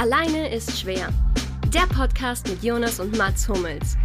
[0.00, 1.12] Alleine ist schwer.
[1.74, 3.98] Der Podcast mit Jonas und Mats Hummels.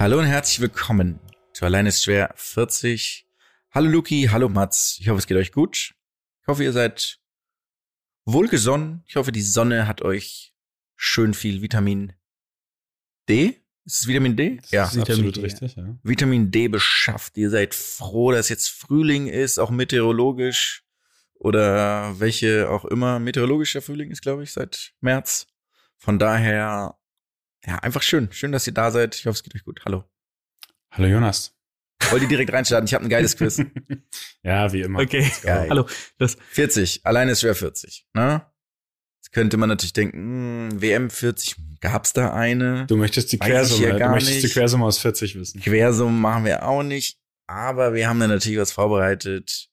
[0.00, 1.20] Hallo und herzlich willkommen
[1.52, 3.28] zu Alleine ist schwer 40.
[3.70, 4.96] Hallo Luki, hallo Mats.
[4.98, 5.94] Ich hoffe, es geht euch gut.
[6.40, 7.20] Ich hoffe, ihr seid
[8.24, 9.04] wohlgesonnen.
[9.06, 10.52] Ich hoffe, die Sonne hat euch
[10.96, 12.14] schön viel Vitamin
[13.28, 13.61] D.
[13.84, 14.58] Ist es Vitamin D?
[14.60, 15.76] Das ja, ist absolut richtig.
[15.76, 15.96] Ja.
[16.02, 17.36] Vitamin D beschafft.
[17.36, 20.84] Ihr seid froh, dass jetzt Frühling ist, auch meteorologisch
[21.34, 23.18] oder welche auch immer.
[23.18, 25.48] Meteorologischer Frühling ist, glaube ich, seit März.
[25.98, 26.96] Von daher
[27.66, 28.30] ja, einfach schön.
[28.32, 29.14] Schön, dass ihr da seid.
[29.14, 29.80] Ich hoffe, es geht euch gut.
[29.84, 30.04] Hallo.
[30.90, 31.56] Hallo Jonas.
[32.10, 32.86] Wollt ihr direkt reinstarten?
[32.86, 33.62] Ich habe ein geiles Quiz.
[34.42, 35.00] ja, wie immer.
[35.00, 35.30] Okay.
[35.42, 35.70] Geil.
[35.70, 35.86] Hallo.
[36.18, 37.06] Das 40.
[37.06, 38.06] Alleine ist schwer 40.
[38.14, 38.44] Ne?
[39.32, 42.86] Könnte man natürlich denken, mh, WM 40, gab's da eine?
[42.86, 44.44] Du möchtest die Quersumme, ja du möchtest nicht.
[44.44, 45.60] die Quersumme aus 40 wissen.
[45.60, 49.70] Quersumme machen wir auch nicht, aber wir haben da natürlich was vorbereitet.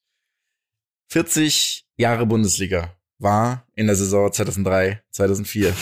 [1.08, 5.74] 40 Jahre Bundesliga war in der Saison 2003, 2004.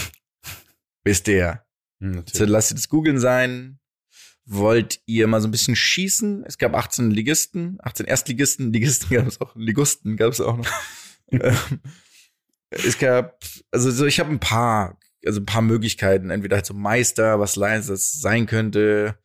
[1.04, 1.62] Wisst ihr
[2.00, 3.78] hm, so, lasst ihr das googeln sein.
[4.44, 6.42] Wollt ihr mal so ein bisschen schießen?
[6.46, 10.66] Es gab 18 Ligisten, 18 Erstligisten, Ligisten gab es auch, Ligusten gab es auch noch.
[12.70, 16.74] Es gab, also so, ich habe ein paar, also ein paar Möglichkeiten, entweder halt so
[16.74, 19.18] Meister, was das sein könnte,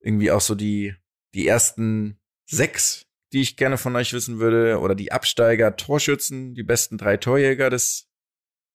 [0.00, 0.94] irgendwie auch so die,
[1.34, 6.64] die ersten sechs, die ich gerne von euch wissen würde, oder die Absteiger, Torschützen, die
[6.64, 8.08] besten drei Torjäger des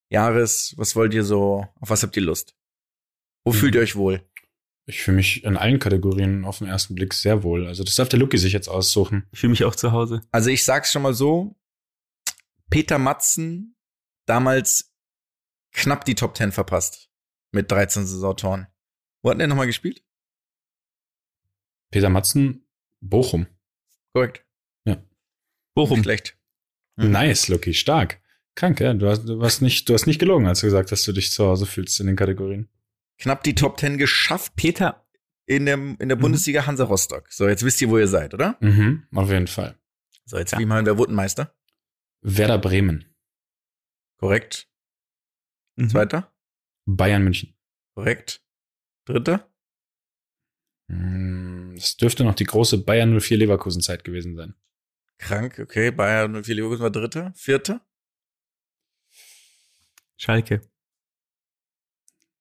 [0.09, 0.73] Jahres.
[0.77, 2.55] Was wollt ihr so, auf was habt ihr Lust?
[3.43, 3.57] Wo mhm.
[3.57, 4.23] fühlt ihr euch wohl?
[4.87, 7.67] Ich fühle mich in allen Kategorien auf den ersten Blick sehr wohl.
[7.67, 9.27] Also das darf der Lucky sich jetzt aussuchen.
[9.31, 10.21] Ich fühle mich auch zu Hause.
[10.31, 11.55] Also ich sag's schon mal so.
[12.69, 13.74] Peter Matzen
[14.25, 14.95] damals
[15.71, 17.09] knapp die Top 10 verpasst.
[17.51, 18.67] Mit 13 Saisontoren.
[19.21, 20.03] Wo hat der nochmal gespielt?
[21.91, 22.67] Peter Matzen,
[22.99, 23.47] Bochum.
[24.13, 24.45] Korrekt.
[24.85, 25.01] Ja.
[25.73, 26.03] Bochum.
[26.03, 26.37] Schlecht.
[26.97, 27.11] Mhm.
[27.11, 28.21] Nice, Lucky, stark.
[28.55, 28.93] Krank, ja.
[28.93, 31.13] Du hast, du hast nicht, du hast nicht gelogen, als du gesagt hast, dass du
[31.13, 32.69] dich zu Hause fühlst in den Kategorien
[33.17, 34.55] knapp die Top Ten geschafft.
[34.55, 35.05] Peter
[35.45, 36.21] in der, in der mhm.
[36.21, 37.31] Bundesliga Hansa Rostock.
[37.31, 38.57] So, jetzt wisst ihr, wo ihr seid, oder?
[38.59, 39.75] Mhm, auf jeden Fall.
[40.25, 40.59] So, jetzt ja.
[40.59, 41.53] wie meinen wir Wurtenmeister?
[42.21, 43.05] Werder Bremen.
[44.17, 44.69] Korrekt.
[45.75, 45.89] Mhm.
[45.89, 46.33] Zweiter?
[46.85, 47.55] Bayern München.
[47.95, 48.41] Korrekt.
[49.05, 49.49] Dritter?
[50.89, 54.55] Hm, das dürfte noch die große Bayern 04 Leverkusen Zeit gewesen sein.
[55.17, 55.91] Krank, okay.
[55.91, 57.33] Bayern 04 Leverkusen war dritter.
[57.35, 57.85] Vierter?
[60.17, 60.61] Schalke.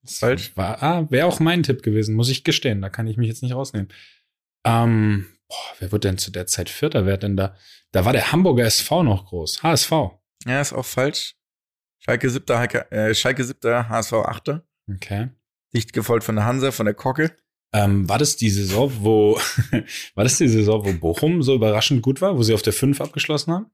[0.06, 0.56] Falsch.
[0.56, 2.82] War, ah, wäre auch mein Tipp gewesen, muss ich gestehen.
[2.82, 3.88] Da kann ich mich jetzt nicht rausnehmen.
[4.64, 7.06] Ähm, boah, wer wird denn zu der Zeit Vierter?
[7.06, 7.56] Wer denn da?
[7.92, 9.62] Da war der Hamburger SV noch groß.
[9.62, 9.90] HSV.
[10.44, 11.36] Ja, ist auch falsch.
[12.04, 14.66] Schalke siebter, äh, Schalke siebter, HSV achter.
[14.92, 15.30] Okay.
[15.74, 17.34] Dicht gefolgt von der Hansa, von der Kocke.
[17.72, 19.36] Ähm, war das die Saison, wo,
[20.14, 23.00] war das die Saison, wo Bochum so überraschend gut war, wo sie auf der 5
[23.00, 23.66] abgeschlossen haben?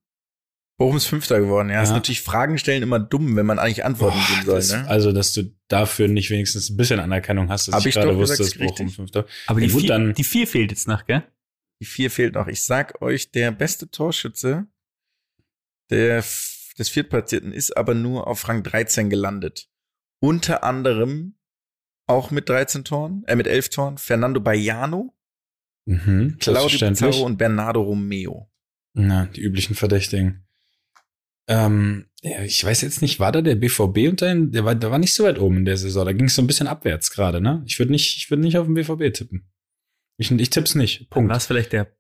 [0.79, 1.75] Bochum ist Fünfter geworden, ja.
[1.75, 1.83] ja.
[1.83, 4.55] Ist natürlich Fragen stellen immer dumm, wenn man eigentlich Antworten Boah, geben soll.
[4.57, 4.89] Das, ne?
[4.89, 8.39] Also, dass du dafür nicht wenigstens ein bisschen Anerkennung hast, dass Hab ich, gerade wusste,
[8.39, 8.97] dass Bochum richtig.
[8.97, 9.27] Fünfter.
[9.47, 11.23] Aber ja, die, gut, vier, dann, die vier fehlt jetzt noch, gell?
[11.83, 12.47] Die vier fehlt noch.
[12.47, 14.67] Ich sag euch, der beste Torschütze
[15.91, 16.25] der,
[16.79, 19.69] des Viertplatzierten ist aber nur auf Rang 13 gelandet.
[20.21, 21.37] Unter anderem
[22.07, 25.15] auch mit 13 Toren, äh, mit 11 Toren, Fernando Baiano,
[25.87, 28.51] mhm, Claudio Pizarro und Bernardo Romeo.
[28.93, 30.47] Na, die üblichen Verdächtigen.
[31.49, 34.91] Ähm, ja, ich weiß jetzt nicht, war da der BVB unter den, der war, der
[34.91, 36.05] war nicht so weit oben in der Saison.
[36.05, 37.63] Da ging es so ein bisschen abwärts gerade, ne?
[37.67, 39.49] Ich würde nicht, ich würde nicht auf den BVB tippen.
[40.17, 41.09] Ich, ich tipp's nicht.
[41.11, 41.31] Punkt.
[41.31, 41.91] War es vielleicht der,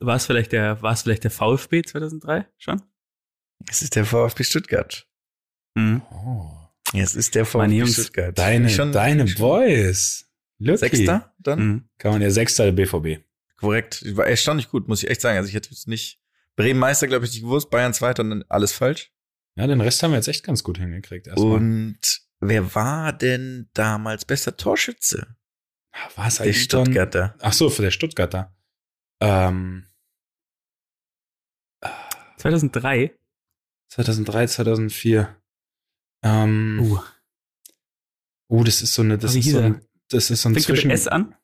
[0.00, 2.82] war es vielleicht der, war es vielleicht der VfB 2003 schon?
[3.68, 5.06] Es ist der VfB Stuttgart.
[5.74, 6.02] Mhm.
[6.10, 6.50] Oh.
[6.94, 8.36] es ist der VfB Jungs, Stuttgart.
[8.38, 9.40] Deine, schon, deine schon.
[9.40, 10.28] Boys.
[10.58, 10.78] Lucky.
[10.78, 11.58] Sechster dann?
[11.58, 11.88] Mhm.
[11.98, 13.24] Kann man ja Sechster der BVB.
[13.56, 14.04] Korrekt.
[14.16, 15.36] War erstaunlich gut, muss ich echt sagen.
[15.36, 16.20] Also ich hätte es nicht,
[16.56, 19.12] Bremen Meister, glaube ich, nicht gewusst, Bayern Zweiter und dann alles falsch.
[19.56, 21.26] Ja, den Rest haben wir jetzt echt ganz gut hingekriegt.
[21.26, 21.56] Erstmal.
[21.56, 21.98] Und
[22.40, 25.36] wer war denn damals bester Torschütze?
[26.16, 27.34] War es eigentlich der Stuttgarter?
[27.40, 28.54] Ach so, für der Stuttgarter.
[29.20, 29.86] Ähm,
[32.38, 33.14] 2003?
[33.90, 35.36] 2003, 2004.
[36.22, 36.98] Ähm, uh.
[38.48, 40.90] Uh, das ist so eine, das ist so ein, das ist so ein Fängt Zwischen...
[40.90, 41.36] S an?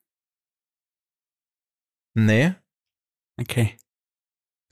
[2.14, 2.54] Nee.
[3.38, 3.76] Okay.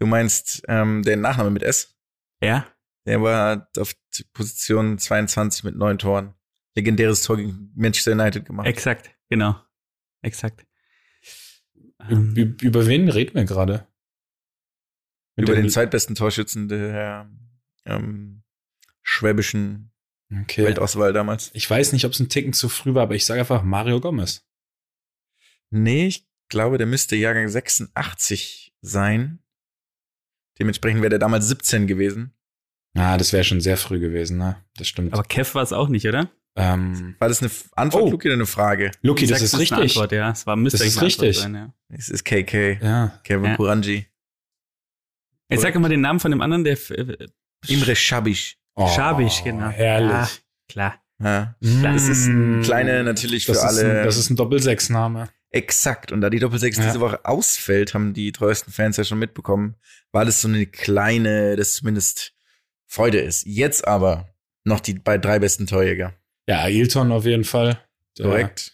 [0.00, 1.96] Du meinst ähm, den Nachname mit S?
[2.42, 2.66] Ja.
[3.06, 3.94] Der war auf
[4.32, 6.34] Position 22 mit neun Toren.
[6.74, 8.66] Legendäres Tor gegen Manchester United gemacht.
[8.66, 9.60] Exakt, genau.
[10.22, 10.66] Exakt.
[12.08, 13.86] Ähm, über wen reden wir gerade?
[15.36, 17.30] Über den zweitbesten Torschützen der
[17.86, 18.42] ähm,
[19.02, 19.92] schwäbischen
[20.32, 20.64] okay.
[20.64, 21.50] Weltauswahl damals.
[21.54, 24.00] Ich weiß nicht, ob es ein Ticken zu früh war, aber ich sage einfach Mario
[24.00, 24.46] Gomez.
[25.70, 29.40] Nee, ich glaube, der müsste Jahrgang 86 sein.
[30.58, 32.32] Dementsprechend wäre der damals 17 gewesen.
[32.96, 34.56] Ah, das wäre schon sehr früh gewesen, ne?
[34.76, 35.12] Das stimmt.
[35.12, 36.30] Aber Kev war es auch nicht, oder?
[36.56, 38.10] ähm, War das eine Antwort, Oh.
[38.10, 38.92] Luki, oder eine Frage?
[39.02, 39.78] Luki, das ist eine richtig.
[39.80, 40.30] Antwort, ja.
[40.30, 41.38] Es war müsste Das ist richtig.
[41.40, 41.74] Sein, ja.
[41.88, 42.78] Es ist KK.
[42.80, 43.20] Ja.
[43.24, 43.56] Kevin Ja.
[43.56, 44.06] Kuranji.
[45.50, 47.26] Jetzt sag mal den Namen von dem anderen, der äh,
[47.68, 48.56] Imre Schabisch.
[48.74, 49.68] Oh, Schabisch, genau.
[49.68, 50.10] Herrlich.
[50.10, 50.28] Ja,
[50.68, 51.00] klar.
[51.22, 51.54] Ja.
[51.60, 51.82] Mm.
[51.82, 54.00] Das ist ein kleiner natürlich für das ist alle.
[54.00, 55.28] Ein, das ist ein Doppelsechs-Name.
[55.50, 56.10] Exakt.
[56.10, 56.84] Und da die Doppelsechs Ja.
[56.86, 59.76] diese Woche ausfällt, haben die treuesten Fans ja schon mitbekommen,
[60.10, 62.32] war das so eine kleine, das zumindest
[62.86, 63.46] Freude ist.
[63.46, 64.28] Jetzt aber
[64.64, 66.12] noch die bei drei besten Torjäger.
[66.48, 67.78] Ja, Ailton auf jeden Fall.
[68.18, 68.72] Der- Korrekt.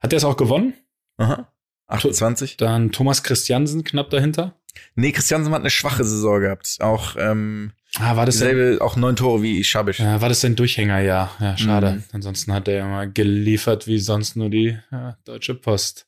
[0.00, 0.74] Hat er es auch gewonnen?
[1.18, 1.52] Aha.
[1.88, 2.56] 28.
[2.56, 4.58] Dann Thomas Christiansen knapp dahinter.
[4.94, 6.78] Nee, Christiansen hat eine schwache Saison gehabt.
[6.80, 9.98] Auch ähm, Ah, war das dieselbe, auch neun Tore wie Schabisch.
[9.98, 11.00] ja, war das sein Durchhänger?
[11.00, 11.92] Ja, ja, schade.
[11.92, 12.04] Mhm.
[12.12, 16.06] Ansonsten hat er ja mal geliefert wie sonst nur die ja, Deutsche Post.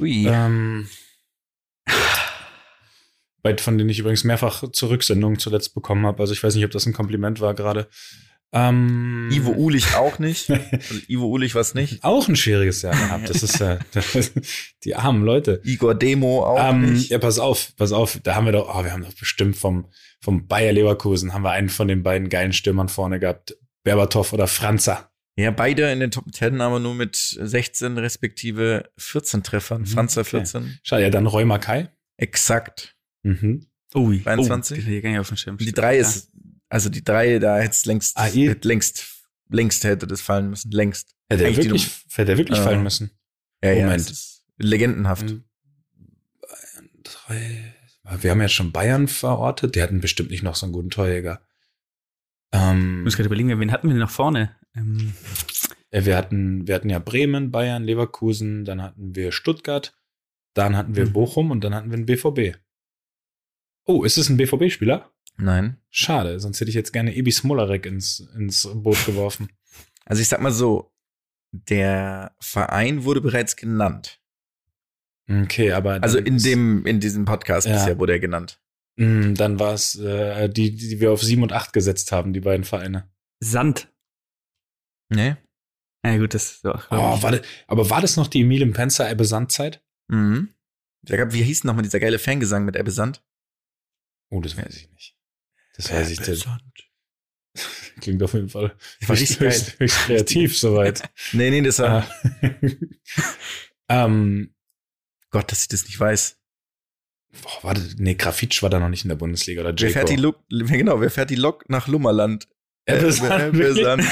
[0.00, 0.26] Ui.
[0.26, 0.88] Ähm,
[3.60, 6.20] von denen ich übrigens mehrfach Zurücksendungen zuletzt bekommen habe.
[6.20, 7.88] Also ich weiß nicht, ob das ein Kompliment war gerade.
[8.52, 10.48] Ähm, Ivo Ulich auch nicht.
[10.72, 12.02] Also Ivo Ulich was nicht.
[12.02, 13.28] Auch ein schwieriges Jahr gehabt.
[13.28, 13.78] Das ist ja
[14.84, 15.60] die armen Leute.
[15.64, 17.10] Igor Demo auch Ähm, nicht.
[17.10, 18.18] ja, pass auf, pass auf.
[18.22, 19.86] Da haben wir doch, oh, wir haben doch bestimmt vom,
[20.20, 23.56] vom Bayer Leverkusen haben wir einen von den beiden geilen Stürmern vorne gehabt.
[23.84, 25.10] Berbatov oder Franzer.
[25.36, 29.82] Ja, beide in den Top 10, aber nur mit 16 respektive 14 Treffern.
[29.82, 30.30] Mhm, Franzer okay.
[30.30, 30.78] 14.
[30.82, 31.86] Schade, ja, dann Roy Mackay.
[32.16, 32.96] Exakt.
[33.22, 33.66] Mhm.
[33.94, 34.22] Ui.
[34.22, 34.84] 22?
[34.84, 35.56] Oh, die Schirm.
[35.58, 36.32] Die drei ist,
[36.68, 39.06] also die drei, da hätte es längst, Ah, längst,
[39.50, 40.70] längst hätte das fallen müssen.
[40.70, 41.14] Längst.
[41.28, 42.64] Hätte er wirklich, hätte er wirklich Ja.
[42.64, 43.10] fallen müssen.
[43.62, 44.10] Ja, ja, Moment.
[44.10, 45.26] ist legendenhaft.
[45.26, 47.74] Bayern drei.
[48.20, 49.74] Wir haben ja schon Bayern verortet.
[49.74, 51.42] Die hatten bestimmt nicht noch so einen guten Torjäger.
[52.52, 54.56] Ähm, Ich muss gerade überlegen, wen hatten wir denn noch vorne?
[54.74, 55.12] Ähm,
[55.92, 59.94] Ja, wir hatten, wir hatten ja Bremen, Bayern, Leverkusen, dann hatten wir Stuttgart,
[60.54, 61.12] dann hatten wir Mhm.
[61.12, 62.56] Bochum und dann hatten wir einen BVB.
[63.88, 65.10] Oh, ist es ein BVB-Spieler?
[65.38, 65.78] Nein.
[65.88, 69.48] Schade, sonst hätte ich jetzt gerne Ebi Smolarek ins, ins Boot geworfen.
[70.10, 70.90] Also ich sag mal so,
[71.52, 74.22] der Verein wurde bereits genannt.
[75.30, 76.02] Okay, aber.
[76.02, 77.74] Also in dem, in diesem Podcast Ja.
[77.74, 78.58] bisher wurde er genannt.
[78.96, 82.40] Mm, Dann war es äh, die, die wir auf 7 und 8 gesetzt haben, die
[82.40, 83.10] beiden Vereine.
[83.40, 83.92] Sand.
[85.10, 85.36] Nee?
[86.06, 86.90] Ja gut, das ist doch.
[86.90, 89.84] Oh, war das, aber war das noch die Emile Penzer Ebbe Sand-Zeit?
[90.10, 90.54] Mhm.
[91.02, 93.22] Da gab, wie hieß nochmal dieser geile Fangesang mit Ebbe Sand?
[94.30, 95.14] Oh, das weiß ich nicht.
[95.76, 96.18] Das weiß ich.
[96.24, 96.62] Sand.
[98.00, 101.02] Klingt auf jeden Fall höchst, höchst, höchst kreativ soweit.
[101.32, 102.08] Nee, nee, das war,
[103.88, 104.04] Ah.
[104.04, 104.54] ähm,
[105.30, 106.36] Gott, dass ich das nicht weiß.
[107.42, 110.16] boah, warte, nee, Grafitsch war da noch nicht in der Bundesliga oder Wer fährt die
[110.16, 112.48] Lok, genau, wer fährt die Lok nach Lummerland?
[112.84, 113.84] Äh, Sand, Ebbe wirklich?
[113.84, 114.04] Sand.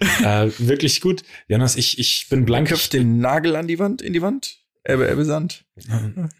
[0.00, 1.22] äh, wirklich gut.
[1.48, 2.68] Jonas, ich, ich bin blank.
[2.68, 4.63] Köpft den Nagel an die Wand, in die Wand?
[4.84, 5.64] Ebbe, Ebbe Sand.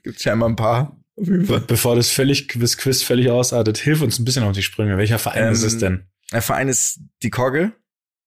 [0.02, 1.00] Gibt's scheinbar ein paar.
[1.16, 4.96] Bevor das völlig, das Quiz völlig ausartet, hilf uns ein bisschen auf die Sprünge.
[4.98, 6.08] Welcher Verein Ähm, ist es denn?
[6.32, 7.72] Der Verein ist die Kogge,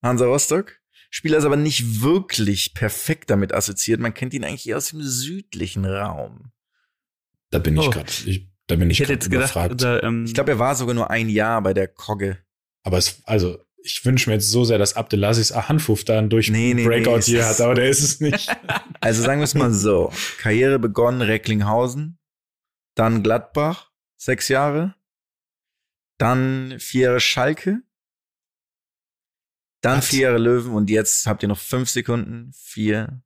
[0.01, 0.79] Hansa Rostock.
[1.09, 3.99] Spieler ist aber nicht wirklich perfekt damit assoziiert.
[3.99, 6.51] Man kennt ihn eigentlich eher aus dem südlichen Raum.
[7.49, 7.89] Da bin ich Oh.
[7.89, 8.11] gerade.
[8.25, 9.55] Ich, da bin ich, Ich hätte jetzt gedacht,
[10.03, 12.37] ähm, Ich glaube, er war sogar nur ein Jahr bei der Kogge.
[12.83, 16.49] Aber es, also, ich wünsche mir jetzt so sehr, dass Abdelaziz Ahanfuf da einen durch
[16.49, 18.49] Nee, nee, Breakout nee, hier hat, aber der ist es nicht.
[18.99, 20.11] Also sagen wir es mal so.
[20.39, 22.17] Karriere begonnen Recklinghausen,
[22.95, 24.95] dann Gladbach, sechs Jahre,
[26.17, 27.83] dann vier Jahre Schalke,
[29.81, 30.07] dann Was?
[30.07, 32.51] vier Jahre Löwen und jetzt habt ihr noch fünf Sekunden.
[32.55, 33.21] Vier,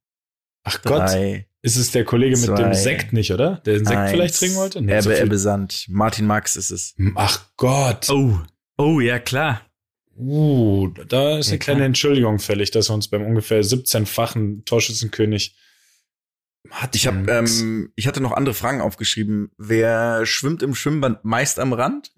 [0.63, 3.61] Ach Gott, drei, ist es der Kollege mit zwei, dem Sekt nicht, oder?
[3.65, 4.11] Der den Sekt eins.
[4.11, 4.81] vielleicht trinken wollte?
[4.81, 5.85] Nee, Ebbe, so Ebbe Sand.
[5.89, 6.95] Martin Max ist es.
[7.15, 8.09] Ach Gott.
[8.09, 8.39] oh,
[8.77, 9.61] oh, ja klar.
[10.17, 11.85] Uh, da ist Ja, eine kleine klar.
[11.87, 15.55] Entschuldigung fällig, dass wir uns beim ungefähr 17-fachen Torschützenkönig
[16.69, 16.95] hat.
[16.95, 19.51] Ich habe, ähm, ich hatte noch andere Fragen aufgeschrieben.
[19.57, 22.11] Wer schwimmt im Schwimmband meist am Rand?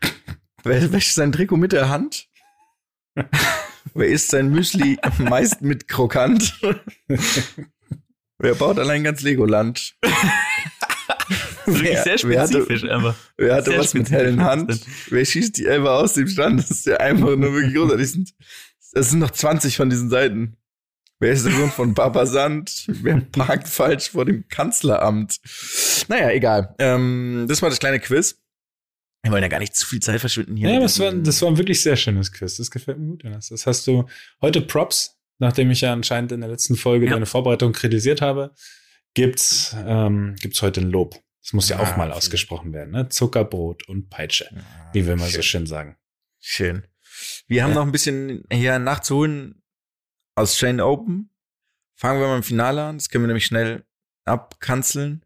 [0.64, 2.28] Wer wäscht sein Trikot mit der Hand?
[3.94, 6.60] Wer isst sein Müsli meist mit Krokant?
[8.38, 9.96] Wer baut allein ganz Legoland?
[11.66, 13.14] Das ist wirklich Wer- sehr wer hatte- spezifisch, aber.
[13.36, 14.80] Wer hatte was mit spezifisch, hellen Hand?
[15.10, 16.60] Wer schießt die Elbe aus dem Stand?
[16.60, 18.02] Das ist ja einfach nur wirklich großartig.
[18.06, 18.34] Das sind-
[18.94, 20.56] Das sind noch 20 von diesen Seiten.
[21.18, 22.84] Wer ist der Sohn von Papa Sand?
[22.88, 25.36] Wer parkt falsch vor dem Kanzleramt?
[26.08, 26.74] Naja, egal.
[26.78, 28.38] Ähm, das war das kleine Quiz.
[29.22, 30.68] Wir wollen ja gar nicht zu viel Zeit verschwinden hier.
[30.68, 32.56] Ja, mit das war, das war ein wirklich sehr schönes Quiz.
[32.56, 33.48] Das gefällt mir gut, Jonas.
[33.50, 34.04] Das hast du
[34.40, 37.12] heute Props, nachdem ich ja anscheinend in der letzten Folge Ja.
[37.12, 38.52] deine Vorbereitung kritisiert habe,
[39.14, 41.14] gibt's, ähm, gibt's heute ein Lob.
[41.42, 43.08] Das muss ja, Ja, auch mal vielen- ausgesprochen werden, ne?
[43.08, 44.48] Zuckerbrot und Peitsche,
[44.92, 45.96] wie wir mal so schön sagen.
[46.40, 46.86] Schön.
[47.46, 47.76] Wir haben Ja.
[47.76, 49.62] noch ein bisschen hier nachzuholen.
[50.34, 51.30] Australian Open.
[51.94, 52.98] Fangen wir mal im Finale an.
[52.98, 53.84] Das können wir nämlich schnell
[54.24, 55.24] abkanzeln.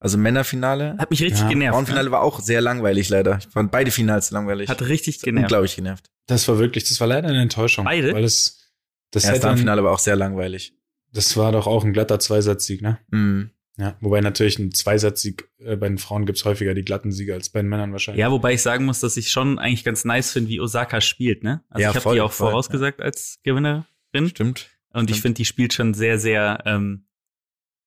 [0.00, 0.96] Also Männerfinale.
[0.98, 1.74] Hat mich richtig Ja, genervt.
[1.74, 2.10] Frauenfinale ne?
[2.12, 3.38] war auch sehr langweilig leider.
[3.38, 4.68] Ich fand beide Finals langweilig.
[4.70, 5.44] Hat richtig genervt.
[5.44, 6.10] unglaublich genervt.
[6.26, 7.84] Das war wirklich, das war leider eine Enttäuschung.
[7.84, 8.12] Beide?
[8.14, 8.72] Weil das,
[9.10, 10.74] das erste Finale war auch sehr langweilig.
[11.12, 12.98] das war doch auch ein glatter Zweisatzsieg, ne?
[13.10, 13.50] Mhm.
[13.80, 13.96] Ja.
[14.00, 17.62] Wobei natürlich ein Zweisatzsieg äh, bei den Frauen gibt's häufiger die glatten Siege als bei
[17.62, 18.20] den Männern wahrscheinlich.
[18.20, 21.42] Ja, wobei ich sagen muss, dass ich schon eigentlich ganz nice finde, wie Osaka spielt,
[21.42, 21.64] ne?
[21.70, 23.86] Also Ja, ich habe die auch voll, vorausgesagt als Gewinnerin.
[24.28, 24.68] Stimmt.
[24.92, 25.22] Und ich stimmt.
[25.22, 27.06] finde, die spielt schon sehr, sehr ähm,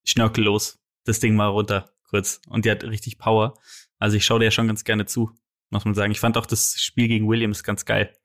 [0.03, 0.79] schnörkellos.
[1.03, 2.41] Das Ding mal runter, kurz.
[2.47, 3.53] Und die hat richtig Power.
[3.99, 5.29] Also ich schaue der schon ganz gerne zu,
[5.69, 6.11] muss man sagen.
[6.11, 8.17] Ich fand auch das Spiel gegen Williams ganz geil.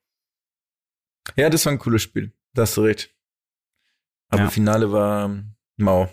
[1.35, 2.33] Ja, das war ein cooles Spiel.
[2.53, 3.15] Da hast du recht.
[4.29, 4.49] Aber Ja.
[4.49, 6.09] Finale war ähm, mau.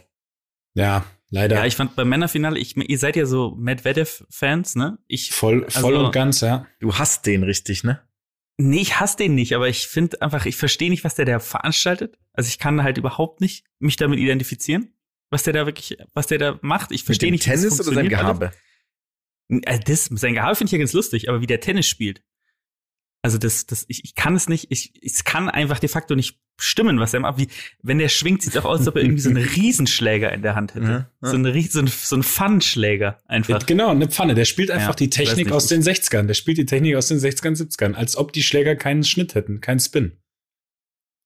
[0.75, 1.57] Ja, leider.
[1.57, 4.99] Ja, ich fand beim Männerfinale, ich, ihr seid ja so Medvedev-Fans, ne?
[5.07, 6.67] Ich, voll, voll Also- und ganz, ja.
[6.81, 8.01] Du hast den richtig, ne?
[8.59, 11.39] nee, ich hasse den nicht, aber ich finde einfach, ich verstehe nicht, was der da
[11.41, 12.19] veranstaltet.
[12.33, 14.95] Also ich kann halt überhaupt nicht mich damit identifizieren,
[15.29, 16.91] was der da wirklich, was der da macht.
[16.91, 18.09] Ich verstehe nicht, dem wie das Tennis oder sein.
[18.09, 18.53] Gehabe?
[19.49, 22.23] Äh, Das, sein Gehabe finde ich ja ganz lustig, aber wie der Tennis spielt.
[23.27, 26.39] Also das, das, ich, ich kann es nicht, ich, es kann einfach de facto nicht
[26.61, 27.39] stimmen, was er macht.
[27.39, 27.49] Wie,
[27.83, 30.43] wenn der schwingt, sieht es auch aus, als ob er irgendwie so einen Riesenschläger in
[30.43, 30.87] der Hand hätte.
[30.87, 31.11] Ja, ja.
[31.29, 33.67] So, ein, Ries- so ein, so ein Pfannenschläger einfach.
[33.67, 34.37] Genau, eine Pfanne.
[34.37, 36.27] Der spielt einfach Ja, die Technik aus den 60ern.
[36.29, 37.95] Der spielt die Technik aus den 60ern, 70ern.
[37.95, 40.13] Als ob die Schläger keinen Schnitt hätten, keinen Spin.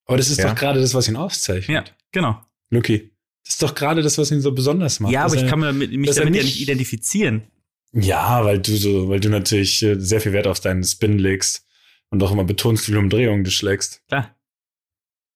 [0.07, 0.49] Aber das ist Ja.
[0.49, 1.89] doch gerade das, was ihn auszeichnet.
[1.89, 2.41] Ja, genau.
[2.71, 3.11] Lucky.
[3.45, 5.13] Das ist doch gerade das, was ihn so besonders macht.
[5.13, 7.43] ja, aber ich er- kann mir mich damit ja nicht- nicht identifizieren.
[7.93, 11.67] Ja, weil du so, weil du natürlich äh, sehr viel Wert auf deinen Spin legst
[12.11, 14.07] und auch immer betonst, wie viele Umdrehungen du schlägst.
[14.09, 14.37] Klar.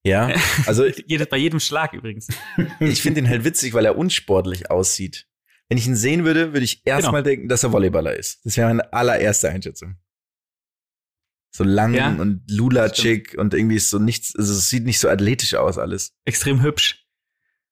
[0.06, 0.28] Ja,
[0.66, 2.28] also Jedes, bei jedem Schlag übrigens.
[2.80, 5.26] ich finde ihn halt witzig, weil er unsportlich aussieht.
[5.68, 7.30] Wenn ich ihn sehen würde, würde ich erstmal Genau.
[7.30, 8.44] denken, dass er Volleyballer ist.
[8.44, 9.96] Das wäre meine allererste Einschätzung.
[11.56, 15.08] So lang Ja, und lulatschig und irgendwie ist so nichts, also es sieht nicht so
[15.08, 16.14] athletisch aus alles.
[16.24, 17.06] Extrem hübsch,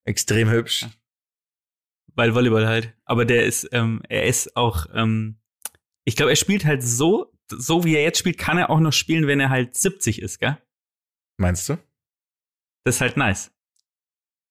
[0.05, 0.87] Extrem hübsch.
[2.15, 2.95] weil Volleyball halt.
[3.05, 5.41] Aber der ist, ähm, er ist auch, ähm,
[6.05, 8.93] ich glaube, er spielt halt so, so wie er jetzt spielt, kann er auch noch
[8.93, 10.57] spielen, wenn er halt 70 ist, gell?
[11.39, 11.79] Meinst du?
[12.85, 13.53] Das ist halt nice.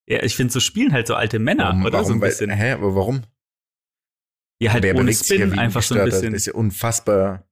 [0.07, 2.03] Ja, ich finde, so spielen halt so alte Männer, warum, oder?
[2.03, 2.49] so ein Weil- bisschen.
[2.51, 3.23] hä, aber warum?
[4.61, 6.33] ja, halt Der ohne Spin, einfach so ein bisschen.
[6.33, 7.47] Das ist ja unfassbar.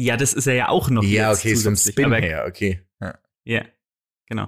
[0.00, 1.02] Ja, das ist er ja auch noch.
[1.02, 1.92] ja, jetzt okay, vom zusätzlich.
[1.94, 2.82] Spin Aber, her, okay.
[3.00, 3.18] Ja.
[3.44, 3.64] Ja,
[4.26, 4.46] genau.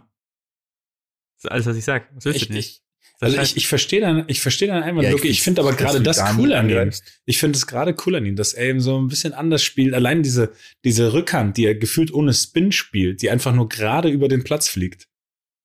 [1.36, 2.14] Das ist alles, was ich sag.
[2.16, 2.84] Was willst Ich, du nicht?
[3.18, 5.28] Ich, also ich, ich verstehe dann, ich verstehe dann einmal, Ja, Lucky.
[5.28, 6.90] Ich finde aber gerade das da cool an ihm.
[7.24, 9.94] Ich finde es gerade cool an ihm, dass er eben so ein bisschen anders spielt.
[9.94, 10.52] Allein diese,
[10.84, 14.68] diese Rückhand, die er gefühlt ohne Spin spielt, die einfach nur gerade über den Platz
[14.68, 15.08] fliegt.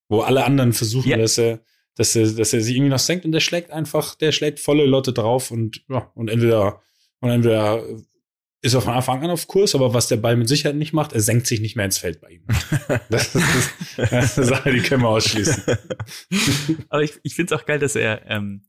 [0.08, 1.17] Wo alle anderen versuchen, Ja.
[1.17, 1.62] dass er,
[1.96, 4.86] dass er, dass er sich irgendwie noch senkt und der schlägt einfach, der schlägt volle
[4.86, 6.81] Lotte drauf und, ja, und entweder,
[7.20, 7.84] und entweder
[8.63, 11.13] ist er von Anfang an auf Kurs, aber was der Ball mit Sicherheit nicht macht,
[11.13, 12.44] er senkt sich nicht mehr ins Feld bei ihm.
[13.10, 15.63] Das ist, das ist eine Sache, die können wir ausschließen.
[16.89, 18.63] Aber ich, ich finde es auch geil, dass er, ähm,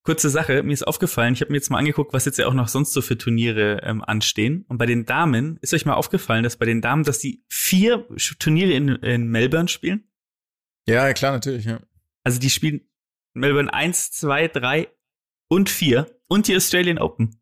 [0.02, 2.54] Kurze Sache, mir ist aufgefallen, ich habe mir jetzt mal angeguckt, was jetzt ja auch
[2.54, 4.64] noch sonst so für Turniere ähm, anstehen.
[4.66, 8.04] Und bei den Damen, ist euch mal aufgefallen, dass bei den Damen, dass die vier
[8.40, 10.10] Turniere in, in Melbourne spielen?
[10.88, 11.80] Ja, klar, natürlich, ja.
[12.24, 12.80] Also die spielen
[13.32, 14.88] Melbourne 1, 2, 3
[15.46, 17.39] und 4 und die Australian Open.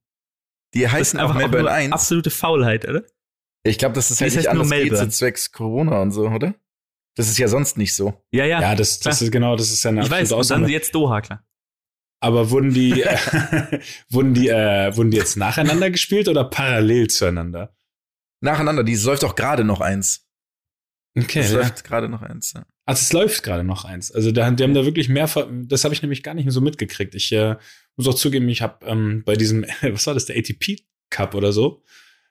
[0.75, 1.93] Die Das heißen auch einfach auch Melbourne nur 1.
[1.93, 3.05] absolute Faulheit, oder?
[3.65, 5.11] Ich glaube, das ist halt ist nicht halt nur anders geht, Melbourne.
[5.11, 6.55] zwecks Corona und so, oder?
[7.17, 8.23] Das ist ja sonst nicht so.
[8.31, 8.61] Ja, ja.
[8.61, 9.27] Ja, das, das klar.
[9.27, 10.69] ist genau, das ist ja eine ich weiß, und dann Ausnahme.
[10.69, 11.45] jetzt Doha, klar.
[12.21, 13.17] Aber wurden die, äh,
[14.11, 17.75] wurden die, äh, wurden die jetzt nacheinander gespielt oder parallel zueinander?
[18.41, 20.27] Nacheinander, die läuft auch gerade noch eins.
[21.17, 21.41] Okay.
[21.41, 21.59] Es Ja.
[21.59, 22.53] läuft gerade noch eins.
[22.53, 22.65] Ja.
[22.87, 24.13] Also es läuft gerade noch eins.
[24.13, 25.29] Also da, die haben da wirklich mehr,
[25.65, 27.15] das habe ich nämlich gar nicht mehr so mitgekriegt.
[27.17, 27.57] Ich äh,
[27.99, 31.52] muss auch zugeben, ich habe ähm, bei diesem, was war das, der ATP Cup oder
[31.52, 31.83] so,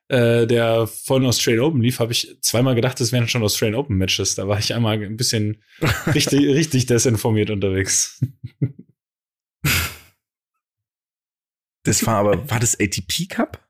[0.07, 3.97] äh, der von Australian Open lief, habe ich zweimal gedacht, das wären schon Australian Open
[3.97, 4.35] Matches.
[4.35, 5.61] Da war ich einmal ein bisschen
[6.13, 8.19] richtig, richtig desinformiert unterwegs.
[11.83, 13.65] Das war aber, war das ATP Cup?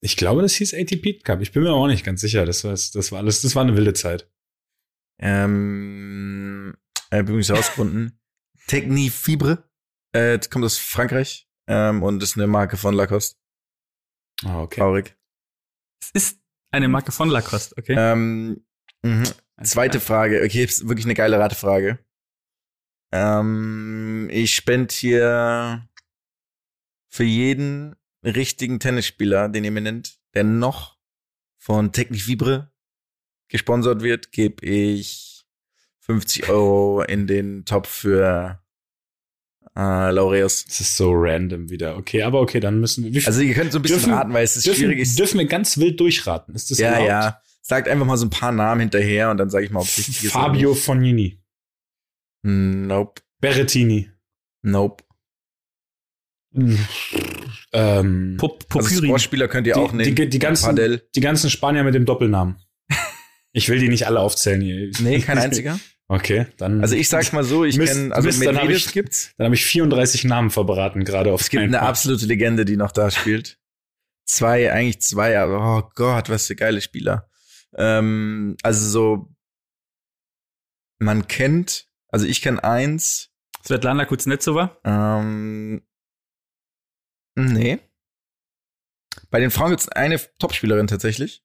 [0.00, 1.40] Ich glaube, das hieß ATP Cup.
[1.40, 2.46] Ich bin mir auch nicht ganz sicher.
[2.46, 4.30] Das war, das war alles, das war eine wilde Zeit.
[5.18, 6.74] Ähm,
[7.10, 8.18] äh, übrigens herausgefunden.
[8.66, 9.69] Technifibre.
[10.12, 11.48] Äh, das kommt aus Frankreich.
[11.66, 13.36] Ähm, und ist eine Marke von Lacoste.
[14.44, 14.80] Ah, okay.
[14.80, 15.16] Traurig.
[16.00, 16.40] Es ist
[16.70, 17.94] eine Marke von Lacoste, okay?
[17.96, 18.64] Ähm,
[19.02, 19.24] mhm.
[19.62, 20.42] Zweite Frage.
[20.44, 21.98] Okay, ist wirklich eine geile Ratefrage.
[23.12, 25.88] Ähm, ich spende hier
[27.08, 30.98] für jeden richtigen Tennisspieler, den ihr mir nennt, der noch
[31.58, 32.72] von Technifibre
[33.48, 35.44] gesponsert wird, gebe ich
[36.00, 38.59] 50 Euro in den Topf für
[39.76, 40.64] äh, Laureus.
[40.66, 41.96] Das ist so random wieder.
[41.96, 43.26] Okay, aber okay, dann müssen wir.
[43.26, 45.18] Also ihr könnt so ein bisschen Dürfen- raten, weil es ist dürfen, schwierig ist.
[45.18, 46.54] dürfen wir ganz wild durchraten?
[46.54, 47.08] Ist das Ja, erlaubt?
[47.08, 47.40] ja.
[47.62, 49.98] Sagt einfach mal so ein paar Namen hinterher und dann sage ich mal, ob es
[49.98, 50.32] richtig ist.
[50.32, 50.74] Fabio.
[50.74, 51.40] Fognini,
[52.42, 53.20] Nope.
[53.40, 54.10] Berrettini,
[54.62, 55.04] Nope.
[57.72, 59.04] ähm, Pop Also Popyrin.
[59.06, 60.14] Sportspieler könnt ihr die, auch nehmen.
[60.14, 61.08] die, die, ganzen, Padel.
[61.14, 62.56] die ganzen Spanier mit dem Doppelnamen.
[63.52, 64.90] Ich will die nicht alle aufzählen hier.
[65.00, 65.80] Nee, kein einziger.
[66.12, 66.80] Okay, dann.
[66.82, 69.32] Also ich sag's mal so, ich kenne, also Mist, dann hab Medvedev ich- gibt's.
[69.38, 72.90] dann habe ich 34 Namen verbraten gerade auf Es gibt eine absolute Legende, die noch
[72.90, 73.60] da spielt.
[74.24, 77.30] Zwei, eigentlich zwei, aber oh Gott, was für geile Spieler.
[77.76, 79.28] Ähm, also so,
[80.98, 83.30] man kennt, also ich kenne eins,
[83.64, 84.78] Svetlana Kuznetsova.
[84.82, 85.82] ähm,
[87.36, 87.78] nee.
[89.30, 91.44] Bei den Frauen gibt's eine Topspielerin tatsächlich.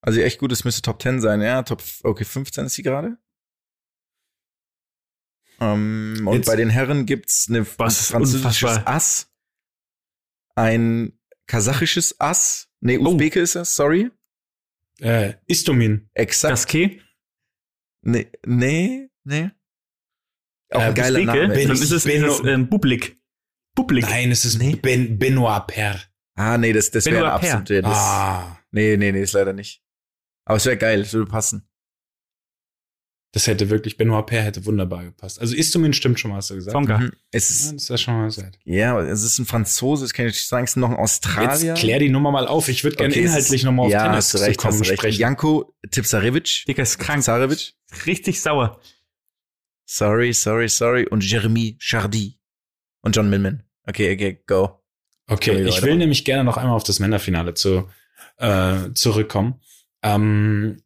[0.00, 1.62] Also echt gut, es müsste Top 10 sein, ja.
[1.62, 3.18] Top, okay, 15 ist sie gerade.
[5.60, 8.10] Ähm, und Jetzt- bei den Herren gibt's eine Was?
[8.10, 8.94] ein französisches Unfassbar.
[8.94, 9.32] Ass,
[10.54, 14.10] ein kasachisches Ass, nee, Usbeke ist das, sorry.
[15.00, 16.08] Äh, Istomin.
[16.14, 16.50] Exakt.
[16.52, 17.00] Gasquet.
[18.02, 19.50] nee, nee, nee.
[20.70, 21.38] Auch Äh, ein geiler Usbeke.
[21.42, 21.54] Name.
[21.54, 23.20] Ben- Dann ist es, ist es ähm, Bublik.
[23.74, 24.04] Bublik.
[24.04, 24.76] Nein, es ist Nee.
[24.76, 26.00] ben, Benoit Per.
[26.34, 27.70] Ah, nee, das, das wäre absolut.
[27.70, 29.82] Das, Ah, Nee, nee, nee, ist leider nicht.
[30.48, 31.68] Aber es wäre geil, es würde passen.
[33.32, 35.38] das hätte wirklich, Benoit Per hätte wunderbar gepasst.
[35.40, 36.72] Also Istomin stimmt schon mal, hast du gesagt.
[36.72, 36.98] Tonga.
[36.98, 37.12] Mhm.
[37.30, 38.58] Es Ja, ist, das ist schon mal gesagt.
[38.64, 41.68] ja, es ist ein Franzose, das kann ich nicht sagen, es ist noch ein Australier.
[41.74, 42.68] Jetzt klär die Nummer mal auf.
[42.68, 44.98] Ich würde gerne Okay, inhaltlich nochmal auf ja, Tennis hast recht, zu kommen hast recht.
[45.00, 45.20] sprechen.
[45.20, 46.64] Janko Tipsarevic.
[46.66, 47.18] Dicker ist krank.
[47.18, 47.74] Tipsarevic.
[48.06, 48.80] Richtig sauer.
[49.84, 51.06] Sorry, sorry, sorry.
[51.06, 52.38] Und Jeremy Chardy.
[53.02, 53.62] Und John Millman.
[53.86, 54.80] Okay, okay, go.
[55.28, 57.88] Okay, ich will nämlich gerne noch einmal auf das Männerfinale zu,
[58.38, 59.60] äh, zurückkommen.
[60.02, 60.78] Ähm,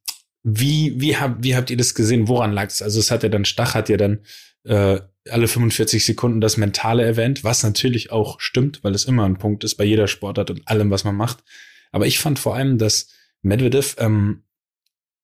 [0.43, 2.29] wie, wie, hab, wie habt ihr das gesehen?
[2.29, 2.83] Woran lag es?
[2.83, 4.21] Also es hat ja dann, Stach hat ja dann
[4.65, 9.39] äh, alle 45 Sekunden das Mentale erwähnt, was natürlich auch stimmt, weil es immer ein
[9.39, 11.45] Punkt ist bei jeder Sportart und allem, was man macht.
[11.93, 13.09] Aber ich fand vor allem, dass
[13.43, 14.45] Medvedev ähm,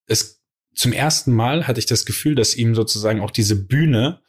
[0.07, 0.41] es
[0.75, 4.21] zum ersten Mal hatte ich das Gefühl, dass ihm sozusagen auch diese Bühne,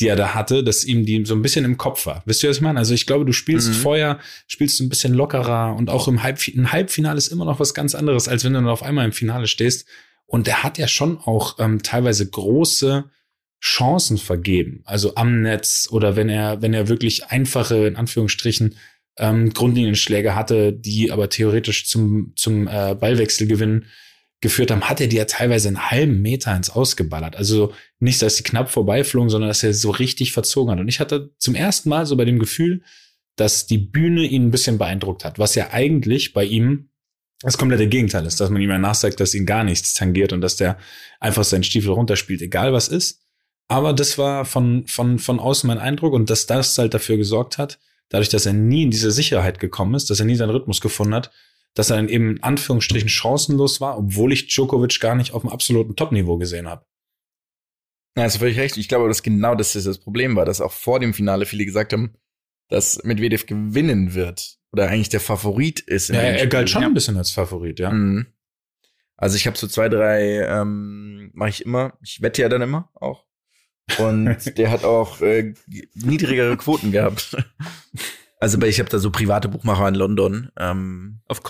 [0.00, 2.22] die er da hatte, dass ihm die so ein bisschen im Kopf war.
[2.26, 2.78] Wisst ihr, was ich meine?
[2.78, 3.72] Also ich glaube, du spielst Mhm.
[3.74, 7.60] vorher, spielst du ein bisschen lockerer und auch im Halbfinale, ein Halbfinale ist immer noch
[7.60, 9.86] was ganz anderes, als wenn du dann auf einmal im Finale stehst.
[10.26, 13.04] Und er hat ja schon auch ähm, teilweise große
[13.62, 14.82] Chancen vergeben.
[14.84, 18.76] Also am Netz oder wenn er, wenn er wirklich einfache, in Anführungsstrichen,
[19.18, 23.86] ähm, Grundlinienschläge hatte, die aber theoretisch zum, zum äh, Ballwechselgewinn
[24.40, 27.36] geführt haben, hat er die ja teilweise einen halben Meter ins Ausgeballert.
[27.36, 30.78] Also nicht, dass sie knapp vorbeiflogen, sondern dass er so richtig verzogen hat.
[30.78, 32.82] Und ich hatte zum ersten Mal so bei dem Gefühl,
[33.36, 36.90] dass die Bühne ihn ein bisschen beeindruckt hat, was ja eigentlich bei ihm
[37.40, 40.40] das komplette Gegenteil ist, dass man ihm ja nachsagt, dass ihn gar nichts tangiert und
[40.40, 40.78] dass der
[41.20, 43.22] einfach seinen Stiefel runterspielt, egal was ist.
[43.68, 47.58] Aber das war von, von, von außen mein Eindruck und dass das halt dafür gesorgt
[47.58, 50.80] hat, dadurch, dass er nie in diese Sicherheit gekommen ist, dass er nie seinen Rhythmus
[50.80, 51.30] gefunden hat,
[51.76, 55.50] dass er dann eben in Anführungsstrichen chancenlos war, obwohl ich Djokovic gar nicht auf dem
[55.50, 56.84] absoluten Top-Niveau gesehen habe.
[58.16, 58.76] Ja, hast du völlig recht.
[58.78, 61.66] Ich glaube, dass genau das ist das Problem war, dass auch vor dem Finale viele
[61.66, 62.14] gesagt haben,
[62.68, 64.56] dass Medvedev gewinnen wird.
[64.72, 66.08] Oder eigentlich der Favorit ist.
[66.08, 66.48] Ja, er Spiel.
[66.48, 66.88] galt schon Ja.
[66.88, 67.90] ein bisschen als Favorit, ja.
[67.90, 68.26] Mhm.
[69.18, 71.96] Also ich habe so zwei, drei, ähm, mache ich immer.
[72.02, 73.24] Ich wette ja dann immer auch.
[73.98, 75.52] Und der hat auch äh,
[75.94, 77.36] niedrigere Quoten gehabt.
[78.38, 80.50] Also ich habe da so private Buchmacher in London.
[80.58, 81.42] Ähm, Auf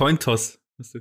[0.94, 1.00] du?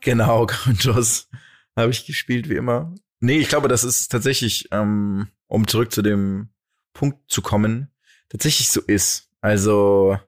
[0.00, 1.28] genau, Contos
[1.76, 2.94] habe ich gespielt wie immer.
[3.20, 6.50] Nee, ich glaube, das ist tatsächlich, ähm, um zurück zu dem
[6.92, 7.90] Punkt zu kommen,
[8.28, 9.30] tatsächlich so ist.
[9.40, 10.18] Also,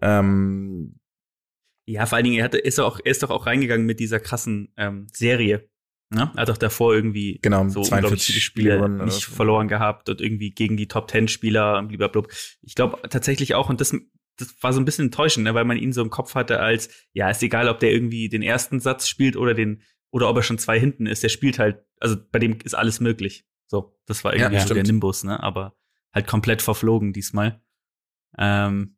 [0.00, 0.98] ähm,
[1.86, 4.20] Ja, vor allen Dingen, er, hatte, ist, auch, er ist doch auch reingegangen mit dieser
[4.20, 5.68] krassen ähm, Serie.
[6.14, 6.30] Ne?
[6.34, 9.32] Er hat doch davor irgendwie genau, so 42 unglaublich viele Spiele nicht so.
[9.32, 12.32] verloren gehabt und irgendwie gegen die Top Ten Spieler und blablabla.
[12.62, 13.94] Ich glaube tatsächlich auch, und das,
[14.36, 16.88] das war so ein bisschen enttäuschend, ne, weil man ihn so im Kopf hatte als,
[17.12, 20.42] ja, ist egal, ob der irgendwie den ersten Satz spielt oder den, oder ob er
[20.42, 23.44] schon zwei hinten ist, der spielt halt, also bei dem ist alles möglich.
[23.66, 24.84] So, das war irgendwie Ja, so der.
[24.84, 25.42] Nimbus, ne?
[25.42, 25.74] Aber
[26.12, 27.60] halt komplett verflogen diesmal.
[28.38, 28.96] Ähm,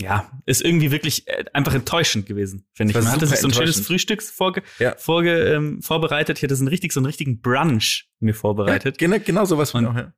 [0.00, 2.96] ja, ist irgendwie wirklich äh, einfach enttäuschend gewesen, finde ich.
[2.96, 3.80] Man hatte sich so ein schönes.
[3.86, 4.94] Frühstück vorge Ja.
[4.96, 6.38] vorge ähm, vorbereitet.
[6.38, 9.00] Ich hatte so einen, richtig, so einen richtigen Brunch mir vorbereitet.
[9.00, 10.12] Ja, genau, genau sowas von Und- auch, ja.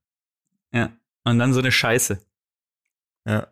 [0.72, 0.92] Ja.
[1.24, 2.20] Und dann so eine Scheiße.
[3.26, 3.48] ja.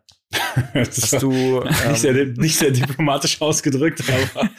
[0.73, 4.49] Das Hast du, nicht, sehr, ähm, nicht sehr diplomatisch ausgedrückt, aber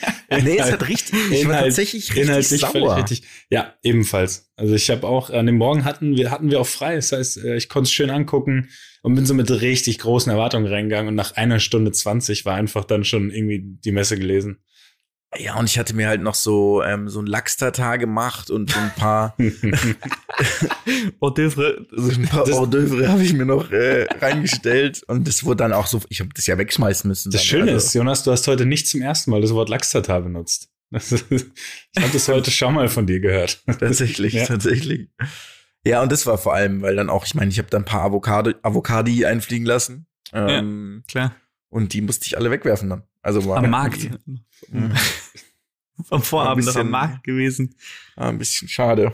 [0.43, 2.97] nee, es hat richtig, ich war Inhalt- tatsächlich richtig inhaltlich sauer.
[2.97, 3.23] richtig.
[3.51, 4.51] Ja, ebenfalls.
[4.57, 6.97] Also ich habe auch an dem Morgen hatten wir hatten wir auch frei.
[6.97, 8.69] Das heißt, äh, ich konnte es schön angucken
[9.03, 12.85] und bin so mit richtig großen Erwartungen reingegangen und nach einer Stunde 20 war einfach
[12.85, 14.59] dann schon irgendwie die Messe gelesen.
[15.39, 18.79] Ja, und ich hatte mir halt noch so, ähm, so ein Lachs-Tatar gemacht und so
[18.81, 19.37] ein paar,
[21.21, 21.87] Hors d'oeuvre.
[21.93, 25.73] so ein paar Hors d'oeuvre habe ich mir noch äh, reingestellt und das wurde dann
[25.73, 27.31] auch so, ich habe das ja wegschmeißen müssen.
[27.31, 27.87] Das dann, Schöne also.
[27.87, 30.69] ist, Jonas, du hast heute nicht zum ersten Mal das Wort Lachstatar benutzt.
[30.93, 33.63] Ist, ich habe das heute schon mal von dir gehört.
[33.79, 34.47] Tatsächlich, Ja.
[34.47, 35.09] tatsächlich.
[35.87, 37.87] Ja, und das war vor allem, weil dann auch, ich meine, ich habe dann ein
[37.87, 40.07] paar Avocado, Avocadi einfliegen lassen.
[40.33, 41.37] Ähm, Klar.
[41.69, 43.05] Und die musste ich alle wegwerfen dann.
[43.23, 44.09] Also war Am Markt.
[44.69, 44.93] Mhm.
[46.11, 47.75] Am Vorabend noch am bisschen- Markt gewesen.
[48.17, 49.13] War ein bisschen schade.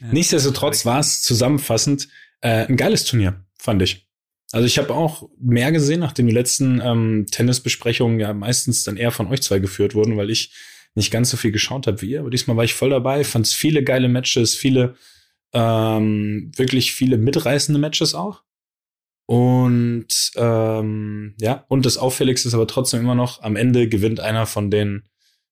[0.00, 0.06] Ja.
[0.12, 2.08] Nichtsdestotrotz war es zusammenfassend
[2.40, 4.08] äh, ein geiles Turnier, fand ich.
[4.52, 9.10] Also ich habe auch mehr gesehen, nachdem die letzten ähm, Tennisbesprechungen ja meistens dann eher
[9.10, 10.52] von euch zwei geführt wurden, weil ich
[10.94, 12.20] nicht ganz so viel geschaut habe wie ihr.
[12.20, 14.94] Aber diesmal war ich voll dabei, fand es viele geile Matches, viele
[15.52, 18.42] ähm, wirklich viele mitreißende Matches auch.
[19.32, 24.46] Und ähm, ja, und das Auffälligste ist aber trotzdem immer noch, am Ende gewinnt einer
[24.46, 25.02] von den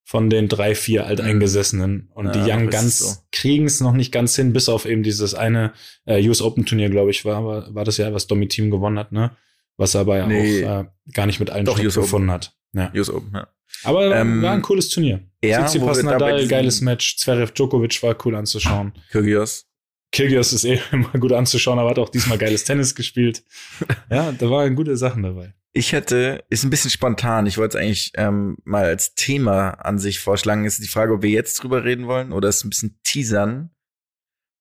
[0.02, 2.08] von den drei, vier Alteingesessenen.
[2.14, 3.16] Und Ja, die Young Guns so.
[3.32, 5.72] kriegen es noch nicht ganz hin, bis auf eben dieses eine
[6.06, 8.98] äh, US Open Turnier, glaube ich, war, war, war das ja, was Domi Team gewonnen
[8.98, 9.32] hat, ne?
[9.76, 10.64] Was er aber ja Nee.
[10.64, 12.54] auch äh, gar nicht mit allen Doch, gefunden hat.
[12.72, 12.90] Ja.
[12.94, 13.46] US Open, ja.
[13.82, 15.20] Aber Ähm, war ein cooles Turnier.
[15.44, 17.18] Ja, Tsitsipas, Nadal, geiles Match.
[17.18, 18.92] Zverev Djokovic war cool anzuschauen.
[19.10, 19.65] Kyrgios.
[20.12, 23.44] Kyrgios ist eh immer gut anzuschauen, aber hat auch diesmal geiles Tennis gespielt.
[24.10, 25.54] Ja, da waren gute Sachen dabei.
[25.72, 27.46] Ich hätte, ist ein bisschen spontan.
[27.46, 30.64] Ich wollte es eigentlich ähm, mal als Thema an sich vorschlagen.
[30.64, 33.70] Ist die Frage, ob wir jetzt drüber reden wollen oder es ein bisschen teasern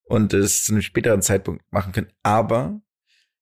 [0.06, 2.12] und es zu einem späteren Zeitpunkt machen können.
[2.24, 2.82] Aber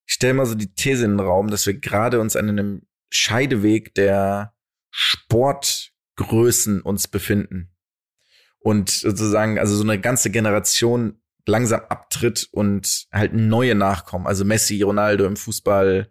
[0.06, 2.82] ich stelle mal so die These in den Raum, dass wir gerade uns an einem
[3.10, 4.54] Scheideweg der
[4.92, 7.72] Sportgrößen uns befinden.
[8.60, 14.27] Und sozusagen, also so eine ganze Generation langsam abtritt und halt neue nachkommen.
[14.27, 16.10] Also Messi, Ronaldo im Fußball,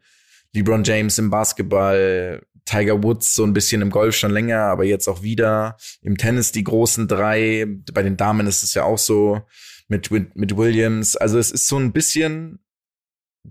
[0.53, 5.09] LeBron James im Basketball, Tiger Woods so ein bisschen im Golf schon länger, aber jetzt
[5.09, 5.77] auch wieder.
[6.03, 7.67] Im Tennis die großen drei.
[7.93, 9.43] Bei den Damen ist es ja auch so
[9.89, 11.17] mit, mit, mit Williams.
[11.17, 12.61] Also es ist so ein bisschen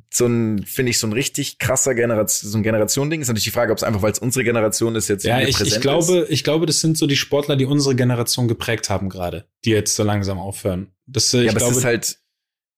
[0.10, 3.22] so ein, finde ich, so ein richtig krasser Generation, so ein Generation-Ding.
[3.22, 5.50] Ist natürlich die Frage, ob es einfach, weil es unsere Generation ist, jetzt Ja, irgendwie
[5.50, 8.90] ich, ich präsent glaube, ich glaube, das sind so die Sportler, die unsere Generation geprägt
[8.90, 10.94] haben gerade, die jetzt so langsam aufhören.
[11.08, 11.44] Das, äh, ist.
[11.44, 12.20] ich Ja, aber glaube, es ist halt,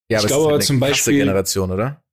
[0.10, 2.04] ja, ich aber glaube ist aber halt zum Beispiel- Generation, oder?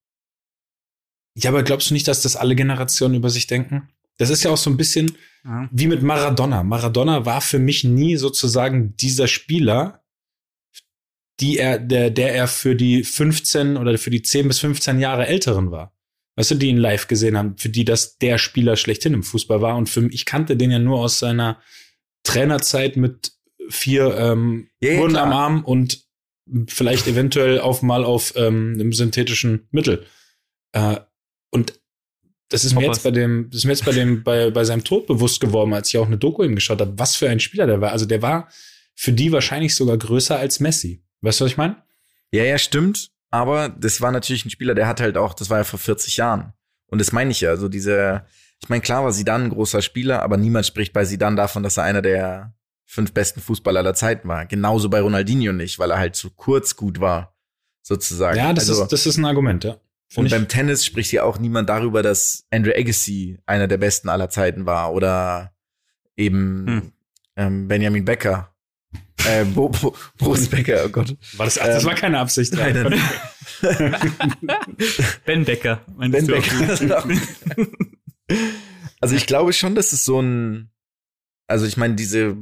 [1.36, 3.88] ja, aber glaubst du nicht, dass das alle Generationen über sich denken?
[4.18, 5.68] Das ist ja auch so ein bisschen Ja.
[5.72, 6.62] wie mit Maradona.
[6.62, 9.99] Maradona war für mich nie sozusagen dieser Spieler,
[11.40, 15.26] die er, der, der er für die 15 oder für die 10 bis 15 Jahre
[15.26, 15.94] Älteren war.
[16.36, 19.60] Weißt du, die ihn live gesehen haben, für die das der Spieler schlechthin im Fußball
[19.60, 19.76] war.
[19.76, 21.60] Und für mich, ich kannte den ja nur aus seiner
[22.22, 23.32] Trainerzeit mit
[23.68, 25.24] vier ähm, Uhren klar.
[25.24, 26.06] am Arm und
[26.66, 30.06] vielleicht eventuell auf mal auf ähm, einem synthetischen Mittel.
[30.72, 30.96] Äh,
[31.50, 31.80] und
[32.48, 34.82] das ist mir jetzt bei dem, das ist mir jetzt bei dem, bei, bei seinem
[34.82, 37.66] Tod bewusst geworden, als ich auch eine Doku ihm geschaut habe, was für ein Spieler
[37.66, 37.92] der war.
[37.92, 38.48] Also der war
[38.96, 41.04] für die wahrscheinlich sogar größer als Messi.
[41.22, 41.76] Weißt du, was ich meine?
[42.32, 43.10] Ja, ja, stimmt.
[43.30, 46.16] Aber das war natürlich ein Spieler, der hat halt auch, das war ja vor 40
[46.16, 46.52] Jahren.
[46.86, 47.50] Und das meine ich ja.
[47.50, 48.24] Also diese,
[48.60, 51.76] ich meine, klar war Zidane ein großer Spieler, aber niemand spricht bei Zidane davon, dass
[51.76, 52.52] er einer der
[52.86, 54.46] fünf besten Fußballer aller Zeiten war.
[54.46, 57.36] Genauso bei Ronaldinho nicht, weil er halt so kurz gut war,
[57.82, 58.36] sozusagen.
[58.36, 59.74] Ja, das also, ist, das ist ein Argument, ja.
[59.74, 60.48] und Find beim ich.
[60.48, 64.92] Tennis spricht ja auch niemand darüber, dass Andrew Agassi einer der besten aller Zeiten war
[64.92, 65.52] oder
[66.16, 66.92] eben Hm.
[67.36, 68.49] ähm, Benjamin Becker.
[69.30, 71.16] Äh, Bo, Bo, Boris Becker, oh Gott.
[71.36, 72.52] war das, ach, das ähm, war keine Absicht.
[72.54, 73.00] Nein, nein.
[75.24, 75.84] Ben Becker.
[75.96, 76.98] Ben du Becker.
[76.98, 77.06] auch?
[79.00, 80.70] Also ich glaube schon, dass es so ein,
[81.46, 82.36] also ich meine, diese,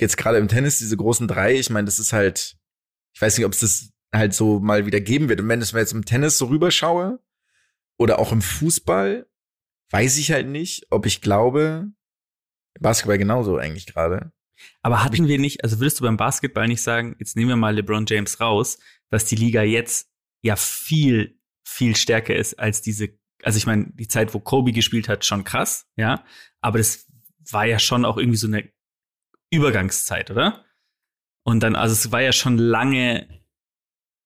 [0.00, 2.56] jetzt gerade im Tennis, diese großen drei, ich meine, das ist halt,
[3.14, 5.40] Ich weiß nicht, ob es das halt so mal wieder geben wird.
[5.40, 7.20] Und wenn es mir jetzt im Tennis so rüberschaue
[7.98, 9.26] oder auch im Fußball,
[9.90, 11.88] weiß ich halt nicht, ob ich glaube,
[12.80, 14.32] Basketball genauso eigentlich gerade.
[14.88, 17.74] Aber hatten wir nicht, also würdest du beim Basketball nicht sagen, jetzt nehmen wir mal
[17.74, 18.78] LeBron James raus,
[19.10, 23.10] dass die Liga jetzt ja viel, viel stärker ist als diese,
[23.42, 26.24] also ich meine, die Zeit, wo Kobe gespielt hat, schon krass, ja,
[26.62, 27.06] aber das
[27.50, 28.66] war ja schon auch irgendwie so eine
[29.50, 30.64] Übergangszeit, oder?
[31.42, 33.37] Und dann, also es war ja schon lange,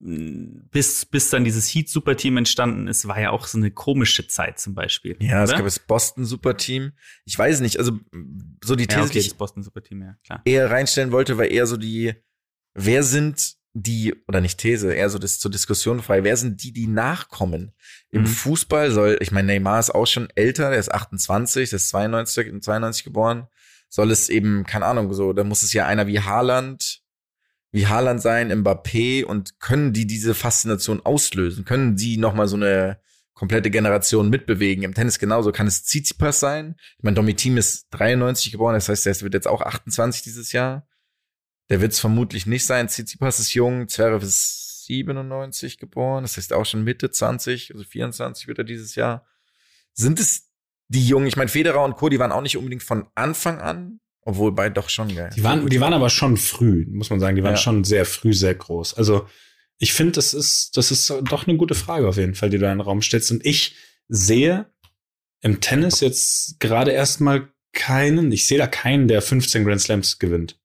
[0.05, 4.75] bis, bis dann dieses Heat-Superteam entstanden ist, war ja auch so eine komische Zeit zum
[4.75, 5.17] Beispiel.
[5.21, 5.45] Ja, oder?
[5.45, 6.93] es gab das Boston-Superteam.
[7.25, 7.93] Ich weiß nicht, also
[8.65, 10.43] so die These, ja, okay, die ich Boston-Superteam, ja, klar.
[10.45, 12.15] eher reinstellen wollte, war eher so die,
[12.75, 16.73] wer sind die, oder nicht These, eher so das zur Diskussion frei, wer sind die,
[16.73, 17.73] die nachkommen?
[18.11, 18.27] Im Mhm.
[18.27, 22.61] Fußball soll, ich meine, Neymar ist auch schon älter, der ist 28, der ist 92,
[22.61, 23.47] 92 geboren,
[23.89, 27.02] soll es eben, keine Ahnung, so, da muss es ja einer wie Haaland,
[27.73, 31.65] wie Haaland sein, Mbappé und können die diese Faszination auslösen?
[31.65, 33.01] Können die nochmal so eine
[33.33, 34.85] komplette Generation mitbewegen?
[34.85, 35.53] Im Tennis genauso.
[35.53, 36.77] Kann es Tsitsipas sein?
[36.99, 40.53] Ich meine, Domi Thiem ist 93 geboren, das heißt, er wird jetzt auch 28 dieses
[40.53, 40.87] Jahr.
[41.71, 42.89] Der wird es vermutlich nicht sein.
[42.89, 48.49] Tsitsipas ist jung, Zverev ist 97 geboren, das heißt auch schon Mitte 20, also 24
[48.49, 49.27] wird er dieses Jahr.
[49.95, 50.51] Sind es
[50.89, 51.27] die Jungen?
[51.27, 54.75] Ich meine, Federer und Co., die waren auch nicht unbedingt von Anfang an, obwohl beide
[54.75, 55.31] doch schon geil.
[55.37, 57.37] Die waren, die waren aber schon früh, muss man sagen.
[57.37, 57.57] Die waren Ja.
[57.57, 58.95] schon sehr früh, sehr groß.
[58.95, 59.27] Also
[59.79, 62.65] ich finde, das ist, das ist doch eine gute Frage auf jeden Fall, die du
[62.67, 63.31] in den Raum stellst.
[63.33, 63.75] Und ich
[64.09, 64.73] sehe
[65.41, 70.61] im Tennis jetzt gerade erstmal keinen, ich sehe da keinen, der 15 Grand Slams gewinnt.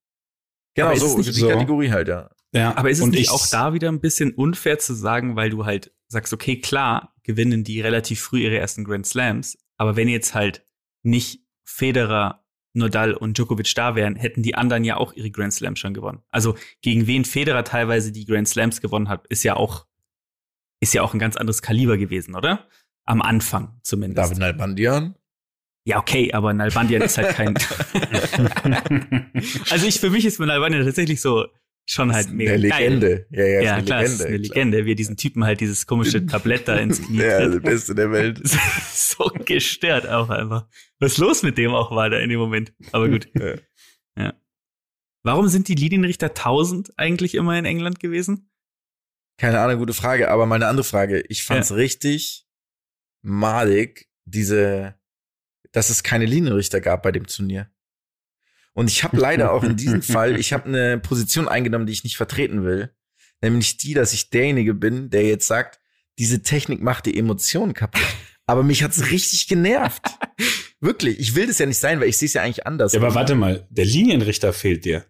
[0.76, 1.50] Genau, Aber ist so, es nicht die so?
[1.50, 2.30] Kategorie halt, ja.
[2.54, 5.36] Ja, Aber ist es und nicht ich- auch da wieder ein bisschen unfair zu sagen,
[5.36, 9.96] weil du halt sagst, okay, klar, gewinnen die relativ früh ihre ersten Grand Slams, aber
[9.96, 10.64] wenn jetzt halt
[11.04, 15.80] nicht Federer, Nadal und Djokovic da wären, hätten die anderen ja auch ihre Grand Slams
[15.80, 16.22] schon gewonnen.
[16.30, 19.86] Also gegen wen Federer teilweise die Grand Slams gewonnen hat, ist ja auch
[20.80, 22.68] ist ja auch ein ganz anderes Kaliber gewesen, oder?
[23.06, 24.18] Am Anfang zumindest.
[24.18, 25.16] David Nalbandian.
[25.86, 27.56] Ja, okay, aber Nalbandian ist halt kein.
[29.70, 31.48] also ich für mich ist Nalbandian tatsächlich so
[31.90, 32.80] schon halt mega eine geil.
[32.94, 33.28] Legende.
[33.32, 34.26] Ja, ja, ist Ja, eine klar, Legende.
[34.26, 34.56] eine klar.
[34.56, 37.60] Legende, wie er diesen Typen halt dieses komische Tablett da ins Knie Ja, der.
[37.60, 38.42] Beste der Welt.
[38.94, 40.68] so gestört auch einfach.
[41.00, 42.74] Was los mit dem auch war da in dem Moment.
[42.92, 43.30] Aber gut.
[43.40, 43.56] Ja.
[44.18, 44.34] ja.
[45.24, 48.50] Warum sind die Linienrichter 1000 eigentlich immer in England gewesen?
[49.40, 51.22] Keine Ahnung, gute Frage, aber mal eine andere Frage.
[51.30, 52.48] Ich fand's richtig
[53.22, 54.96] malig, diese,
[55.72, 57.70] dass es keine Linienrichter gab bei dem Turnier.
[58.78, 62.04] Und ich habe leider auch in diesem Fall, ich habe eine Position eingenommen, die ich
[62.04, 62.92] nicht vertreten will.
[63.42, 65.80] Nämlich die, dass ich derjenige bin, der jetzt sagt,
[66.20, 68.06] diese Technik macht die Emotionen kaputt.
[68.46, 70.04] Aber mich hat's richtig genervt.
[70.80, 71.18] Wirklich.
[71.18, 72.94] Ich will das ja nicht sein, weil ich sehe es ja eigentlich anders.
[72.94, 75.06] Ja, aber warte mal, der Linienrichter fehlt dir.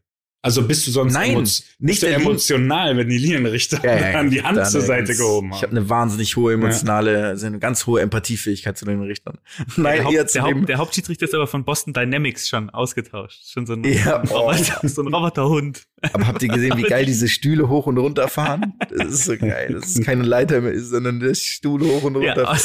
[0.48, 4.30] Also bist du sonst Nein, emo- nicht du emotional, wenn die Linienrichter Ja, ja, dann
[4.32, 5.62] die Hand dann zur Seite ganz- gehoben Ich haben.
[5.64, 9.38] habe eine wahnsinnig hohe emotionale, also eine ganz hohe Empathiefähigkeit zu den Richtern.
[9.76, 13.40] Nein, der, Haupt, der, Haupt, der Hauptschiedsrichter ist aber von Boston Dynamics schon ausgetauscht.
[13.52, 14.38] Schon so ein, Ja, ein, oh.
[14.50, 15.84] Roboter, so ein Roboterhund.
[16.14, 18.74] aber habt ihr gesehen, wie geil diese Stühle hoch und runter fahren?
[18.96, 19.78] Das ist so geil.
[19.80, 22.44] Das ist keine Leiter mehr, ist, sondern der Stuhl hoch und runter.
[22.44, 22.58] Ja.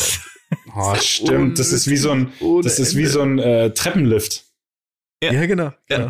[0.76, 1.58] Oh, stimmt.
[1.58, 2.28] Das ist wie so ein,
[2.62, 4.44] das ist wie so ein äh, Treppenlift.
[5.22, 5.32] Ja.
[5.32, 5.72] Ja, genau.
[5.88, 6.08] genau.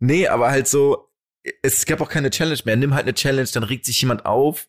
[0.00, 1.10] Nee, aber halt so,
[1.62, 2.76] es gab auch keine Challenge mehr.
[2.76, 4.68] Nimm halt eine Challenge, dann regt sich jemand auf.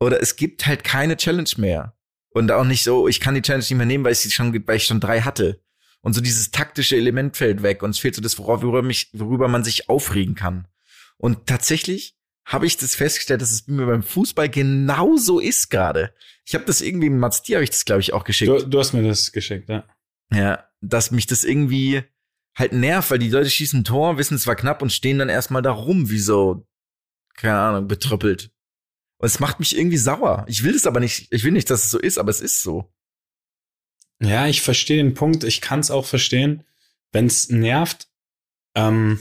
[0.00, 1.96] Oder es gibt halt keine Challenge mehr.
[2.30, 4.52] Und auch nicht so, ich kann die Challenge nicht mehr nehmen, weil ich sie schon,
[4.66, 5.62] weil ich schon drei hatte.
[6.02, 9.48] Und so dieses taktische Element fällt weg und es fehlt so das, worüber, mich, worüber
[9.48, 10.68] man sich aufregen kann.
[11.16, 16.14] Und tatsächlich habe ich das festgestellt, dass es mir beim Fußball genauso ist gerade.
[16.44, 18.50] Ich habe das irgendwie, Mats, dir habe ich das, glaube ich, auch geschickt.
[18.50, 19.84] Du, du hast mir das geschenkt, ja.
[20.32, 22.04] Ja, dass mich das irgendwie
[22.56, 25.28] halt nervt, weil die Leute schießen ein Tor, wissen es war knapp und stehen dann
[25.28, 26.66] erstmal da rum, wie so,
[27.34, 28.50] keine Ahnung, betröppelt.
[29.18, 30.44] Und es macht mich irgendwie sauer.
[30.48, 32.62] Ich will das aber nicht, ich will nicht, dass es so ist, aber es ist
[32.62, 32.92] so.
[34.20, 35.44] Ja, ich verstehe den Punkt.
[35.44, 36.64] Ich kann es auch verstehen,
[37.12, 38.08] wenn es nervt.
[38.74, 39.20] Ähm,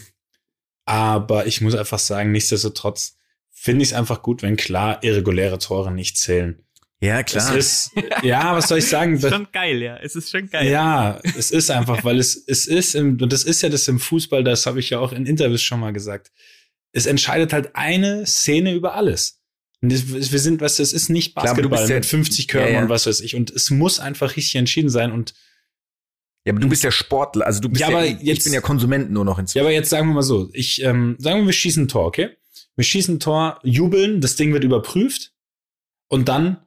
[0.85, 3.17] aber ich muss einfach sagen, nichtsdestotrotz
[3.51, 6.64] finde ich es einfach gut, wenn klar irreguläre Tore nicht zählen.
[7.01, 7.91] Ja, Es ist,
[8.23, 9.15] ja, was soll ich sagen?
[9.15, 9.97] ist schon geil, ja.
[9.97, 10.67] Es ist schon geil.
[10.69, 13.99] Ja, es ist einfach, weil es, es ist, im, und das ist ja das im
[13.99, 16.31] Fußball, das habe ich ja auch in Interviews schon mal gesagt.
[16.93, 19.41] Es entscheidet halt eine Szene über alles.
[19.81, 22.69] Und das, wir sind, was, es ist nicht Klar, Basketball bist ja- mit 50 Körpern
[22.69, 22.81] Ja, ja.
[22.83, 23.35] und was weiß ich.
[23.35, 25.11] Und es muss einfach richtig entschieden sein.
[25.11, 25.33] Und
[26.45, 28.53] ja, aber du bist ja Sportler, also du bist Ja, ja, aber ich jetzt- bin
[28.53, 29.65] ja Konsument nur noch ja, inzwischen.
[29.65, 32.29] aber jetzt sagen wir mal so, ich, ähm, sagen wir, wir schießen ein Tor, okay?
[32.77, 35.33] Wir schießen ein Tor, jubeln, das Ding wird überprüft
[36.07, 36.64] und dann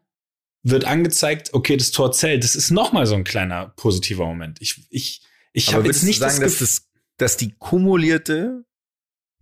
[0.62, 2.44] wird angezeigt, okay, das Tor zählt.
[2.44, 4.60] Das ist noch mal so ein kleiner positiver Moment.
[4.60, 8.64] Ich, ich, ich habe jetzt nicht du sagen, das dass, Gefühl, das, dass die kumulierte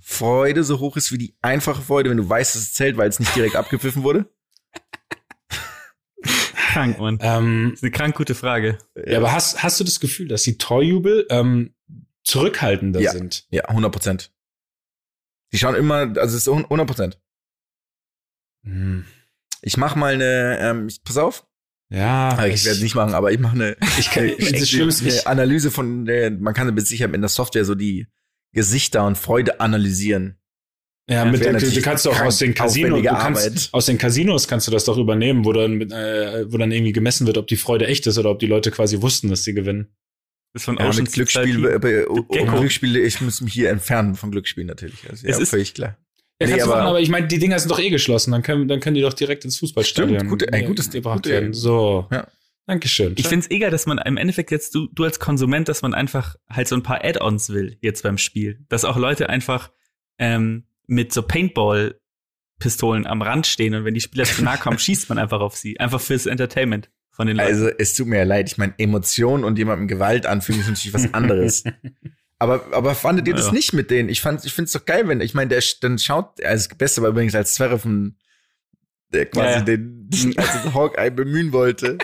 [0.01, 3.09] Freude so hoch ist wie die einfache Freude, wenn du weißt, dass es zählt, weil
[3.09, 4.31] es nicht direkt abgepfiffen wurde?
[6.73, 7.19] Krank, Mann.
[7.23, 8.79] Ähm, Das ist eine krank gute Frage.
[9.07, 11.75] ja, aber hast, hast du das Gefühl, dass die Torjubel ähm,
[12.25, 13.13] zurückhaltender Ja.
[13.13, 13.47] sind?
[13.51, 14.33] Ja, 100 Prozent.
[15.53, 17.21] Die schauen immer, also es ist 100 Prozent.
[18.65, 19.07] Hm.
[19.67, 21.45] Ich mach mal eine, ähm, ich, pass auf,
[21.91, 25.27] Ja, Ah, ich werde es nicht machen, aber ich mache eine, Ich kann, eine ich,
[25.27, 28.07] Analyse von, der, man kann mit Sicherheit in der Software so die
[28.55, 30.39] Gesichter und Freude analysieren.
[31.11, 33.69] ja, Ja, mit der, du, kannst doch aus den Casinos, du kannst, Arbeit.
[33.73, 37.27] aus den Casinos kannst du das doch übernehmen, wo dann, äh, wo dann irgendwie gemessen
[37.27, 39.89] wird, ob die Freude echt ist oder ob die Leute quasi wussten, dass sie gewinnen.
[40.55, 41.79] Das ist von Ja, mit Glücksspiel.
[41.81, 45.09] Glücksspiele, ich muss mich hier entfernen von Glücksspielen natürlich.
[45.11, 45.99] Also, Es ja, ist- völlig klar.
[46.41, 48.33] Ja, Nee, kannst du aber- machen, aber ich meine, die Dinger sind doch eh geschlossen.
[48.33, 51.31] Dann können, dann können die doch direkt ins Fußballstadion Stimmt, ey, äh, gutes- gebracht gute-
[51.31, 51.53] werden.
[51.55, 52.07] So.
[52.13, 52.27] Ja.
[52.67, 53.15] Dankeschön.
[53.17, 55.95] Ich finde es egal, dass man im Endeffekt jetzt, du, du als Konsument, dass man
[55.95, 58.59] einfach halt so ein paar Add-ons will jetzt beim Spiel.
[58.69, 59.71] Dass auch Leute einfach
[60.19, 65.09] ähm, mit so Paintball-Pistolen am Rand stehen und wenn die Spieler zu nahe kommen, schießt
[65.09, 65.79] man einfach auf sie.
[65.79, 67.49] Einfach fürs Entertainment von den Leuten.
[67.49, 70.93] Also es tut mir ja leid, ich meine, Emotionen und jemandem Gewalt anfügen ist natürlich
[70.95, 71.65] was anderes.
[72.39, 73.53] aber, aber fandet ihr das Ja.
[73.53, 74.09] nicht mit denen?
[74.09, 77.03] Ich fand, ich find's doch geil, wenn, ich meine, der dann schaut, also das Beste
[77.03, 78.17] war übrigens als Zwerre von,
[79.13, 79.61] der quasi Ja, ja.
[79.63, 81.99] den, als Hawkeye bemühen wollte.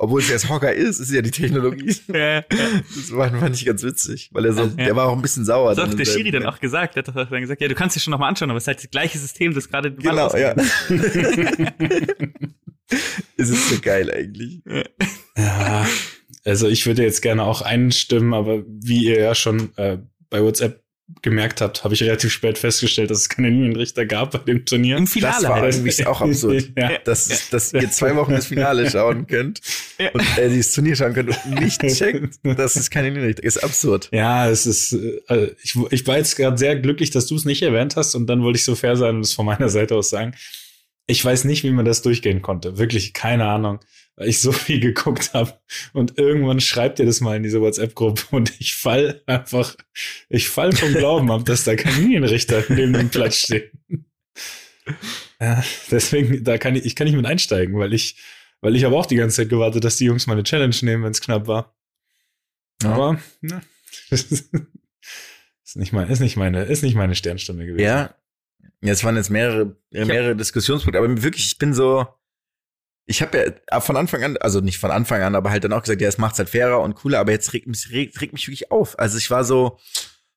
[0.00, 1.92] Obwohl es ja das Hawkeye ist, ist ja die Technologie.
[2.12, 2.42] ja.
[2.42, 5.74] Das war, fand ich ganz witzig, weil er so, der war auch ein bisschen sauer.
[5.74, 6.94] Das hat der seinem- dann auch gesagt.
[6.94, 8.62] Der hat doch dann gesagt, ja, du kannst dir schon noch mal anschauen, aber es
[8.62, 10.54] ist halt das gleiche System, das gerade Genau, ja.
[13.36, 14.62] es ist so geil eigentlich.
[15.36, 15.86] Ja,
[16.48, 19.98] also ich würde jetzt gerne auch einstimmen, aber wie ihr ja schon äh,
[20.30, 20.82] bei WhatsApp
[21.22, 24.98] gemerkt habt, habe ich relativ spät festgestellt, dass es keine Linienrichter gab bei dem Turnier.
[24.98, 25.74] Im Finale Das war halt.
[25.74, 26.70] irgendwie auch absurd.
[26.76, 26.98] ja.
[27.04, 29.60] Dass, dass ihr zwei Wochen das Finale schauen könnt
[29.98, 30.10] Ja.
[30.10, 33.56] und äh, dieses Turnier schauen könnt und nicht checkt, dass es keine Linienrichter ist.
[33.64, 34.10] Absurd.
[34.12, 37.62] Ja, es ist, äh, ich, ich war jetzt gerade sehr glücklich, dass du es nicht
[37.62, 40.10] erwähnt hast und dann wollte ich so fair sein und es von meiner Seite aus
[40.10, 40.34] sagen.
[41.06, 42.76] Ich weiß nicht, wie man das durchgehen konnte.
[42.76, 43.78] Wirklich keine Ahnung,
[44.18, 45.54] weil ich so viel geguckt habe
[45.92, 49.76] und irgendwann schreibt ihr das mal in diese WhatsApp-Gruppe und ich fall einfach,
[50.28, 53.70] ich fall vom Glauben ab, dass da kein Linienrichter neben dem Platz steht.
[55.40, 58.16] Ja, deswegen, da kann ich, ich kann nicht mit einsteigen, weil ich,
[58.60, 61.04] weil ich habe auch die ganze Zeit gewartet, dass die Jungs mal eine Challenge nehmen,
[61.04, 61.76] wenn es knapp war.
[62.82, 62.94] Ja.
[62.94, 63.60] Aber, ne,
[64.10, 64.50] ist
[65.76, 67.84] nicht mein, ist nicht meine, ist nicht meine Sternstunde gewesen.
[67.84, 68.14] Ja.
[68.80, 72.06] Jetzt waren jetzt mehrere, mehrere Diskussionspunkte, aber wirklich, ich bin so,
[73.08, 75.80] ich habe ja von Anfang an, also nicht von Anfang an, aber halt dann auch
[75.82, 78.46] gesagt, ja, es macht's halt fairer und cooler, aber jetzt regt mich, regt, regt mich
[78.46, 78.98] wirklich auf.
[78.98, 79.78] Also ich war so,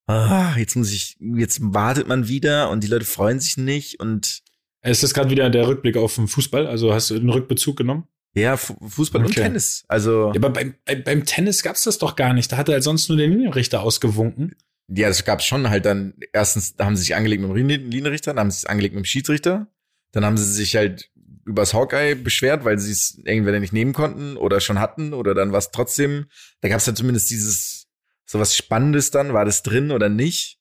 [0.07, 4.41] ah, jetzt muss ich, jetzt wartet man wieder und die Leute freuen sich nicht und
[4.83, 6.65] Ist das gerade wieder der Rückblick auf den Fußball?
[6.65, 8.07] Also hast du einen Rückbezug genommen?
[8.33, 9.41] ja, Fu- Fußball und Okay.
[9.41, 9.83] Tennis.
[9.89, 12.49] Also Ja, aber beim, beim, beim Tennis gab's das doch gar nicht.
[12.51, 14.55] Da hat er halt sonst nur der Linienrichter ausgewunken.
[14.87, 17.91] Ja, das gab's schon halt dann, erstens, da haben sie sich angelegt mit dem Lin-
[17.91, 19.67] Linienrichter, dann haben sie sich angelegt mit dem Schiedsrichter,
[20.13, 21.10] dann haben sie sich halt
[21.45, 25.51] übers Hawkeye beschwert, weil sie es irgendwer nicht nehmen konnten oder schon hatten oder dann
[25.51, 26.27] war es trotzdem,
[26.61, 27.87] da gab's dann zumindest dieses,
[28.25, 30.59] so was Spannendes dann, war das drin oder nicht?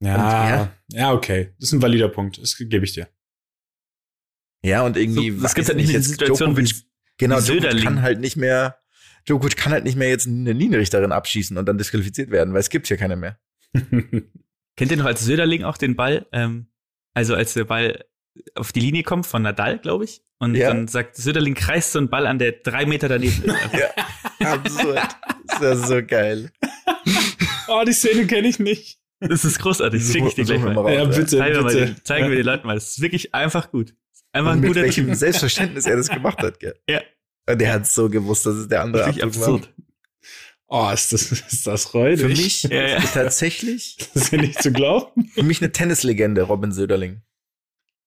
[0.00, 0.72] Ja, ja.
[0.88, 1.54] ja, okay.
[1.58, 2.38] Das ist ein valider Punkt.
[2.38, 3.08] Das gebe ich dir.
[4.62, 6.82] Ja, und irgendwie, So, das gibt halt nicht jetzt Situation Djokovic, wie,
[7.18, 7.84] genau, wie Djokovic Söderling.
[7.84, 8.78] kann halt nicht mehr,
[9.26, 12.70] Djokovic kann halt nicht mehr jetzt eine Linienrichterin abschießen und dann disqualifiziert werden, weil es
[12.70, 13.38] gibt hier keine mehr.
[14.76, 16.26] Kennt ihr noch als Söderling auch den Ball?
[16.32, 16.68] Ähm,
[17.14, 18.04] also als der Ball
[18.54, 20.22] auf die Linie kommt von Nadal, glaube ich.
[20.38, 20.68] Und Ja.
[20.68, 23.54] dann sagt Söderling, kreist so einen Ball an, der drei Meter daneben ist.
[24.38, 25.00] Ja, absurd.
[25.60, 26.50] Das ist so geil.
[27.68, 28.98] oh, die Szene kenne ich nicht.
[29.20, 30.02] Das ist großartig.
[30.02, 30.74] Das schicke ich dir gleich wir mal.
[30.74, 31.86] mal raus, Ja, bitte, Zeigen wir, mal bitte.
[31.86, 32.74] den, zeigen wir den Leuten mal.
[32.74, 33.94] Das ist wirklich einfach gut.
[34.32, 35.14] Einfach Und ein mit guter welchem Typ.
[35.16, 36.74] Selbstverständnis er das gemacht hat, gell?
[36.88, 37.00] Ja.
[37.48, 39.72] Und der hat so gewusst, dass es der andere Wirklich absurd.
[40.68, 42.20] Oh, ist das, ist das räudig?
[42.20, 42.96] Für mich Ja, ja.
[42.98, 45.28] ist tatsächlich, Das ist ja nicht zu glauben.
[45.32, 47.22] für mich eine Tennislegende, Robin Söderling.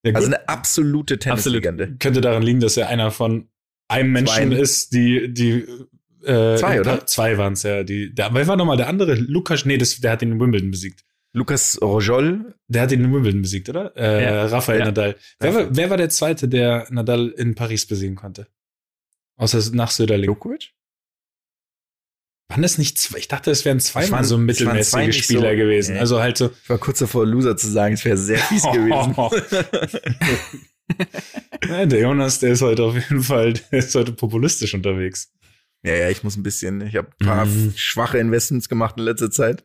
[0.03, 1.95] Ja, Also eine absolute Tennislegende.
[1.99, 3.49] könnte daran liegen, dass er einer von
[3.89, 4.55] einem Menschen Zwei.
[4.59, 5.65] ist, die, die
[6.25, 7.05] äh, Zwei, oder?
[7.07, 7.83] Zwei waren es, ja.
[7.83, 9.15] Die, der, wer war nochmal der andere?
[9.15, 11.03] Lukas, nee, das, der hat ihn in Wimbledon besiegt.
[11.33, 13.95] Lukas Rojol, Der hat ihn in Wimbledon besiegt, oder?
[13.95, 14.45] Äh, Ja.
[14.47, 14.85] Rafael Ja.
[14.85, 15.15] Nadal.
[15.39, 18.47] Wer war, wer war der Zweite, der Nadal in Paris besiegen konnte?
[19.37, 20.25] Außer nach Söderling.
[20.27, 20.71] Djokovic?
[22.49, 23.19] Waren das nicht zwei?
[23.19, 25.93] Ich dachte, es wären zweimal waren- so mittelmäßige zwei Spieler so- gewesen.
[25.93, 25.99] Nee.
[25.99, 26.49] Also halt so.
[26.63, 29.15] Ich war kurz davor, Loser zu sagen, es wäre sehr fies gewesen.
[31.69, 35.31] ja, der Jonas, der ist heute auf jeden Fall, der ist heute populistisch unterwegs.
[35.83, 37.73] Ja, ja, ich muss ein bisschen, ich habe ein paar Mhm.
[37.75, 39.63] schwache Investments gemacht in letzter Zeit.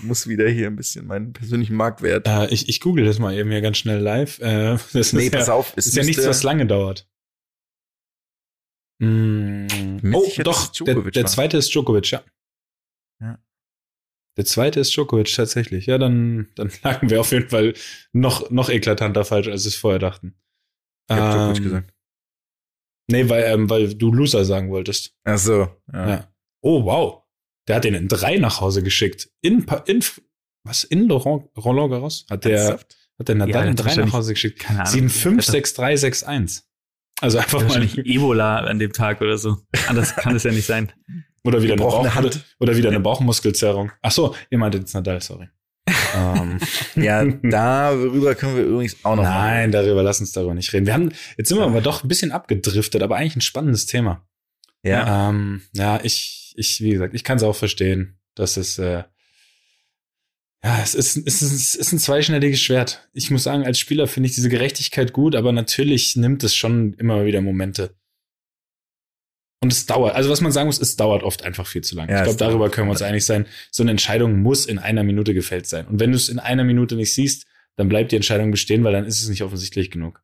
[0.00, 2.26] muss wieder hier ein bisschen meinen persönlichen Marktwert.
[2.26, 4.38] Äh, ich, ich google das mal eben hier ganz schnell live.
[4.40, 7.06] Äh, das nee, ist pass ja, auf, es ist ja nichts, müsste- was lange dauert.
[8.98, 10.12] Mm.
[10.14, 12.24] Oh, doch, der, Djokovic der zweite ist Djokovic, ja.
[14.36, 15.86] Der zweite ist Djokovic tatsächlich.
[15.86, 17.74] Ja, dann, dann lagen wir auf jeden Fall
[18.12, 20.36] noch, noch eklatanter falsch, als wir es vorher dachten.
[21.08, 21.94] Ich hab Djokovic Ähm, gesagt.
[23.08, 25.14] Nee, weil, ähm, weil du Loser sagen wolltest.
[25.24, 25.68] Ach so.
[25.92, 26.08] Ja.
[26.08, 26.32] Ja.
[26.60, 27.22] Oh, wow.
[27.68, 29.30] Der hat den in drei nach Hause geschickt.
[29.40, 30.04] In, in
[30.64, 30.84] was?
[30.84, 32.26] In Laurent, Roland Garros?
[32.28, 32.80] Hat der,
[33.18, 34.58] hat der Nadal Ja, in drei nach Hause geschickt.
[34.58, 34.92] Keine Ahnung.
[34.92, 35.08] 7,
[37.20, 39.58] Also einfach mal, Wahrscheinlich Ebola an dem Tag oder so.
[39.88, 40.92] Anders kann es ja nicht sein.
[41.44, 42.26] oder wieder eine, Bauch, Hand.
[42.26, 43.92] oder, oder wieder eine Bauchmuskelzerrung.
[44.02, 45.48] Ach so, ihr meintet jetzt Nadal, sorry.
[46.16, 46.58] ähm,
[46.96, 50.86] Ja, darüber können wir übrigens auch noch Nein, darüber, lass uns darüber nicht reden.
[50.86, 54.26] Wir haben, jetzt sind wir aber doch ein bisschen abgedriftet, aber eigentlich ein spannendes Thema.
[54.82, 55.30] Ja.
[55.30, 59.04] Ähm, ja, ich, ich, wie gesagt, ich kann es auch verstehen, dass es, äh,
[60.64, 63.08] ja, es ist, es ist, es ist ein zweischneidiges Schwert.
[63.12, 66.94] Ich muss sagen, als Spieler finde ich diese Gerechtigkeit gut, aber natürlich nimmt es schon
[66.94, 67.94] immer wieder Momente.
[69.62, 72.12] Und es dauert, also was man sagen muss, es dauert oft einfach viel zu lange.
[72.12, 73.46] Ja, ich glaube, darüber können wir uns einig sein.
[73.70, 75.86] So eine Entscheidung muss in einer Minute gefällt sein.
[75.86, 77.46] Und wenn du es in einer Minute nicht siehst,
[77.76, 80.22] dann bleibt die Entscheidung bestehen, weil dann ist es nicht offensichtlich genug.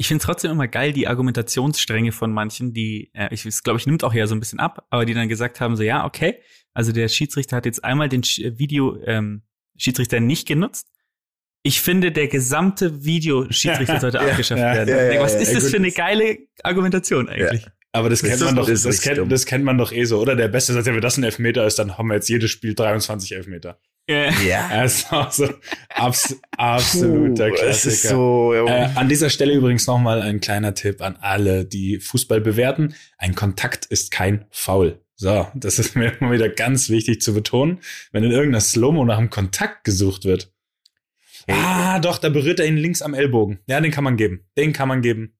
[0.00, 4.04] Ich finde trotzdem immer geil, die Argumentationsstränge von manchen, die, äh, ich glaube, ich nimmt
[4.04, 6.40] auch ja so ein bisschen ab, aber die dann gesagt haben, so ja, okay,
[6.72, 9.42] also der Schiedsrichter hat jetzt einmal den Sch Video ähm,
[9.76, 10.88] Schiedsrichter nicht genutzt.
[11.64, 14.88] Ich finde, der gesamte Videoschiedsrichter sollte Ja, abgeschafft ja, werden.
[14.88, 17.66] ja, ja, Was ja, ist ja, das für eine geile Argumentation eigentlich?
[17.90, 20.20] Aber das Das kennt man doch, das das, kennt, das kennt man doch eh so,
[20.20, 20.36] oder?
[20.36, 22.74] Der Beste sagt, ja, wenn das ein Elfmeter ist, dann haben wir jetzt jedes Spiel
[22.74, 23.80] 23 Elfmeter.
[24.08, 24.30] Ja.
[24.40, 24.68] Ja.
[24.70, 25.48] Er ist auch so
[25.90, 28.08] abs absoluter Puh, Klassiker.
[28.08, 28.54] So.
[28.54, 32.94] Äh, an dieser Stelle übrigens nochmal ein kleiner Tipp an alle, die Fußball bewerten.
[33.18, 35.00] Ein Kontakt ist kein Foul.
[35.14, 37.80] So, das ist mir immer wieder ganz wichtig zu betonen.
[38.12, 40.52] Wenn in irgendeiner Slow-Mo nach einem Kontakt gesucht wird.
[41.48, 43.58] Ah, doch, da berührt er ihn links am Ellbogen.
[43.66, 44.46] Ja, den kann man geben.
[44.56, 45.34] Den kann man geben.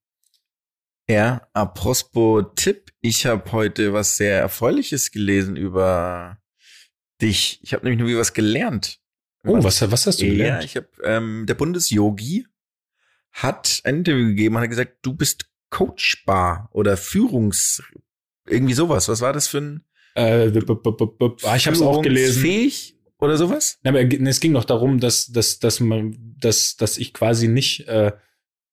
[1.09, 6.39] Ja, apropos Tipp, ich habe heute was sehr Erfreuliches gelesen über
[7.23, 7.61] dich.
[7.63, 9.01] Ich habe nämlich nur wieder was gelernt.
[9.45, 10.65] Oh, was, was hast du Ja, gelernt?
[10.65, 12.47] ich habe ähm, der Bundesyogi
[13.33, 17.83] hat ein Interview gegeben und hat gesagt, du bist coachbar oder Führungs
[18.47, 19.09] irgendwie sowas.
[19.09, 22.43] Was war das für ein Äh, b- b- b- ah, ich habe es auch gelesen.
[22.43, 23.79] Fähig oder sowas?
[23.85, 27.87] Ja, aber es ging doch darum, dass, dass, dass man, dass, dass ich quasi nicht
[27.89, 28.13] äh,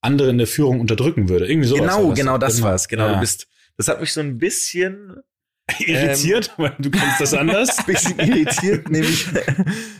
[0.02, 1.48] andere in der Führung unterdrücken würde.
[1.48, 1.82] Irgendwie sowas.
[1.96, 2.88] genau, genau das war's.
[2.88, 3.14] Genau, Ja.
[3.16, 3.48] du bist.
[3.78, 5.18] Das hat mich so ein bisschen
[5.80, 7.78] irritiert, weil du kannst das anders.
[7.86, 9.28] bisschen irritiert, nämlich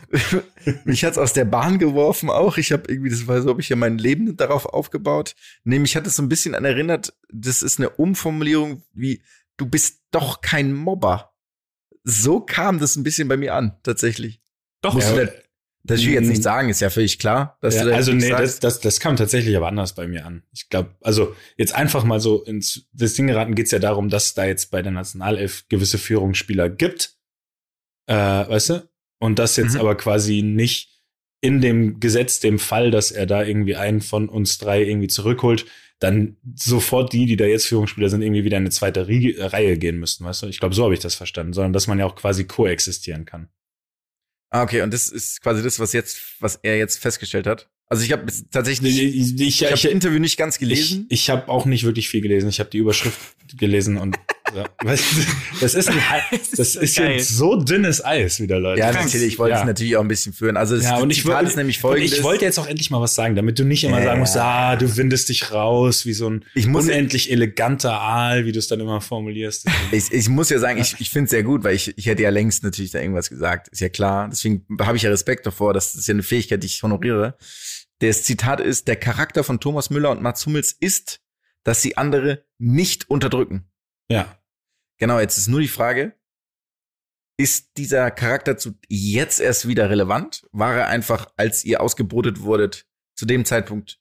[0.84, 2.56] mich hat's aus der Bahn geworfen auch.
[2.56, 5.34] Ich habe irgendwie, das war so, habe ich ja mein Leben darauf aufgebaut.
[5.64, 9.22] Nämlich hat es so ein bisschen an erinnert, das ist eine Umformulierung wie,
[9.56, 11.32] du bist doch kein Mobber.
[12.04, 14.40] So kam das ein bisschen bei mir an, tatsächlich.
[14.82, 14.94] Doch,
[15.26, 15.28] Ja,
[15.86, 16.42] Das will ich jetzt nicht Mm.
[16.42, 17.58] sagen, ist ja völlig klar.
[17.60, 18.64] Dass Ja, du also nee, das, sagst.
[18.64, 20.42] das, das kam tatsächlich aber anders bei mir an.
[20.52, 24.26] Ich glaube, also jetzt einfach mal so ins das Ding geraten geht's ja darum, dass
[24.26, 27.14] es da jetzt bei der Nationalelf gewisse Führungsspieler gibt,
[28.06, 28.88] äh, weißt du?
[29.18, 29.80] Und das jetzt Mhm.
[29.80, 30.90] aber quasi nicht
[31.40, 35.66] in dem Gesetz, dem Fall, dass er da irgendwie einen von uns drei irgendwie zurückholt,
[35.98, 39.78] dann sofort die, die da jetzt Führungsspieler sind, irgendwie wieder in eine zweite Rie Reihe
[39.78, 40.46] gehen müssten, weißt du?
[40.48, 43.48] Ich glaube, so habe ich das verstanden, sondern dass man ja auch quasi koexistieren kann.
[44.50, 47.68] Ah, okay, und das ist quasi das, was jetzt, was er jetzt festgestellt hat.
[47.88, 51.06] Also ich habe tatsächlich, ich, Ich, ich, ich habe Interview nicht ganz Ich, gelesen.
[51.08, 52.48] ich habe auch nicht wirklich viel gelesen.
[52.48, 54.16] Ich habe die Überschrift gelesen und
[54.56, 54.64] ja,
[55.60, 55.98] das ist ein,
[56.56, 58.80] das so ist jetzt so dünnes Eis wieder, Leute.
[58.80, 59.60] ja, natürlich, ich wollte ja.
[59.60, 60.56] es natürlich auch ein bisschen führen.
[60.56, 62.12] Also das Ja, und ich Zitat wollte, ist nämlich und folgendes.
[62.18, 64.04] ich wollte jetzt auch endlich mal was sagen, damit du nicht immer Ja.
[64.04, 68.44] sagen musst, ah, du windest dich raus, wie so ein Ich muss- unendlich eleganter Aal,
[68.46, 69.66] wie du es dann immer formulierst.
[69.92, 72.22] Ich, ich muss ja sagen, ich, ich finde es sehr gut, weil ich, ich hätte
[72.22, 73.68] ja längst natürlich da irgendwas gesagt.
[73.68, 74.28] Ist ja klar.
[74.30, 75.74] Deswegen habe ich ja Respekt davor.
[75.74, 77.36] Das ist ja eine Fähigkeit, die ich honoriere.
[78.00, 81.20] Das Zitat ist, der Charakter von Thomas Müller und Mats Hummels ist,
[81.64, 83.64] dass sie andere nicht unterdrücken.
[84.10, 84.36] Ja.
[84.98, 86.18] Genau, jetzt ist nur die Frage,
[87.38, 90.46] ist dieser Charakter zu jetzt erst wieder relevant?
[90.52, 94.00] War er einfach, als ihr ausgebrotet wurdet, zu dem Zeitpunkt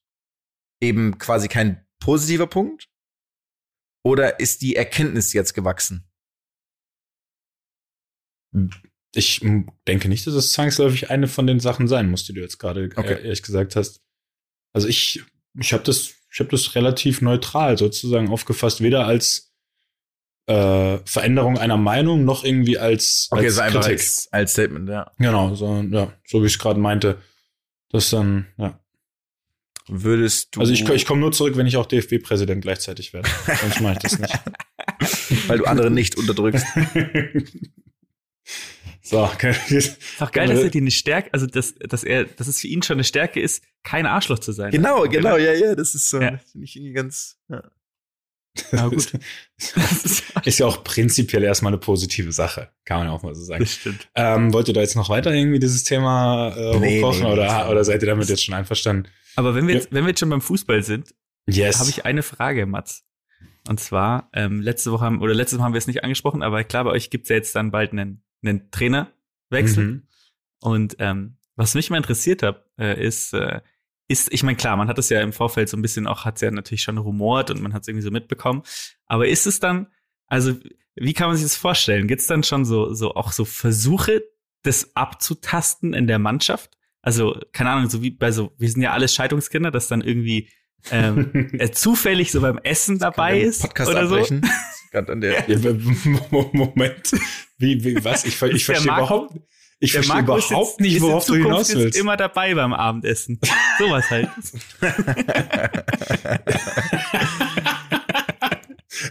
[0.81, 2.89] eben quasi kein positiver Punkt?
[4.05, 6.09] Oder ist die Erkenntnis jetzt gewachsen?
[9.13, 9.41] Ich
[9.87, 12.89] denke nicht, dass es zwangsläufig eine von den Sachen sein muss, die du jetzt gerade
[12.95, 13.13] Okay.
[13.13, 14.01] äh, ehrlich gesagt hast.
[14.73, 15.23] Also ich,
[15.59, 19.54] ich habe das, ich habe das relativ neutral sozusagen aufgefasst, weder als
[20.47, 23.91] äh, Veränderung einer Meinung noch irgendwie als, Okay, als Kritik.
[23.91, 25.11] als, als Statement, ja.
[25.17, 27.17] Genau, so, ja, so wie ich es gerade meinte.
[27.89, 28.79] Das dann, ja.
[29.87, 30.61] Würdest du.
[30.61, 33.29] Also ich, ich komme nur zurück, wenn ich auch DFB-Präsident gleichzeitig werde.
[33.61, 34.33] Sonst mache ich das nicht.
[35.47, 36.65] weil du andere nicht unterdrückst.
[39.01, 39.55] so, okay.
[39.69, 42.67] Ist auch geil, dass er die eine Stärke, also dass, dass er, dass es für
[42.67, 44.71] ihn schon eine Stärke ist, kein Arschloch zu sein.
[44.71, 46.19] Genau, genau, ja, ja, das ist so.
[46.19, 46.39] Ja.
[46.51, 47.37] Finde ich irgendwie ganz.
[47.49, 47.63] Ja.
[48.71, 49.11] Na gut.
[50.45, 53.61] ist ja auch prinzipiell erstmal eine positive Sache, kann man ja auch mal so sagen.
[53.63, 54.07] Das stimmt.
[54.15, 57.65] Ähm, wollt ihr da jetzt noch weiter irgendwie dieses Thema äh, Nee, hochkochen nee, oder,
[57.65, 57.71] nee.
[57.71, 59.09] oder seid ihr damit jetzt schon einverstanden?
[59.35, 59.79] Aber wenn wir Ja.
[59.81, 61.13] jetzt, wenn wir jetzt schon beim Fußball sind,
[61.47, 61.79] Yes.
[61.79, 63.03] habe ich eine Frage, Mats.
[63.67, 66.63] Und zwar, ähm, letzte Woche haben, oder letztes Mal haben wir es nicht angesprochen, aber
[66.63, 69.83] klar, bei euch gibt's ja jetzt dann bald einen, einen Trainerwechsel.
[69.83, 70.07] Mhm.
[70.61, 73.61] Und ähm, was mich mal interessiert hat, äh, ist, äh,
[74.07, 76.35] ist, ich meine, klar, man hat es ja im Vorfeld so ein bisschen auch, hat
[76.35, 78.63] es ja natürlich schon rumort und man hat es irgendwie so mitbekommen.
[79.07, 79.87] Aber ist es dann,
[80.27, 80.55] also
[80.95, 82.07] wie kann man sich das vorstellen?
[82.07, 84.23] Gibt's dann schon so, so auch so Versuche,
[84.63, 86.71] das abzutasten in der Mannschaft?
[87.01, 90.49] Also, keine Ahnung, so wie bei so, wir sind ja alle Scheidungskinder, dass dann irgendwie
[90.91, 94.15] ähm, äh, zufällig so beim Essen dabei ist Podcast oder so.
[94.15, 94.41] abbrechen.
[94.91, 95.49] Gerade an der.
[95.49, 95.73] Ja,
[96.31, 97.11] Mo- Moment.
[97.57, 98.23] Wie, wie, was?
[98.25, 99.35] Ich, ich verstehe überhaupt,
[99.79, 101.99] ich Der verstehe Marco ist überhaupt jetzt- nicht, ist worauf in du Zukunft hinaus willst.
[101.99, 103.39] immer dabei beim Abendessen.
[103.79, 104.29] Sowas halt.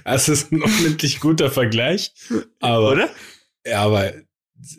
[0.05, 2.13] Das ist ein unendlich guter Vergleich.
[2.61, 3.11] Aber, Oder?
[3.67, 4.13] Ja, aber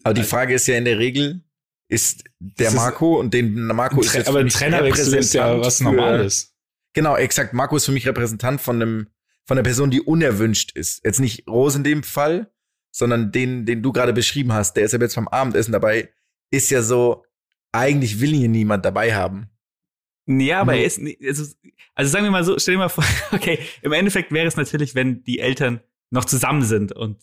[0.03, 1.41] Aber die Frage ist ja in der Regel,
[1.87, 5.33] ist der ist- Marco und den Marco ist jetzt aber für ein mich Trainerwechsel ist
[5.33, 6.53] ja Repräsentant was für- Normales.
[6.93, 7.53] Genau, exakt.
[7.53, 9.07] Marco ist für mich Repräsentant von einem,
[9.45, 11.03] von der Person, die unerwünscht ist.
[11.03, 12.51] Jetzt nicht Rose in dem Fall,
[12.97, 14.73] sondern den, den du gerade beschrieben hast.
[14.77, 16.09] Der ist ja jetzt beim Abendessen dabei.
[16.49, 17.25] Ist ja so,
[17.73, 19.49] eigentlich will hier niemand dabei haben.
[20.27, 20.79] Ja, aber Mhm.
[20.79, 21.55] er ist, also,
[21.93, 24.95] also sagen wir mal so, stell dir mal vor, okay, im Endeffekt wäre es natürlich,
[24.95, 27.17] wenn die Eltern noch zusammen sind und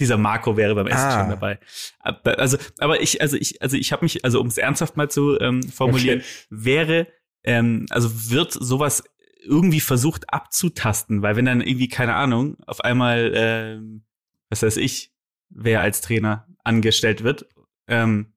[0.00, 1.20] dieser Marco wäre beim Essen Ah.
[1.20, 1.58] schon dabei.
[2.00, 5.10] Aber, also, aber ich, also ich, also ich habe mich, also um es ernsthaft mal
[5.10, 6.26] zu ähm, formulieren, Okay.
[6.50, 7.06] wäre,
[7.44, 9.04] ähm, also wird sowas
[9.44, 14.04] irgendwie versucht abzutasten, weil wenn dann irgendwie, keine Ahnung, auf einmal, ähm,
[14.50, 15.12] was weiß ich,
[15.50, 17.46] wer als Trainer angestellt wird,
[17.88, 18.32] ähm,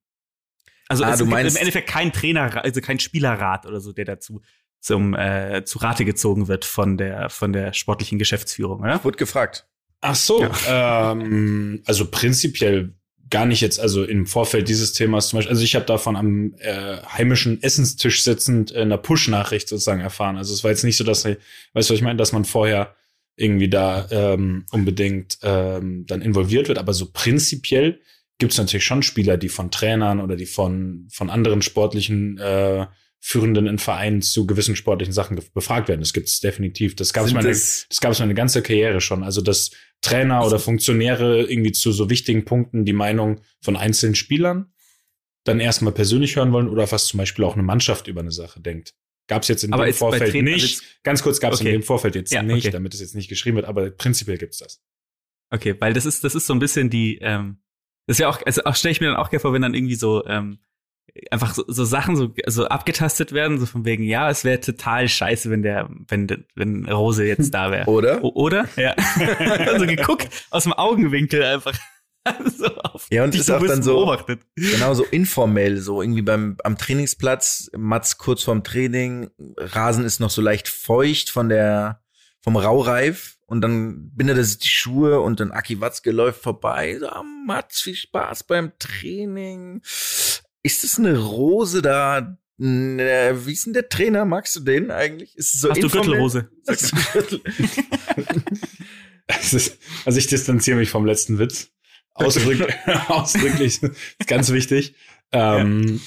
[0.87, 3.93] also Ah, es du gibt meinst- im Endeffekt kein Trainer, also kein Spielerrat oder so,
[3.93, 4.41] der dazu
[4.79, 9.03] zum äh, zu Rate gezogen wird von der von der sportlichen Geschäftsführung, oder?
[9.03, 9.67] Wurde gefragt.
[10.01, 12.95] Ach so, ähm, also prinzipiell
[13.29, 16.53] gar nicht jetzt, also im Vorfeld dieses Themas zum Beispiel, also ich habe davon am
[16.57, 20.35] äh, heimischen Essenstisch sitzend in einer Push-Nachricht sozusagen erfahren.
[20.35, 21.39] Also es war jetzt nicht so, dass, weißt du,
[21.73, 22.93] was ich meine, dass man vorher
[23.35, 27.99] irgendwie da ähm, unbedingt ähm, dann involviert wird, aber so prinzipiell
[28.37, 32.87] gibt es natürlich schon Spieler, die von Trainern oder die von, von anderen sportlichen äh,
[33.23, 36.01] Führenden in Vereinen zu gewissen sportlichen Sachen befragt werden.
[36.01, 36.95] Das gibt es definitiv.
[36.95, 39.23] Das gab es meine, das- das gab es meine ganze Karriere schon.
[39.23, 39.69] Also dass
[40.01, 44.73] Trainer oder Funktionäre irgendwie zu so wichtigen Punkten die Meinung von einzelnen Spielern
[45.43, 48.59] dann erstmal persönlich hören wollen oder was zum Beispiel auch eine Mannschaft über eine Sache
[48.59, 48.95] denkt.
[49.31, 50.83] Gab es jetzt in Aber dem Vorfeld also nicht.
[51.03, 51.69] Ganz kurz gab es Okay.
[51.69, 52.71] in dem Vorfeld jetzt Ja, nicht, okay.
[52.73, 54.83] damit es jetzt nicht geschrieben wird, aber prinzipiell gibt's das.
[55.51, 57.61] Okay, weil das ist das ist so ein bisschen die ähm,
[58.07, 59.73] das ist ja auch also auch stelle ich mir dann auch gerne vor, wenn dann
[59.73, 60.59] irgendwie so ähm,
[61.29, 65.07] einfach so, so Sachen so so abgetastet werden, so von wegen ja, es wäre total
[65.07, 67.89] scheiße, wenn der wenn wenn Rose jetzt da wäre.
[67.89, 68.21] Oder?
[68.23, 68.67] O- Oder?
[68.75, 68.95] Ja.
[69.39, 71.77] also geguckt aus dem Augenwinkel einfach.
[72.57, 74.41] so auf Ja, und ist auch dann so- beobachtet.
[74.55, 80.29] Genau, so informell, so irgendwie beim, am Trainingsplatz, Mats kurz vorm Training, Rasen ist noch
[80.29, 82.03] so leicht feucht von der,
[82.41, 86.97] vom Raureif und dann bindet er sich die Schuhe und dann Aki Watzke läuft vorbei,
[86.99, 89.81] so, ah, Mats, viel Spaß beim Training.
[89.83, 92.37] Ist das eine Rose da?
[92.57, 94.23] Ne, Wie ist denn der Trainer?
[94.25, 95.35] Magst du den eigentlich?
[95.35, 95.89] Ist so Hast du?
[95.89, 96.51] Gürtelrose?
[96.67, 97.41] Hast du Gürtel?
[100.05, 101.71] Also ich distanziere mich vom letzten Witz.
[102.13, 102.67] Ausdrück,
[103.07, 104.93] ausdrücklich, ist ganz wichtig.
[105.31, 105.99] Ähm,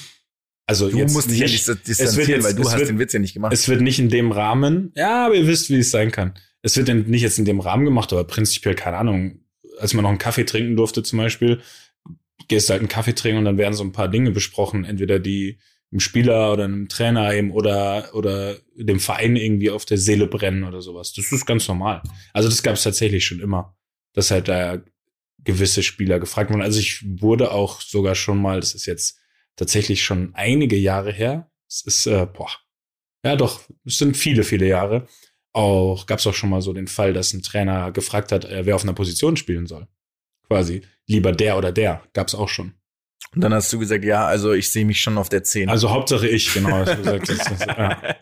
[0.67, 2.99] Also Du jetzt musst dich ja nicht- nicht distanzieren, jetzt- weil du hast wird- den
[2.99, 3.53] Witz ja nicht gemacht.
[3.53, 6.35] Es wird nicht in dem Rahmen, ja, aber ihr wisst, wie es sein kann.
[6.63, 9.41] Es wird nicht jetzt in dem Rahmen gemacht, aber prinzipiell, keine Ahnung,
[9.79, 11.61] als man noch einen Kaffee trinken durfte zum Beispiel,
[12.49, 15.19] gehst du halt einen Kaffee trinken und dann werden so ein paar Dinge besprochen, entweder
[15.19, 15.59] die
[15.93, 20.65] einem Spieler oder einem Trainer eben oder, oder dem Verein irgendwie auf der Seele brennen
[20.65, 21.13] oder sowas.
[21.13, 22.03] Das ist ganz normal.
[22.33, 23.77] Also das gab es tatsächlich schon immer,
[24.15, 24.83] dass halt da
[25.45, 26.63] gewisse Spieler gefragt wurden.
[26.63, 29.19] Also ich wurde auch sogar schon mal, das ist jetzt
[29.57, 31.51] tatsächlich schon einige Jahre her.
[31.69, 32.51] Es ist, äh, boah,
[33.25, 35.07] ja doch, es sind viele, viele Jahre.
[35.53, 38.67] Auch gab es auch schon mal so den Fall, dass ein Trainer gefragt hat, äh,
[38.67, 39.87] wer auf einer Position spielen soll.
[40.49, 42.03] Quasi lieber der oder der.
[42.13, 42.75] Gab es auch schon.
[43.35, 45.69] Und dann hast du gesagt, ja, also ich sehe mich schon auf der 10.
[45.69, 46.71] Also Hauptsache ich, genau.
[46.71, 48.17] hast du gesagt, das, das, ja.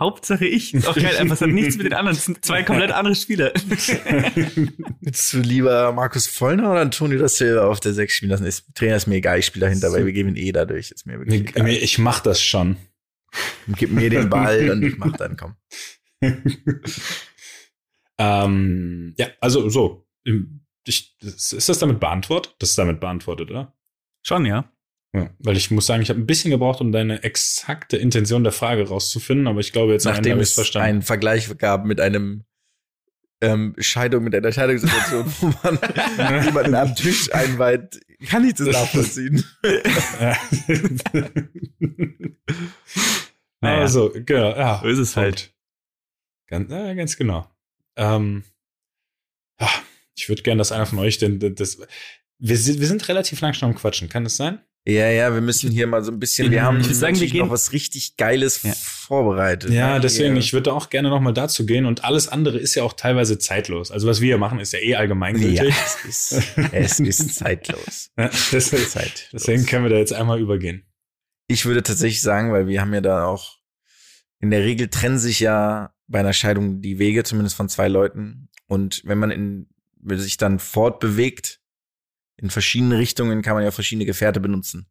[0.00, 0.74] Hauptsache ich.
[0.74, 2.16] Ist auch geil, einfach es hat nichts mit den anderen.
[2.16, 3.52] Das sind zwei komplett andere Spieler.
[5.00, 8.46] Willst du lieber Markus Vollner oder Antonio da Silva auf der 6 spielen lassen?
[8.46, 10.90] Ist, Trainer ist mir egal, ich spiele dahinter, weil wir geben ihn eh dadurch.
[10.90, 11.68] Ist mir wirklich egal.
[11.68, 12.78] ich mach das schon.
[13.68, 15.54] Gib mir den Ball und ich mach dann, komm.
[18.18, 20.08] ähm, ja, also so.
[20.84, 22.56] Ich, ist das damit beantwortet?
[22.58, 23.76] Das ist damit beantwortet, oder?
[24.22, 24.72] Schon, ja.
[25.12, 28.52] Ja, weil ich muss sagen, ich habe ein bisschen gebraucht, um deine exakte Intention der
[28.52, 30.86] Frage rauszufinden, aber ich glaube, jetzt Nachdem es verstanden.
[30.86, 32.44] einen Vergleich gab mit einem
[33.40, 39.44] ähm, Scheidung mit einer Scheidungssituation, wo man jemanden am Tisch einweiht, kann ich das nachvollziehen.
[40.20, 40.36] Ja.
[43.60, 43.80] Naja.
[43.80, 44.80] Also, genau, ja.
[44.82, 45.54] So ist es halt.
[46.46, 47.46] Ganz, ja, ganz genau.
[47.96, 48.44] Ähm,
[49.60, 49.68] ja,
[50.16, 51.54] ich würde gerne, dass einer von euch denn das.
[51.54, 51.88] das
[52.38, 54.60] wir, sind, wir sind relativ lang schon am Quatschen, kann das sein?
[54.86, 57.40] Ja, ja, wir müssen hier mal so ein bisschen, wir haben Ich sagen, wir gehen-
[57.40, 58.72] noch was richtig Geiles Ja.
[58.74, 59.70] vorbereitet.
[59.70, 60.40] Ja, deswegen, Ja.
[60.40, 63.38] ich würde auch gerne noch mal dazu gehen und alles andere ist ja auch teilweise
[63.38, 63.90] zeitlos.
[63.90, 65.60] Also was wir hier machen, ist ja eh Ja, allgemeingültig.
[66.08, 68.10] es ist, es ist zeitlos.
[68.18, 69.28] Ja, deswegen, Zeitlos.
[69.32, 70.86] deswegen können wir da jetzt einmal übergehen.
[71.46, 73.58] Ich würde tatsächlich sagen, weil wir haben ja da auch,
[74.40, 78.48] in der Regel trennen sich ja bei einer Scheidung die Wege, zumindest von zwei Leuten.
[78.66, 79.68] Und wenn man in,
[80.00, 81.59] wenn sich dann fortbewegt,
[82.40, 84.86] in verschiedene Richtungen kann man ja verschiedene Gefährte benutzen.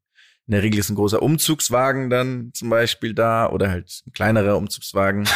[0.47, 4.57] In der Regel ist ein großer Umzugswagen dann zum Beispiel da oder halt ein kleinerer
[4.57, 5.27] Umzugswagen.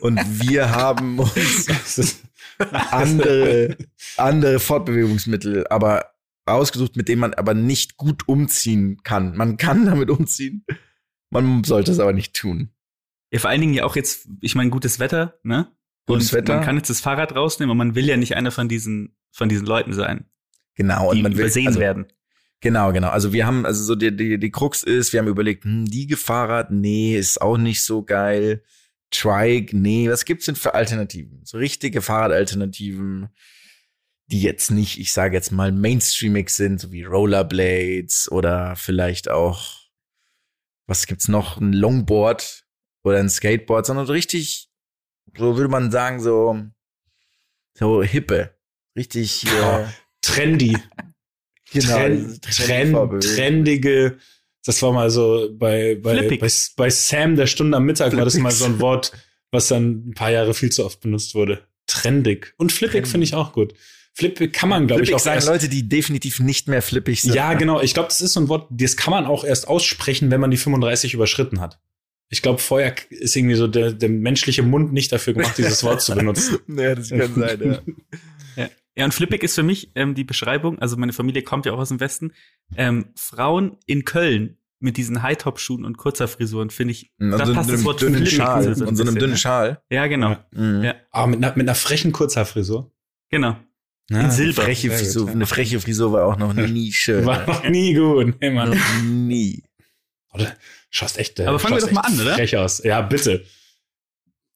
[0.00, 2.22] Und wir haben uns
[2.90, 3.76] andere,
[4.16, 6.12] andere Fortbewegungsmittel, aber
[6.44, 9.36] ausgesucht, mit denen man aber nicht gut umziehen kann.
[9.36, 10.64] Man kann damit umziehen,
[11.30, 12.70] man sollte es aber nicht tun.
[13.30, 15.68] Ja, vor allen Dingen ja auch jetzt, ich meine, gutes Wetter, ne?
[16.06, 16.56] Gutes und Wetter.
[16.56, 19.48] Man kann jetzt das Fahrrad rausnehmen und man will ja nicht einer von diesen, von
[19.48, 20.26] diesen Leuten sein,
[20.74, 22.06] Genau, und die man will übersehen also, werden.
[22.60, 23.08] Genau, genau.
[23.08, 26.14] Also wir haben, also so die, die, die Krux ist, wir haben überlegt, hm, die
[26.14, 28.62] Fahrrad, nee, ist auch nicht so geil.
[29.10, 31.40] Trike, nee, was gibt's denn für Alternativen?
[31.44, 33.28] So richtige Fahrradalternativen,
[34.28, 39.80] die jetzt nicht, ich sage jetzt mal, mainstreamig sind, so wie Rollerblades oder vielleicht auch,
[40.86, 42.64] was gibt's noch, ein Longboard
[43.02, 44.70] oder ein Skateboard, sondern so richtig,
[45.36, 46.62] so würde man sagen, so,
[47.74, 48.56] so hippe.
[48.96, 49.92] Richtig, Ja.
[50.22, 50.76] Trendy.
[51.74, 54.18] Genau, Trend, Trend, trendige,
[54.64, 58.36] das war mal so bei, bei, bei, bei Sam der Stunde am Mittag war das
[58.36, 59.12] mal so ein Wort,
[59.50, 61.66] was dann ein paar Jahre viel zu oft benutzt wurde.
[61.86, 62.54] Trendig.
[62.58, 63.74] Und flippig finde ich auch gut.
[64.14, 67.34] Flippig kann man, glaube ich, auch sagen erst, Leute, die definitiv nicht mehr flippig sind.
[67.34, 67.80] Ja, genau.
[67.80, 70.50] Ich glaube, das ist so ein Wort, das kann man auch erst aussprechen, wenn man
[70.50, 71.80] die 35 überschritten hat.
[72.28, 76.02] Ich glaube, vorher ist irgendwie so der, der menschliche Mund nicht dafür gemacht, dieses Wort
[76.02, 76.58] zu benutzen.
[76.68, 77.78] ja, das kann sein, ja.
[78.96, 79.04] Ja.
[79.06, 81.88] und flippig ist für mich ähm, die Beschreibung, also meine Familie kommt ja auch aus
[81.88, 82.32] dem Westen,
[82.76, 87.54] ähm, Frauen in Köln mit diesen High-Top-Schuhen und kurzer Frisuren, finde ich, Und da so
[87.54, 88.74] passt das Wort dünnen flippig Schal.
[88.74, 89.36] so ein Und so einem dünnen ne?
[89.36, 89.80] Schal.
[89.90, 90.44] Ja, genau, Ja.
[90.52, 90.82] Mhm.
[90.84, 90.94] Ja.
[91.12, 92.90] Aber mit einer, mit einer frechen Kurzhaarfrisur.
[93.30, 93.56] genau.
[94.10, 94.62] Ja, In Silber.
[94.62, 95.32] Freche Frisur, ja.
[95.32, 97.24] eine freche Frisur war auch noch nie schön.
[97.24, 98.34] War noch nie gut.
[98.42, 98.70] Mann.
[98.70, 99.62] noch nie.
[100.34, 100.54] Oder?
[100.90, 102.34] Schaust echt, äh, Aber fangen wir doch mal an, oder?
[102.34, 102.82] Frech aus.
[102.82, 103.44] Ja, bitte.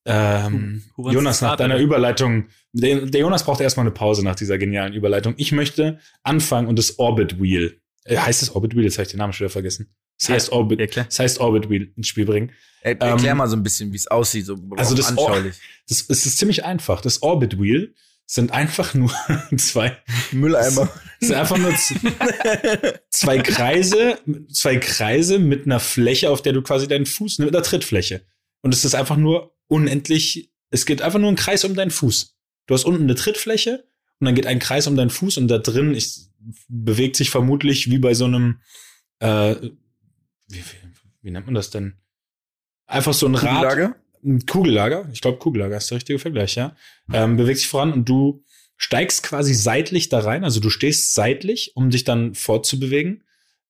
[0.07, 1.79] Ähm, Who- wants Jonas, nach deiner?
[1.79, 5.35] Überleitung, der, der Jonas braucht erstmal eine Pause nach dieser genialen Überleitung.
[5.37, 8.85] Ich möchte anfangen und das Orbit Wheel, äh, heißt es Orbit Wheel?
[8.85, 9.95] Jetzt habe ich den Namen schon wieder vergessen.
[10.19, 12.53] Es Ja, heißt Orbit, ja, es heißt Orbit Wheel ins Spiel bringen.
[12.83, 15.57] Er, erklär Ähm, mal so ein bisschen, wie es aussieht, so also das anschaulich.
[15.89, 17.01] Das, es ist ziemlich einfach.
[17.01, 17.95] Das Orbit Wheel
[18.27, 19.11] sind einfach nur
[19.57, 19.97] zwei,
[20.33, 20.89] Mülleimer.
[21.21, 21.73] es sind einfach nur
[23.11, 24.19] zwei Kreise,
[24.51, 28.23] zwei Kreise mit einer Fläche, auf der du quasi deinen Fuß, mit einer Trittfläche.
[28.63, 32.37] Und es ist einfach nur unendlich, es geht einfach nur ein Kreis um deinen Fuß.
[32.67, 33.85] Du hast unten eine Trittfläche
[34.19, 36.33] und dann geht ein Kreis um deinen Fuß und da drin ist,
[36.69, 38.61] bewegt sich vermutlich wie bei so einem,
[39.21, 39.55] äh,
[40.49, 40.62] wie, wie,
[41.23, 41.95] wie nennt man das denn?
[42.87, 43.62] Einfach so ein Rad.
[43.62, 43.97] Kugellager?
[44.25, 46.77] Ein Kugellager, ich glaube Kugellager ist der richtige Vergleich, ja.
[47.12, 48.45] Ähm, bewegt sich voran und du
[48.77, 53.25] steigst quasi seitlich da rein, also du stehst seitlich, um dich dann fortzubewegen.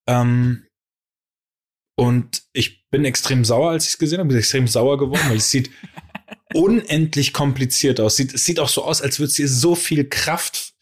[0.06, 0.66] Ähm,
[1.96, 5.38] und ich bin extrem sauer, als ich es gesehen habe, bin extrem sauer geworden, weil
[5.38, 5.70] es sieht
[6.54, 8.16] unendlich kompliziert aus.
[8.16, 10.74] Sieht, es sieht auch so aus, als würde es dir so viel Kraft,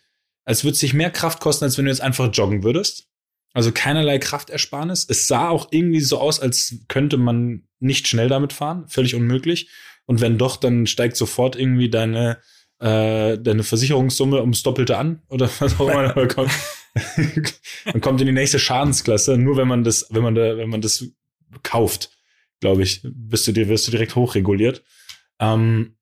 [0.45, 3.09] als würde es sich mehr Kraft kosten, als wenn du jetzt einfach joggen würdest.
[3.55, 5.07] Also keinerlei Kraftersparnis.
[5.09, 8.85] Es sah auch irgendwie so aus, als könnte man nicht schnell damit fahren.
[8.89, 9.71] Völlig unmöglich.
[10.07, 12.39] Und wenn doch, dann steigt sofort irgendwie deine,
[12.81, 16.15] äh, deine Versicherungssumme ums Doppelte an oder was auch immer.
[16.15, 16.51] man kommt,
[17.85, 20.81] man kommt in die nächste Schadensklasse, nur wenn man das, wenn man da, wenn man
[20.81, 21.05] das
[21.63, 22.11] kauft,
[22.61, 24.83] glaube ich, bist du dir, wirst du direkt hochreguliert.
[25.41, 25.97] Ähm,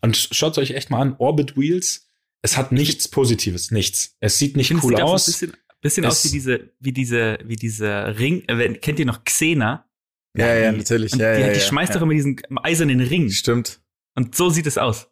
[0.00, 2.08] und schaut euch echt mal an, Orbit Wheels,
[2.42, 4.16] es hat nichts Positives, nichts.
[4.20, 5.28] Es sieht nicht cool es sieht auch aus.
[5.28, 9.24] ein bisschen, bisschen aus wie diese, wie diese, wie diese Ring, äh, kennt ihr noch
[9.24, 9.88] Xena?
[10.36, 11.12] Ja, ja, Die- natürlich.
[11.12, 11.94] Und Ja, die, ja, die ja, schmeißt ja.
[11.96, 13.30] doch immer diesen eisernen Ring.
[13.30, 13.80] Stimmt.
[14.14, 15.08] Und so sieht es aus.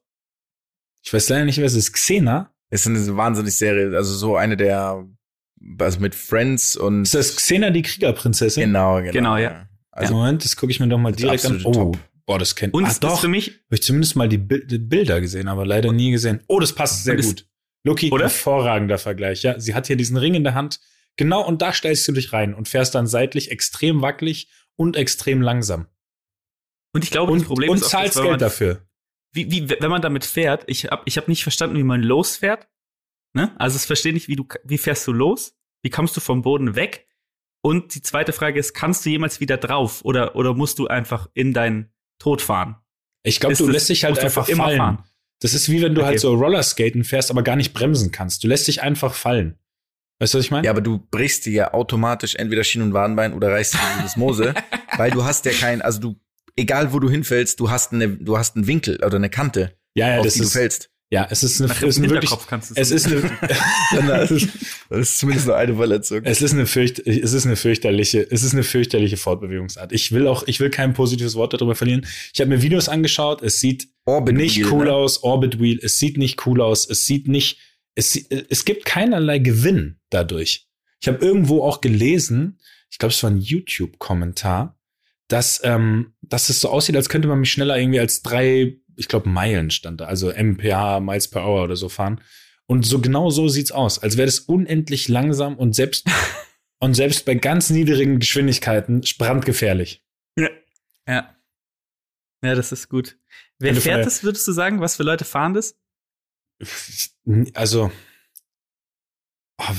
[1.04, 1.92] Ich weiß leider nicht, was es ist.
[1.92, 2.52] Xena?
[2.68, 5.06] Es ist eine wahnsinnig Serie, also so eine der,
[5.78, 7.02] also mit Friends und.
[7.02, 8.64] Ist das Xena die Kriegerprinzessin?
[8.64, 9.12] Genau, genau.
[9.12, 9.68] Genau, ja.
[9.92, 11.60] Also, Moment, das gucke ich mir doch mal direkt an.
[11.64, 11.98] Oh, Top.
[12.26, 13.20] boah, das kennt Und Ah, ist doch.
[13.20, 16.40] für mich, Habe ich zumindest mal die, Bi- die Bilder gesehen, aber leider nie gesehen.
[16.46, 17.46] Oh, das passt sehr Und gut.
[17.84, 18.24] Loki, Oder?
[18.24, 19.42] hervorragender Vergleich.
[19.42, 20.80] Ja, sie hat hier diesen Ring in der Hand.
[21.16, 25.42] Genau, und da stellst du dich rein und fährst dann seitlich extrem wackelig und extrem
[25.42, 25.86] langsam.
[26.92, 28.86] und ich glaube, Und, das Problem und ist auch, zahlst Geld man, dafür.
[29.32, 32.68] wie, wie, wenn man damit fährt, ich habe ich hab nicht verstanden, wie man losfährt.
[33.32, 33.52] Ne?
[33.58, 35.54] Also ich verstehe nicht, wie du, wie fährst du los?
[35.82, 37.06] Wie kommst du vom Boden weg?
[37.62, 41.28] Und die zweite Frage ist, kannst du jemals wieder drauf oder, oder musst du einfach
[41.34, 42.76] in deinen Tod fahren?
[43.22, 44.78] Ich glaube, du das- lässt dich halt du einfach immer fallen.
[44.78, 45.04] fahren?
[45.40, 46.08] Das ist wie wenn du Okay.
[46.10, 48.44] halt so Rollerskaten fährst, aber gar nicht bremsen kannst.
[48.44, 49.58] Du lässt dich einfach fallen.
[50.18, 50.66] Weißt du, was ich meine?
[50.66, 53.78] Ja, aber du brichst dir ja automatisch entweder Schien- und Wadenbein oder reißt dir
[54.14, 54.54] die Mose,
[54.98, 56.16] weil du hast ja kein, also du,
[56.56, 60.08] egal wo du hinfällst, du hast eine, du hast einen Winkel oder eine Kante, ja,
[60.10, 60.89] ja auf das die du ist, fällt.
[61.12, 63.20] Ja, es ist eine, Nach es ist eine wirklich, kannst es ist eine,
[64.06, 66.20] das ist zumindest nur eine Verletzung.
[66.22, 69.90] es ist eine fürcht, es ist eine fürchterliche, es ist eine fürchterliche Fortbewegungsart.
[69.90, 72.06] Ich will auch, ich will kein positives Wort darüber verlieren.
[72.32, 73.42] Ich habe mir Videos angeschaut.
[73.42, 74.92] Es sieht Orbit nicht Wheel, cool ne?
[74.92, 75.24] aus.
[75.24, 75.80] Orbit Wheel.
[75.82, 76.88] Es sieht nicht cool aus.
[76.88, 77.58] Es sieht nicht,
[77.96, 80.68] es, es gibt keinerlei Gewinn dadurch.
[81.00, 84.78] Ich habe irgendwo auch gelesen, ich glaube, es war ein YouTube-Kommentar,
[85.26, 89.08] dass, ähm, dass es so aussieht, als könnte man mich schneller irgendwie als drei, ich
[89.08, 92.20] glaube, Meilen stand da, also mph, Miles per Hour oder so fahren.
[92.66, 96.06] Und so genau so sieht's aus, als wäre das unendlich langsam und selbst
[96.78, 100.04] und selbst bei ganz niedrigen Geschwindigkeiten brandgefährlich.
[101.06, 101.34] Ja.
[102.42, 103.18] Ja, das ist gut.
[103.58, 104.80] Wer fährt das, würdest du sagen?
[104.80, 105.76] Was für Leute fahren das?
[107.54, 107.92] Also
[109.58, 109.74] oh,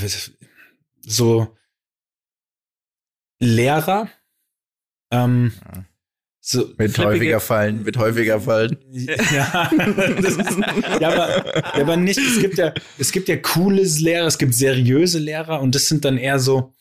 [1.00, 1.56] so
[3.40, 4.08] Lehrer,
[5.10, 5.84] ähm, Ja.
[6.44, 8.76] So Wird Flippige- häufiger fallen, wird häufiger fallen.
[8.92, 9.70] ja,
[10.18, 10.40] ist,
[11.00, 12.18] ja, aber, ja, aber nicht.
[12.18, 16.04] Es gibt ja, es gibt ja cooles Lehrer, es gibt seriöse Lehrer und das sind
[16.04, 16.74] dann eher so.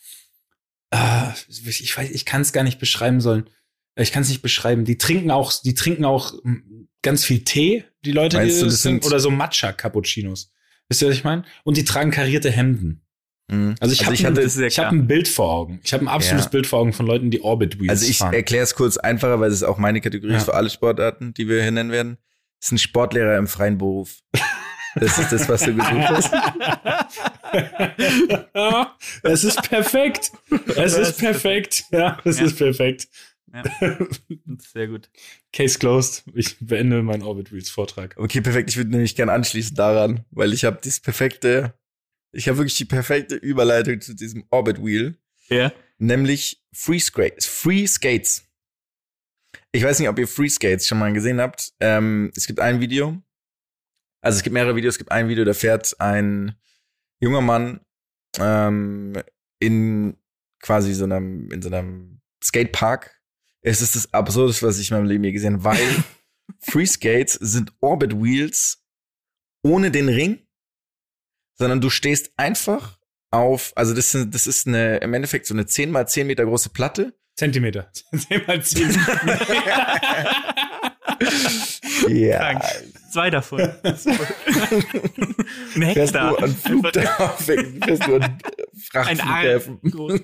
[0.89, 3.49] Äh, ich weiß, ich kann es gar nicht beschreiben sollen.
[3.95, 4.83] Ich kann es nicht beschreiben.
[4.83, 6.33] Die trinken auch, die trinken auch
[7.03, 7.83] ganz viel Tee.
[8.03, 10.51] Die Leute, Meinst die du, das sind, oder so Matcha Cappuccinos.
[10.89, 11.43] Wisst ihr, was ich meine?
[11.63, 13.05] Und die tragen karierte Hemden.
[13.51, 13.75] Mhm.
[13.79, 15.79] Also ich Also habe ein, ich hab ein Bild vor Augen.
[15.83, 16.49] Ich habe ein absolutes Ja.
[16.51, 19.49] Bild vor Augen von Leuten, die Orbit Wheels Also ich erkläre es kurz einfacher, weil
[19.49, 20.39] es ist auch meine Kategorie Ja.
[20.39, 22.17] für alle Sportarten, die wir hier nennen werden.
[22.59, 24.19] Das ist ein Sportlehrer im freien Beruf.
[24.95, 26.31] Das ist das, was du gesucht hast.
[29.23, 30.31] Es ist perfekt.
[30.75, 31.85] Es ist perfekt.
[31.91, 32.45] Ja, es Ja.
[32.45, 33.07] ist perfekt.
[33.53, 33.63] Ja.
[34.73, 35.09] Sehr gut.
[35.51, 36.23] Case closed.
[36.33, 38.15] Ich beende meinen Orbit Wheels Vortrag.
[38.17, 38.69] Okay, perfekt.
[38.69, 41.73] Ich würde nämlich gerne anschließen daran, weil ich habe das perfekte,
[42.31, 45.17] ich habe wirklich die perfekte Überleitung zu diesem Orbit Wheel,
[45.49, 45.71] Ja.
[45.97, 47.45] nämlich Free Skates.
[47.45, 48.43] Free Skates.
[49.73, 51.73] Ich weiß nicht, ob ihr Free Skates schon mal gesehen habt.
[51.79, 53.21] Ähm, es gibt ein Video.
[54.21, 54.95] Also es gibt mehrere Videos.
[54.95, 56.55] Es gibt ein Video, da fährt ein
[57.19, 57.81] junger Mann
[58.39, 59.13] ähm,
[59.59, 60.17] in
[60.61, 63.19] quasi so einem, in so einem Skatepark.
[63.61, 66.03] Es ist das Absurdeste, was ich in meinem Leben je gesehen habe, weil
[66.61, 68.83] Free Skates sind Orbit Wheels
[69.63, 70.47] ohne den Ring,
[71.61, 72.97] sondern du stehst einfach
[73.29, 76.43] auf, also das, sind, das ist eine, im Endeffekt so eine 10 mal 10 Meter
[76.43, 77.13] große Platte.
[77.35, 77.91] Zentimeter.
[78.29, 78.89] 10 mal 10.
[82.07, 82.39] Ja.
[82.39, 82.63] Krank.
[83.13, 83.61] Zwei davon.
[83.83, 83.95] Ein
[85.93, 86.31] Fährst Hektar.
[86.31, 88.39] du an Flughafen, fährst du an Ein
[88.91, 89.79] Frachtflughäfen.
[89.83, 89.91] Arm.
[89.91, 90.19] groß.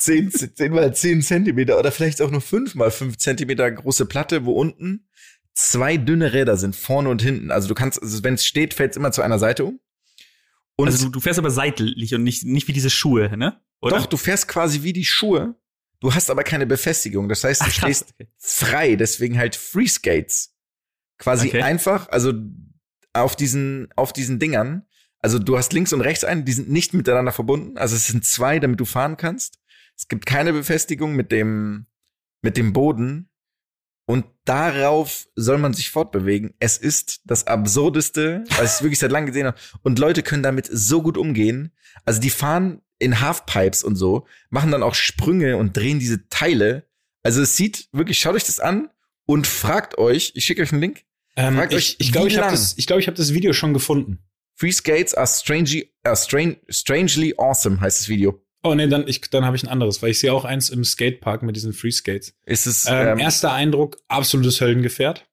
[0.00, 4.44] 10, 10 mal 10 Zentimeter oder vielleicht auch nur 5 mal 5 Zentimeter große Platte,
[4.44, 5.06] wo unten
[5.54, 7.50] zwei dünne Räder sind, vorne und hinten.
[7.50, 9.80] Also du kannst, also wenn es steht, fällt es immer zu einer Seite um.
[10.76, 13.60] Und Also du, du fährst aber seitlich und nicht, nicht wie diese Schuhe, ne?
[13.82, 13.98] Oder?
[13.98, 15.54] doch, du fährst quasi wie die Schuhe.
[16.00, 17.28] Du hast aber keine Befestigung.
[17.28, 20.54] Das heißt, du Ach, stehst frei, deswegen halt Free Skates.
[21.18, 21.62] Quasi Okay.
[21.62, 22.32] einfach, also
[23.12, 24.86] auf diesen, auf diesen Dingern.
[25.18, 27.76] Also du hast links und rechts einen, die sind nicht miteinander verbunden.
[27.76, 29.58] Also es sind zwei, damit du fahren kannst.
[29.96, 31.86] Es gibt keine Befestigung mit dem,
[32.40, 33.29] mit dem Boden.
[34.10, 36.52] Und darauf soll man sich fortbewegen.
[36.58, 39.56] Es ist das Absurdeste, was ich wirklich seit langem gesehen habe.
[39.82, 41.70] Und Leute können damit so gut umgehen.
[42.04, 46.88] Also die fahren in Halfpipes und so, machen dann auch Sprünge und drehen diese Teile.
[47.22, 48.90] Also es sieht wirklich, schaut euch das an
[49.26, 51.04] und fragt euch, ich schicke euch einen Link.
[51.36, 53.52] ähm, Fragt ich euch, ich glaube, ich habe das, ich glaub, ich hab das Video
[53.52, 54.18] schon gefunden.
[54.56, 58.42] Free Skates are strangely, are strange, strangely awesome, heißt das Video.
[58.62, 60.84] Oh nee, dann, ich, dann habe ich ein anderes, weil ich sehe auch eins im
[60.84, 62.34] Skatepark mit diesen Free Skates.
[62.44, 65.26] Ist es, Ähm, ähm, erster Eindruck, absolutes Höllengefährt.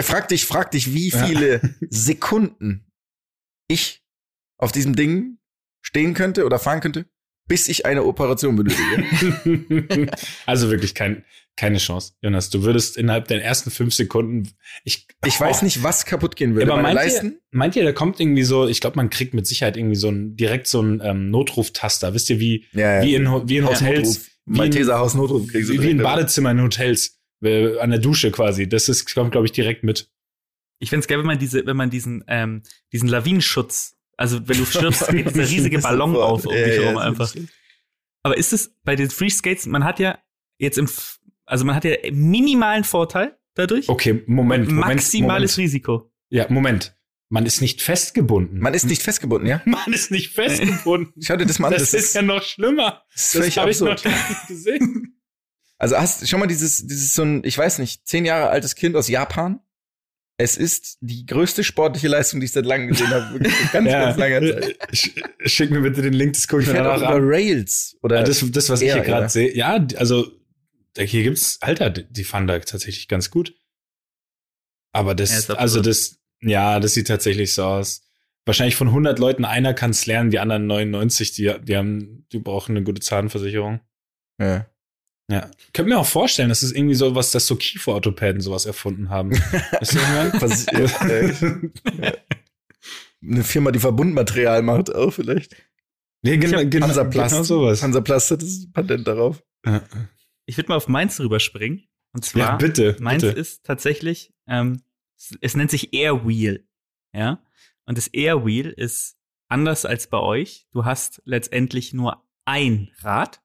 [0.00, 1.26] frag dich, frag dich, wie Ja.
[1.26, 1.60] viele
[1.90, 2.86] Sekunden
[3.68, 4.02] ich
[4.58, 5.38] auf diesem Ding
[5.82, 7.06] stehen könnte oder fahren könnte,
[7.48, 10.10] bis ich eine Operation benötige.
[10.46, 11.24] also wirklich kein,
[11.56, 12.50] keine Chance, Jonas.
[12.50, 14.50] Du würdest innerhalb der ersten fünf Sekunden.
[14.84, 15.64] Ich, Ich weiß Oh.
[15.64, 16.72] nicht, was kaputt gehen würde.
[16.72, 17.38] aber meint ihr, Leisten?
[17.50, 20.36] meint ihr, da kommt irgendwie so, ich glaube, man kriegt mit Sicherheit irgendwie so ein,
[20.36, 22.14] direkt so ein ähm, Notruftaster.
[22.14, 25.80] Wisst ihr, wie, Ja, wie in, wie in Hotels, wie in- Malteser Hausnotruf kriegst du
[25.82, 25.98] wie, in.
[26.02, 28.68] Badezimmer in Hotels, äh, an der Dusche quasi.
[28.68, 30.08] Das ist, kommt, glaube ich, direkt mit.
[30.78, 34.64] Ich find's geil, wenn man diese, wenn man diesen, ähm, diesen Lawinenschutz, also wenn du
[34.64, 36.30] stirbst, geht dieser riesige Ballon Sofort.
[36.30, 37.34] auf um Ja, dich ja, herum ist einfach.
[38.22, 40.18] Aber ist es bei den Free Skates, man hat ja
[40.58, 40.88] jetzt im,
[41.44, 43.88] also man hat ja minimalen Vorteil, dadurch.
[43.88, 44.86] Okay, Moment, Moment.
[44.96, 45.68] Maximales Moment.
[45.68, 46.12] Risiko.
[46.28, 46.96] Ja, Moment.
[47.28, 48.60] Man ist nicht festgebunden.
[48.60, 49.60] Man ist nicht festgebunden, ja?
[49.64, 51.12] Man ist nicht festgebunden.
[51.22, 51.74] Schau dir das mal an.
[51.74, 53.02] das, ist ja noch schlimmer.
[53.12, 55.20] das ist Das habe ich noch nicht gesehen.
[55.76, 58.76] Also hast du schon mal dieses, dieses so ein, ich weiß nicht, zehn Jahre altes
[58.76, 59.60] Kind aus Japan?
[60.38, 63.32] Es ist die größte sportliche Leistung, die ich seit langem gesehen habe.
[63.34, 64.90] Wirklich ganz, ganz langer Zeit.
[64.92, 67.22] Sch- Schick mir bitte den Link, das gucke Ich ich mir danach über an.
[67.24, 67.96] Rails.
[68.02, 69.28] Oder Ja, das, das, was ich eher, hier gerade ja.
[69.30, 69.56] sehe.
[69.56, 70.30] Ja, also
[70.98, 73.54] hier gibt's, Alter, die die fahren da tatsächlich ganz gut.
[74.92, 78.02] Aber Ja, das, also das, ja, das sieht tatsächlich so aus.
[78.44, 82.76] Wahrscheinlich von 100 Leuten einer kann's lernen, die anderen 99, die, die haben, die brauchen
[82.76, 83.80] eine gute Zahnversicherung.
[84.40, 84.66] ja.
[85.28, 85.50] Ja.
[85.72, 89.32] Könnt mir auch vorstellen, das ist irgendwie so was, dass so Kieferorthopäden sowas erfunden haben.
[89.80, 90.40] Ist irgendwann?
[90.40, 91.72] Was, äh,
[93.22, 95.56] eine Firma, die Verbundmaterial macht, auch vielleicht.
[96.22, 97.32] nee, genau, genau, Hansaplast.
[97.34, 97.82] genau sowas.
[97.82, 99.42] Hansaplast hat das Patent darauf.
[99.64, 99.82] Ja,
[100.46, 101.88] Ich würde mal auf meins rüberspringen.
[102.12, 103.38] Und zwar, ja bitte, meins bitte.
[103.38, 104.82] ist tatsächlich, ähm,
[105.18, 106.66] es, es nennt sich Airwheel.
[107.12, 107.42] Ja.
[107.84, 109.16] Und das Airwheel ist
[109.48, 110.66] anders als bei euch.
[110.70, 113.42] Du hast letztendlich nur ein Rad.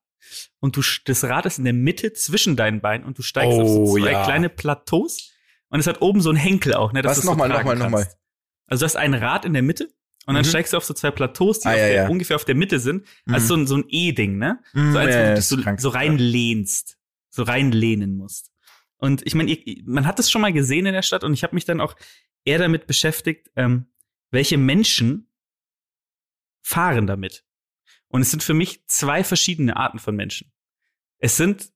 [0.60, 3.68] Und du, das Rad ist in der Mitte zwischen deinen Beinen und du steigst auf
[3.68, 4.24] so Oh, zwei ja.
[4.24, 5.32] kleine Plateaus.
[5.70, 7.02] Und es hat oben so einen Henkel auch, ne?
[7.02, 7.18] dass Was?
[7.18, 8.08] du's so Nochmal, nochmal, nochmal.
[8.68, 9.86] Also du hast ein Rad in der Mitte
[10.26, 10.50] und dann Mhm.
[10.50, 12.08] steigst du auf so zwei Plateaus, die Ah, auf ja, der, ja.
[12.10, 13.06] ungefähr auf der Mitte sind.
[13.28, 14.60] Also so ein, so ein E-Ding, ne?
[14.74, 15.82] Mhm, So eins, wo du dich ist so, krank.
[15.82, 16.98] so reinlehnst,
[17.30, 18.52] so reinlehnen musst.
[18.98, 21.56] Und ich meine, man hat das schon mal gesehen in der Stadt und ich habe
[21.56, 21.96] mich dann auch
[22.46, 23.88] eher damit beschäftigt, ähm,
[24.30, 25.28] welche Menschen
[26.62, 27.44] fahren damit.
[28.12, 30.52] Und es sind für mich zwei verschiedene Arten von Menschen.
[31.20, 31.72] Es sind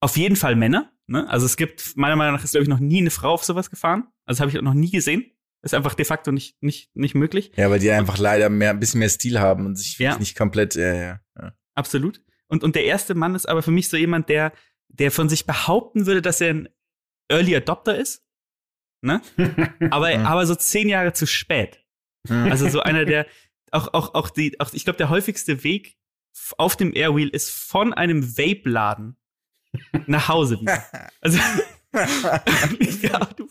[0.00, 0.92] auf jeden Fall Männer.
[1.06, 1.28] Ne?
[1.28, 3.70] Also es gibt, meiner Meinung nach ist, glaube ich, noch nie eine Frau auf sowas
[3.70, 4.08] gefahren.
[4.24, 5.30] Also habe ich auch noch nie gesehen.
[5.62, 7.52] Ist einfach de facto nicht, nicht, nicht möglich.
[7.56, 10.16] Ja, weil die einfach leider mehr, ein bisschen mehr Stil haben und sich Ja.
[10.18, 11.20] nicht komplett, ja, ja.
[11.38, 11.52] ja.
[11.74, 12.22] Absolut.
[12.48, 14.52] Und, und der erste Mann ist aber für mich so jemand, der,
[14.88, 16.68] der von sich behaupten würde, dass er ein
[17.28, 18.24] Early Adopter ist.
[19.02, 19.20] Ne?
[19.90, 20.26] Aber, Mhm.
[20.26, 21.82] aber so zehn Jahre zu spät.
[22.28, 23.26] Also so einer, der
[23.70, 25.96] auch, auch, auch die, auch, ich glaube, der häufigste Weg
[26.58, 29.16] auf dem Airwheel ist von einem Vape-Laden
[30.06, 30.82] nach Hause wieder.
[31.20, 31.38] Also,
[33.02, 33.48] ja, du,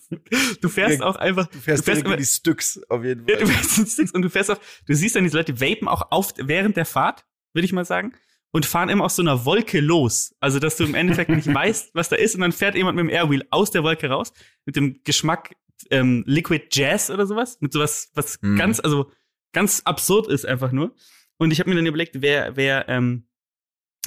[0.61, 3.45] du fährst auch einfach, Du fährst, Du fährst immer- die Stücks, auf jeden ja, Fall.
[3.45, 6.11] du fährst in Sticks und du fährst auch, du siehst dann diese Leute vapen auch
[6.11, 8.13] auf, während der Fahrt, würde ich mal sagen,
[8.51, 10.33] und fahren immer aus so einer Wolke los.
[10.39, 13.03] Also, dass du im Endeffekt nicht weißt, was da ist, und dann fährt jemand mit
[13.03, 14.31] dem Airwheel aus der Wolke raus,
[14.65, 15.55] mit dem Geschmack
[15.91, 18.57] ähm, Liquid Jazz oder sowas, mit sowas, was Mhm.
[18.57, 19.11] ganz, also
[19.51, 20.95] ganz absurd ist einfach nur.
[21.37, 23.27] Und ich habe mir dann überlegt, wer, wer, ähm,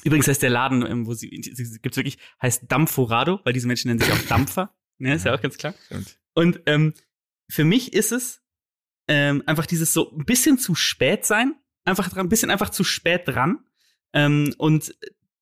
[0.04, 4.00] übrigens heißt der Laden, ähm, wo sie, gibt's wirklich, heißt Dampforado, weil diese Menschen nennen
[4.00, 4.74] sich auch Dampfer.
[4.98, 5.74] Ne, ist ja auch ganz klar.
[5.86, 6.20] Stimmt.
[6.32, 6.94] Und ähm,
[7.50, 8.40] für mich ist es
[9.08, 12.84] ähm, einfach dieses so ein bisschen zu spät sein, einfach dran, ein bisschen einfach zu
[12.84, 13.64] spät dran.
[14.12, 14.94] Ähm, und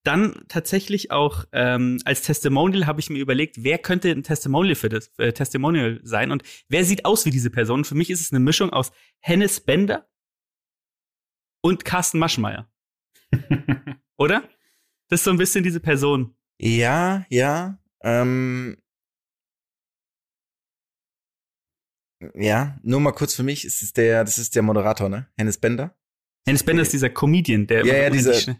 [0.02, 4.88] dann tatsächlich auch ähm, als Testimonial habe ich mir überlegt, wer könnte ein Testimonial für
[4.88, 7.84] das äh, Testimonial sein und wer sieht aus wie diese Person?
[7.84, 10.08] Für mich ist es eine Mischung aus Hennes Bender
[11.62, 12.70] und Carsten Maschmeyer,
[14.16, 14.42] oder?
[15.08, 16.34] Das ist so ein bisschen diese Person.
[16.58, 17.78] Ja, ja.
[18.02, 18.78] Ähm,
[22.34, 25.28] ja, nur mal kurz für mich, es ist der, das ist der Moderator, ne?
[25.36, 25.96] Hennes Bender.
[26.46, 28.56] Hennes Bender ist dieser Comedian, der Ja, ja, dieser-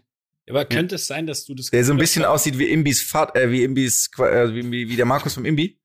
[0.51, 3.01] Aber könnte es sein, dass du das Der so ein bisschen hast, aussieht wie Imbis
[3.01, 5.79] Vater, äh, wie Imbis, äh, wie, wie der Markus vom Imbi.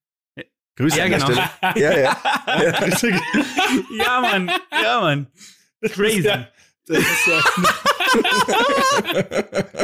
[0.76, 1.32] Grüße Ja, an der genau.
[1.32, 1.50] Stelle.
[1.76, 2.20] Ja, ja.
[3.96, 4.50] ja, Mann.
[4.72, 5.28] Ja, Mann.
[5.82, 6.22] Crazy.
[6.22, 6.48] Ja,
[6.86, 7.44] das ist ja.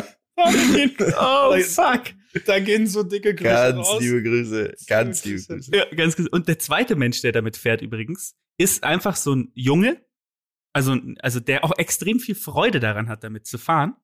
[0.45, 2.03] Oh, fuck.
[2.47, 4.03] da gehen so dicke Grüße Ganz raus.
[4.03, 4.75] liebe Grüße.
[4.89, 5.71] Ganz liebe Grüße.
[5.77, 6.17] Ja, ganz.
[6.19, 10.05] Und der zweite Mensch, der damit fährt übrigens, ist einfach so ein Junge,
[10.73, 13.95] also, also der auch extrem viel Freude daran hat, damit zu fahren.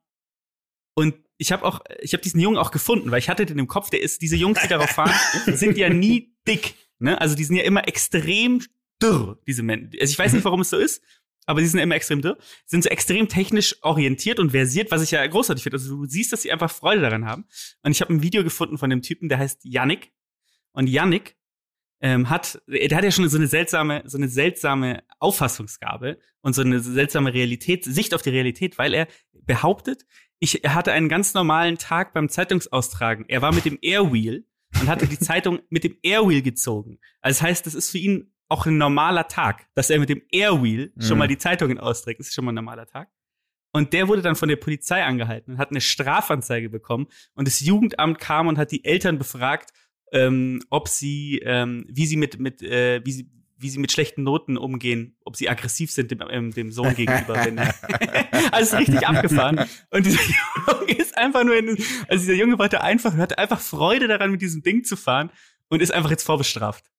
[0.98, 3.68] Und ich habe auch, ich habe diesen Jungen auch gefunden, weil ich hatte den im
[3.68, 5.14] Kopf, der ist, diese Jungs, die darauf fahren,
[5.56, 6.74] sind ja nie dick.
[6.98, 7.20] Ne?
[7.20, 8.64] Also die sind ja immer extrem
[9.00, 9.92] dürr, diese Menschen.
[10.00, 11.00] Also ich weiß nicht, warum es so ist,
[11.46, 12.36] aber die sind immer extrem dürr,
[12.66, 15.76] sind so extrem technisch orientiert und versiert, was ich ja großartig finde.
[15.76, 17.44] Also du siehst, dass sie einfach Freude daran haben.
[17.84, 20.10] Und ich habe ein Video gefunden von dem Typen, der heißt Yannick.
[20.72, 21.36] Und Yannick
[22.00, 26.62] ähm, hat, der hat ja schon so eine seltsame, so eine seltsame Auffassungsgabe und so
[26.62, 30.04] eine seltsame Realität, Sicht auf die Realität, weil er behauptet,
[30.40, 33.24] ich er hatte einen ganz normalen Tag beim Zeitungsaustragen.
[33.28, 34.46] Er war mit dem Airwheel
[34.80, 36.98] und hatte die Zeitung mit dem Airwheel gezogen.
[37.20, 40.22] Also das heißt, das ist für ihn auch ein normaler Tag, dass er mit dem
[40.32, 41.18] Airwheel schon Mhm.
[41.18, 42.20] mal die Zeitungen austrägt.
[42.20, 43.08] Das ist schon mal ein normaler Tag.
[43.72, 47.06] Und der wurde dann von der Polizei angehalten und hat eine Strafanzeige bekommen.
[47.34, 49.70] Und das Jugendamt kam und hat die Eltern befragt,
[50.12, 53.30] ähm, ob sie, ähm, wie sie mit, mit, äh, wie sie,
[53.60, 57.34] wie sie mit schlechten Noten umgehen, ob sie aggressiv sind dem, ähm, dem Sohn gegenüber.
[57.44, 57.58] Wenn,
[58.52, 59.68] also richtig abgefahren.
[59.90, 60.20] Und dieser
[60.68, 61.70] Junge ist einfach nur, in,
[62.08, 65.30] also dieser Junge wollte einfach, hatte einfach Freude daran, mit diesem Ding zu fahren.
[65.68, 66.90] und ist einfach jetzt vorbestraft.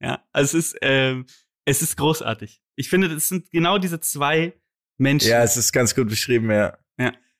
[0.00, 1.26] Ja, also es ist, ähm,
[1.64, 2.60] es ist großartig.
[2.74, 4.54] Ich finde, das sind genau diese zwei
[4.98, 6.76] Menschen, Ja, es ist ganz gut beschrieben, ja.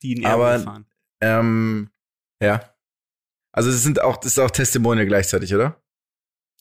[0.02, 0.86] die in aber- fahren.
[1.22, 1.90] Ähm,
[2.42, 2.72] ja.
[3.52, 5.82] Also es sind auch, das ist auch Testimonial gleichzeitig, oder?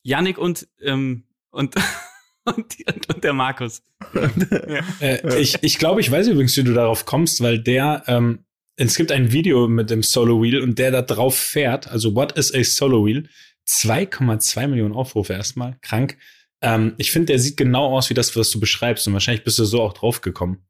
[0.04, 1.76] Yannick und, ähm, und,
[2.46, 3.84] und, und, und der Markus.
[4.14, 4.30] Ja.
[5.02, 8.46] Äh, ich ich glaube, ich weiß übrigens, wie du darauf kommst, weil der, ähm,
[8.78, 12.34] es gibt ein Video mit dem Solo Wheel und der da drauf fährt, also What
[12.34, 13.28] is a Solo Wheel?
[13.68, 16.18] 2,2 Millionen Aufrufe erstmal, krank.
[16.62, 19.60] Ähm, ich finde, der sieht genau aus wie das, was du beschreibst und wahrscheinlich bist
[19.60, 20.66] du so auch drauf gekommen.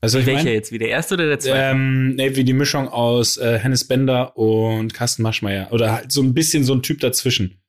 [0.00, 0.70] Also ich Welcher meine, jetzt?
[0.70, 1.58] Wie der erste oder der zweite?
[1.58, 6.22] ähm, nee, wie die Mischung aus äh, Hennes Bender und Carsten Maschmeyer oder halt so
[6.22, 7.60] ein bisschen so ein Typ dazwischen.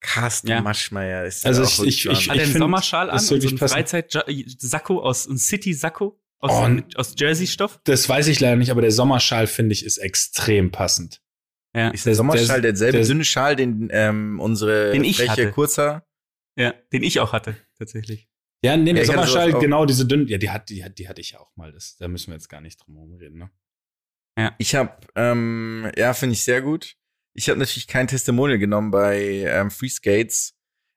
[0.00, 0.60] Carsten Ja.
[0.62, 3.58] Maschmeyer ist Also ja ich- ich- ich- Hat er einen Sommerschal an so wirklich einen
[3.58, 3.90] passend.
[3.90, 7.80] Freizeit-Sakko aus, ein City-Sakko aus, Oh, aus Jersey-Stoff?
[7.84, 11.20] Das weiß ich leider nicht, aber der Sommerschal finde ich ist extrem passend.
[11.76, 11.90] Ja.
[11.90, 15.52] ist der Sommerschal derselbe der- dünne Schal, den ähm, unsere Den ich freche hatte.
[15.52, 16.06] Kurzer.
[16.56, 18.28] ja, den ich auch hatte, tatsächlich.
[18.64, 21.08] Ja, nee, der Ja, ich Sommerschal, genau diese dünnen, ja, die hat, die hat, die
[21.08, 21.70] hatte ich ja auch mal.
[21.72, 24.52] Das, da müssen wir jetzt gar nicht drum herum reden, ne?
[24.58, 26.94] Ich habe, ähm, ja, finde ich sehr gut.
[27.34, 30.54] Ich habe natürlich kein Testimonial genommen bei ähm, Free Skates.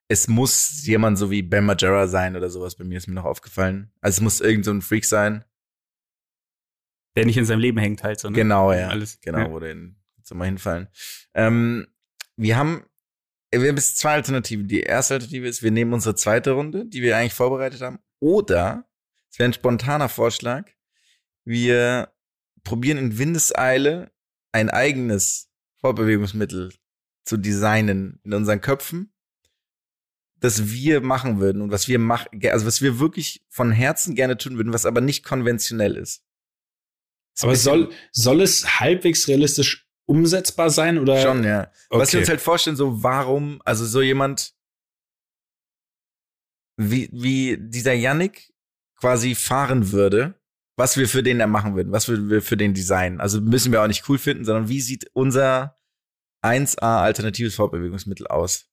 [0.07, 2.75] Es muss jemand so wie Ben Majera sein oder sowas.
[2.75, 3.91] Bei mir ist mir noch aufgefallen.
[4.01, 5.45] Also es muss irgend so ein Freak sein.
[7.15, 8.35] Der nicht in seinem Leben hängt halt so, ne?
[8.35, 8.87] Genau, ja.
[8.89, 9.19] Alles.
[9.21, 9.51] Genau, Ja.
[9.51, 10.87] wo den jetzt mal hinfallen.
[11.33, 11.87] Ähm,
[12.37, 12.85] wir haben,
[13.53, 14.67] wir haben jetzt zwei Alternativen.
[14.67, 17.99] Die erste Alternative ist, wir nehmen unsere zweite Runde, die wir eigentlich vorbereitet haben.
[18.19, 18.89] Oder,
[19.29, 20.69] es wäre ein spontaner Vorschlag,
[21.43, 22.13] wir
[22.63, 24.11] probieren in Windeseile
[24.53, 25.50] ein eigenes
[25.81, 26.73] Fortbewegungsmittel
[27.25, 29.13] zu designen in unseren Köpfen,
[30.39, 34.37] das wir machen würden und was wir machen, also was wir wirklich von Herzen gerne
[34.37, 36.23] tun würden, was aber nicht konventionell ist.
[37.41, 41.21] Ein Aber soll, soll es halbwegs realistisch umsetzbar sein oder?
[41.21, 41.71] Schon, ja.
[41.89, 42.13] Was Okay.
[42.13, 44.53] wir uns halt vorstellen, so warum, also so jemand
[46.77, 48.53] wie, wie dieser Yannick
[48.95, 50.40] quasi fahren würde,
[50.77, 53.19] was wir für den da machen würden, was wir wir für den designen.
[53.19, 55.77] Also müssen wir auch nicht cool finden, sondern wie sieht unser
[56.43, 58.67] 1A alternatives Fortbewegungsmittel aus?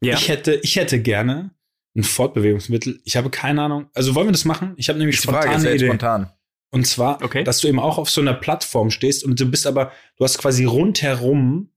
[0.00, 0.14] Ja.
[0.14, 1.54] Ich hätte, ich hätte gerne
[1.96, 3.00] ein Fortbewegungsmittel.
[3.04, 3.88] Ich habe keine Ahnung.
[3.94, 4.74] Also wollen wir das machen?
[4.76, 5.86] Ich habe nämlich die Frage, ist spontane jetzt Idee.
[5.86, 6.32] spontan.
[6.70, 7.44] Und zwar, Okay.
[7.44, 10.38] dass du eben auch auf so einer Plattform stehst und du bist aber, du hast
[10.38, 11.70] quasi rundherum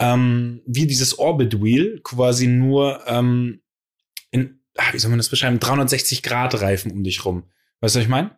[0.00, 3.60] ähm, wie dieses Orbit Wheel quasi nur ähm,
[4.78, 7.44] ach, wie soll man das beschreiben, 360 Grad Reifen um dich rum.
[7.80, 8.36] Weißt du, was ich meine?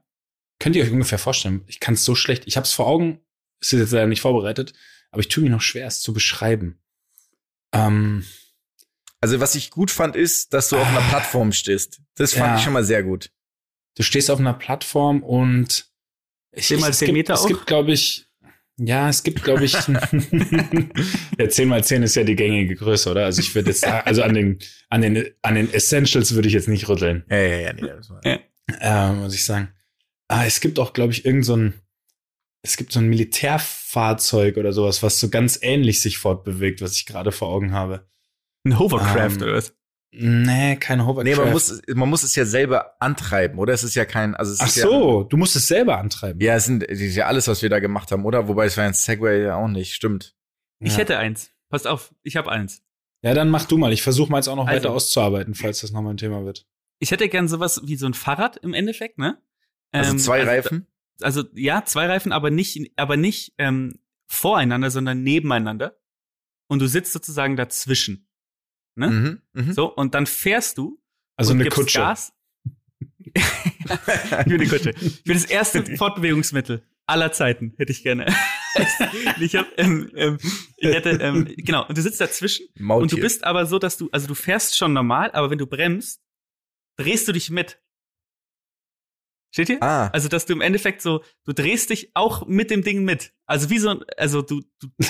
[0.58, 1.62] Könnt ihr euch ungefähr vorstellen?
[1.68, 2.42] Ich kann es so schlecht.
[2.46, 3.20] Ich habe es vor Augen.
[3.60, 4.72] Es ist jetzt leider nicht vorbereitet,
[5.10, 6.82] aber ich tue mir noch schwer, es zu beschreiben.
[7.72, 8.24] Ähm,
[9.22, 11.08] Also was ich gut fand, ist, dass du auf einer Ah.
[11.10, 12.00] Plattform stehst.
[12.14, 12.56] Das fand Ja.
[12.56, 13.30] ich schon mal sehr gut.
[13.96, 15.90] du stehst auf einer Plattform und
[16.52, 17.48] ich, Zehn mal es zehn gibt, Meter Es auch?
[17.48, 18.29] gibt, glaube ich,
[18.78, 19.72] ja, es gibt, glaube ich,
[21.38, 23.24] ja, 10 mal 10 ist ja die gängige Größe, oder?
[23.26, 24.58] Also ich würde jetzt, also an den,
[24.88, 28.10] an den, an den Essentials würde ich jetzt nicht rütteln, Ja, ja, ja, nee, das
[28.10, 28.38] war- Ja.
[28.80, 29.68] äh, muss ich sagen.
[30.28, 31.74] Ah, es gibt auch, glaube ich, irgend so ein,
[32.62, 37.06] es gibt so ein Militärfahrzeug oder sowas, was so ganz ähnlich sich fortbewegt, was ich
[37.06, 38.06] gerade vor Augen habe.
[38.64, 39.74] Ein Hovercraft Ähm, oder was?
[40.12, 41.24] Nee, kein Hovercraft.
[41.24, 43.72] Nee, man muss, man muss es ja selber antreiben, oder?
[43.72, 46.40] Es ist ja kein, also es Ach ist so, du musst es selber antreiben.
[46.40, 48.48] Ja, es sind es ist ja alles, was wir da gemacht haben, oder?
[48.48, 50.34] Wobei es war ein Segway ja auch nicht, stimmt.
[50.80, 50.98] Ich Ja.
[50.98, 51.50] hätte eins.
[51.68, 52.82] Passt auf, ich habe eins.
[53.22, 53.92] Ja, dann mach du mal.
[53.92, 56.66] Ich versuche mal jetzt auch noch Also- weiter auszuarbeiten, falls das nochmal ein Thema wird.
[56.98, 59.40] Ich hätte gern sowas wie so ein Fahrrad im Endeffekt, ne?
[59.92, 60.86] Also Ähm, zwei also, Reifen.
[61.22, 65.96] Also ja, zwei Reifen, aber nicht, aber nicht ähm, voreinander, sondern nebeneinander.
[66.68, 68.26] Und du sitzt sozusagen dazwischen.
[69.00, 69.08] Ne?
[69.54, 69.72] Mhm, mhm.
[69.72, 71.00] So, und dann fährst du.
[71.36, 71.98] Also eine Kutsche.
[71.98, 72.32] Gas.
[73.34, 74.90] ich will eine Kutsche.
[75.00, 78.26] Ich will das erste Fortbewegungsmittel aller Zeiten, hätte ich gerne.
[79.40, 80.38] ich, hab, ähm, ähm,
[80.76, 83.02] ich hätte, ähm, genau, und du sitzt dazwischen Maultier.
[83.02, 85.66] und du bist aber so, dass du, also du fährst schon normal, aber wenn du
[85.66, 86.22] bremst,
[86.96, 87.82] drehst du dich mit.
[89.52, 89.82] Steht hier?
[89.82, 93.32] Ah, Also, dass du im Endeffekt so, du drehst dich auch mit dem Ding mit.
[93.46, 95.08] Also wie so ein, also du, du, du, du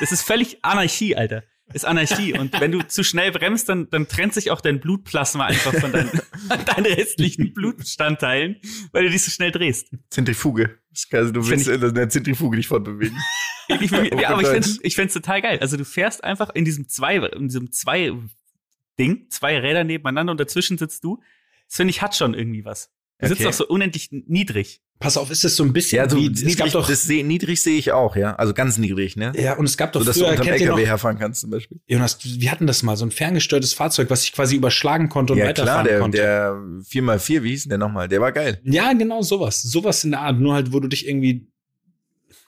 [0.00, 1.44] das ist völlig Anarchie, Alter.
[1.72, 2.38] Ist Anarchie.
[2.38, 5.90] Und wenn du zu schnell bremst, dann, dann trennt sich auch dein Blutplasma einfach von
[5.92, 6.10] deinen,
[6.66, 8.60] deinen restlichen Blutbestandteilen,
[8.92, 9.90] weil du dich so schnell drehst.
[10.10, 10.78] Zentrifuge.
[11.10, 13.18] Kann, du willst in der Zentrifuge dich fortbewegen.
[13.68, 15.58] Ich, ja, aber ich find's, ich find's total geil.
[15.60, 18.12] Also du fährst einfach in diesem zwei, in diesem zwei
[18.96, 21.20] Ding, zwei Räder nebeneinander und dazwischen sitzt du.
[21.66, 22.92] Das finde ich hat schon irgendwie was.
[23.18, 23.48] Du sitzt Okay.
[23.48, 24.80] auch so unendlich niedrig.
[24.98, 27.02] Pass auf, ist es so ein bisschen Ja, so wie, es niedrig, gab doch, das
[27.02, 28.34] seh, niedrig sehe ich auch, ja.
[28.36, 29.30] Also ganz niedrig, ne?
[29.36, 31.18] ja, und es gab doch so dass du früher, unterm kennt ihr LKW noch, herfahren
[31.18, 31.78] kannst zum Beispiel.
[31.86, 35.38] Jonas, wir hatten das mal, so ein ferngesteuertes Fahrzeug, was sich quasi überschlagen konnte und
[35.38, 36.18] Ja klar, weiterfahren der, konnte.
[36.18, 36.52] der
[36.90, 38.08] 4x4, wie hieß denn der nochmal?
[38.08, 38.58] Der war geil.
[38.64, 39.60] Ja, genau sowas.
[39.60, 41.46] Sowas in der Art, nur halt, wo du dich irgendwie,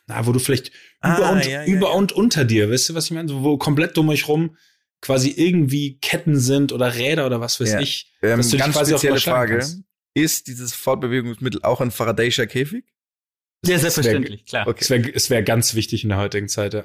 [0.07, 1.93] na, wo du vielleicht Ah, über, und, ja, ja, über ja.
[1.95, 3.29] und unter dir, weißt du, was ich meine?
[3.29, 4.57] So, wo komplett um euch rum
[5.03, 7.81] quasi irgendwie Ketten sind oder Räder oder was weiß Ja.
[7.81, 8.11] ich.
[8.23, 9.59] Ähm, dass du dich ganz quasi auch spezielle überschlagen Frage.
[9.59, 9.83] kannst.
[10.19, 12.85] Ist dieses Fortbewegungsmittel auch ein Faradayscher Käfig?
[13.65, 14.67] Ja, selbstverständlich, klar.
[14.69, 14.79] Okay.
[15.15, 16.85] Es wäre wär ganz wichtig in der heutigen Zeit, ja.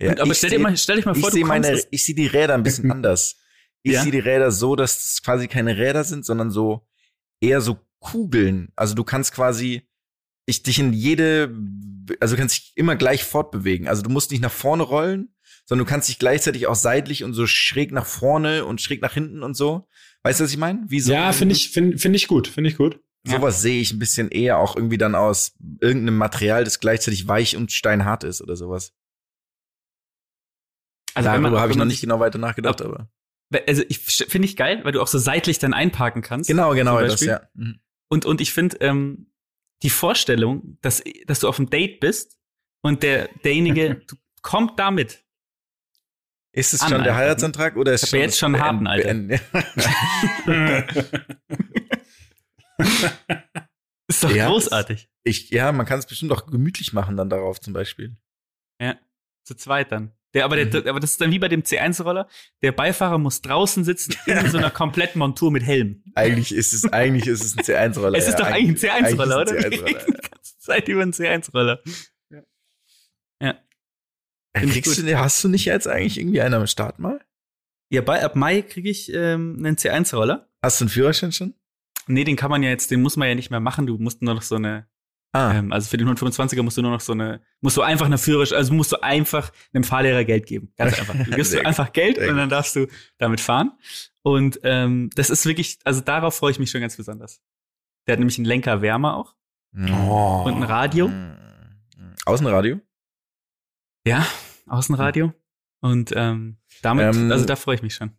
[0.00, 1.48] Ja, Und, aber ich stell dir seh- mal, stell dich mal ich vor, sehe du
[1.48, 3.36] meine, ich sehe die Räder ein bisschen anders.
[3.82, 4.02] Ich Ja?
[4.02, 6.86] sehe die Räder so, dass es quasi keine Räder sind, sondern so
[7.40, 8.72] eher so Kugeln.
[8.76, 9.88] Also du kannst quasi
[10.46, 11.52] ich dich in jede,
[12.20, 13.86] also du kannst dich immer gleich fortbewegen.
[13.86, 15.34] Also du musst nicht nach vorne rollen,
[15.66, 19.12] sondern du kannst dich gleichzeitig auch seitlich und so schräg nach vorne und schräg nach
[19.14, 19.86] hinten und so.
[20.28, 20.84] Weißt du, was ich meine?
[20.88, 23.00] Wie so ja, finde ich, finde find ich gut, finde ich gut.
[23.24, 27.56] Sowas sehe ich ein bisschen eher auch irgendwie dann aus irgendeinem Material, das gleichzeitig weich
[27.56, 28.92] und steinhart ist oder sowas.
[31.14, 33.10] Also Darüber habe ich noch nicht genau weiter nachgedacht, aber.
[33.66, 36.46] Also ich finde ich geil, weil du auch so seitlich dann einparken kannst.
[36.46, 37.48] Genau, genau, das, ja.
[37.54, 37.80] Mhm.
[38.10, 39.32] Und, und ich finde, ähm,
[39.82, 42.38] die Vorstellung, dass, dass du auf einem Date bist
[42.82, 45.24] und der, derjenige du, kommt damit.
[46.58, 49.14] Ist es An schon der Heiratsantrag oder ist Ich hab ja jetzt schon harten, Alter.
[54.08, 55.08] Ist doch Ja, großartig.
[55.24, 58.16] Ich, ja, man kann es bestimmt auch gemütlich machen dann darauf zum Beispiel.
[58.80, 58.96] Ja,
[59.44, 60.12] zu zweit dann.
[60.34, 60.88] Der, aber, der, Mhm.
[60.88, 62.28] aber das ist dann wie bei dem C1-Roller.
[62.62, 66.02] Der Beifahrer muss draußen sitzen in so einer kompletten Montur mit Helm.
[66.14, 68.18] Eigentlich ist es, eigentlich ist es ein C1-Roller.
[68.18, 69.52] es ist ja, doch eigentlich ein C1-Roller, oder?
[69.52, 70.04] eigentlich ist Wir es ein reden C1-Roller.
[70.22, 71.82] die ganze Zeit über einen C1-Roller.
[73.40, 73.52] Ja.
[73.52, 73.67] Finde
[74.60, 75.06] Kriegst gut.
[75.06, 77.20] du, hast du nicht jetzt eigentlich irgendwie einen am Start mal?
[77.90, 80.48] Ja, bei, ab Mai kriege ich ähm, einen C1-Roller.
[80.62, 81.54] Hast du einen Führerschein schon?
[82.06, 83.86] Nee, den kann man ja jetzt, den muss man ja nicht mehr machen.
[83.86, 84.86] Du musst nur noch so eine,
[85.32, 88.06] Ah, ähm, also für den 125er musst du nur noch so eine, musst du einfach
[88.06, 90.72] eine Führerschein, also musst du einfach einem Fahrlehrer Geld geben.
[90.76, 91.14] Ganz einfach.
[91.24, 92.86] Du gibst du einfach Geld und dann darfst du
[93.18, 93.72] damit fahren.
[94.22, 97.42] Und ähm, das ist wirklich, also darauf freue ich mich schon ganz besonders.
[98.06, 99.34] Der hat nämlich einen Lenkerwärmer auch
[99.76, 100.44] Oh.
[100.46, 101.08] und ein Radio.
[101.08, 101.36] Mhm.
[102.24, 102.80] Außenradio?
[104.06, 104.26] Ja,
[104.70, 105.32] Außenradio.
[105.80, 108.12] Und ähm, damit, Ähm, also da freue ich mich schon.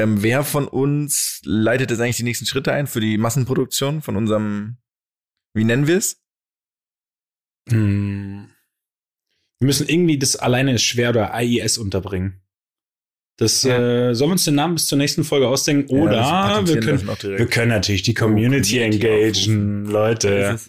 [0.00, 4.16] Ähm, wer von uns leitet jetzt eigentlich die nächsten Schritte ein für die Massenproduktion von
[4.16, 4.78] unserem,
[5.54, 6.22] wie nennen wir es?
[7.68, 8.48] Hm.
[9.60, 12.40] Wir müssen irgendwie das alleine ist schwer oder AIS unterbringen.
[13.38, 14.10] Das Ja.
[14.10, 17.06] äh, sollen wir uns den Namen bis zur nächsten Folge ausdenken oder Ja, wir, können,
[17.06, 20.60] wir können natürlich die Community Community engagen, Das Leute.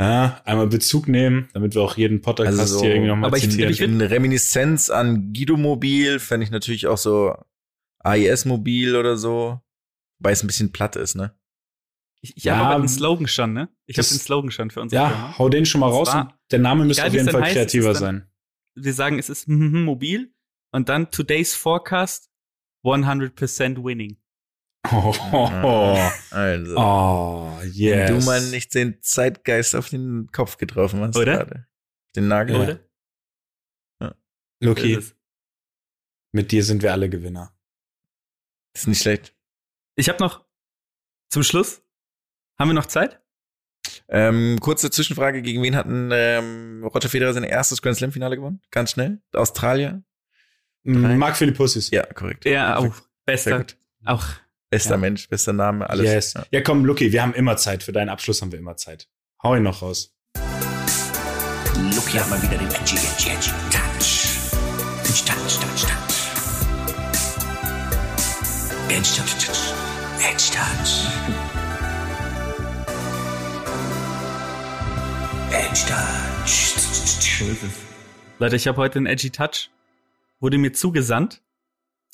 [0.00, 3.36] Ja, einmal Bezug nehmen, damit wir auch jeden Podcast Also so- hier irgendwie nochmal aber
[3.36, 3.70] ich- zitieren.
[3.70, 7.34] ich find- In Reminiszenz an Guido Mobil fände ich natürlich auch so
[7.98, 9.60] AIS Mobil oder so,
[10.18, 11.34] weil es ein bisschen platt ist, ne?
[12.22, 13.68] Ich, ich Ja, habe aber den Slogan schon, ne?
[13.86, 15.38] Ich habe den Slogan schon für unsere ja, Firma.
[15.38, 16.10] hau den schon mal raus.
[16.50, 18.26] der Name müsste auf jeden Fall heißt, kreativer dann- sein.
[18.76, 20.32] Wir sagen, es ist mobil
[20.72, 22.30] und dann today's forecast
[22.84, 24.16] 100% winning.
[24.90, 26.10] Oh, oh, oh.
[26.30, 28.10] Also, oh wenn yes.
[28.10, 31.36] du mal nicht den Zeitgeist auf den Kopf getroffen hast, Oder?
[31.36, 31.66] gerade.
[32.16, 32.80] Den Nagel.
[34.00, 34.14] Ja.
[34.70, 34.84] Oder?
[34.84, 35.16] Ist es.
[36.32, 37.54] mit dir sind wir alle Gewinner.
[38.74, 39.34] Ist nicht schlecht.
[39.96, 40.46] Ich habe noch
[41.28, 41.82] zum Schluss.
[42.58, 43.22] Haben wir noch Zeit?
[44.08, 48.60] Ähm, kurze Zwischenfrage, gegen wen hatten ähm, Roger Federer sein erstes Grand Slam Finale gewonnen?
[48.70, 49.22] Ganz schnell.
[49.32, 50.02] Australier?
[50.82, 51.90] Marc Philippussis.
[51.90, 52.44] Ja, korrekt.
[52.44, 53.76] Ja, auch gut.
[54.04, 54.26] Auch
[54.70, 54.96] Bester Ja.
[54.98, 56.06] Mensch, bester Name, alles.
[56.06, 56.34] Yes.
[56.34, 56.44] Ja.
[56.52, 56.60] Ja.
[56.60, 57.82] komm, Luki, wir haben immer Zeit.
[57.82, 59.08] Für deinen Abschluss haben wir immer Zeit.
[59.42, 60.14] Hau ihn noch raus.
[60.36, 64.50] Lucky hat mal wieder den Edgy, Edgy, Edgy Touch.
[65.02, 66.16] Touch, Touch, Touch, Touch.
[68.90, 69.74] Edge, Touch, Touch.
[70.20, 71.08] Edge, Touch.
[75.50, 77.42] Edge, Touch.
[78.38, 79.70] Leute, ich habe heute einen Edgy Touch.
[80.38, 81.42] Wurde mir zugesandt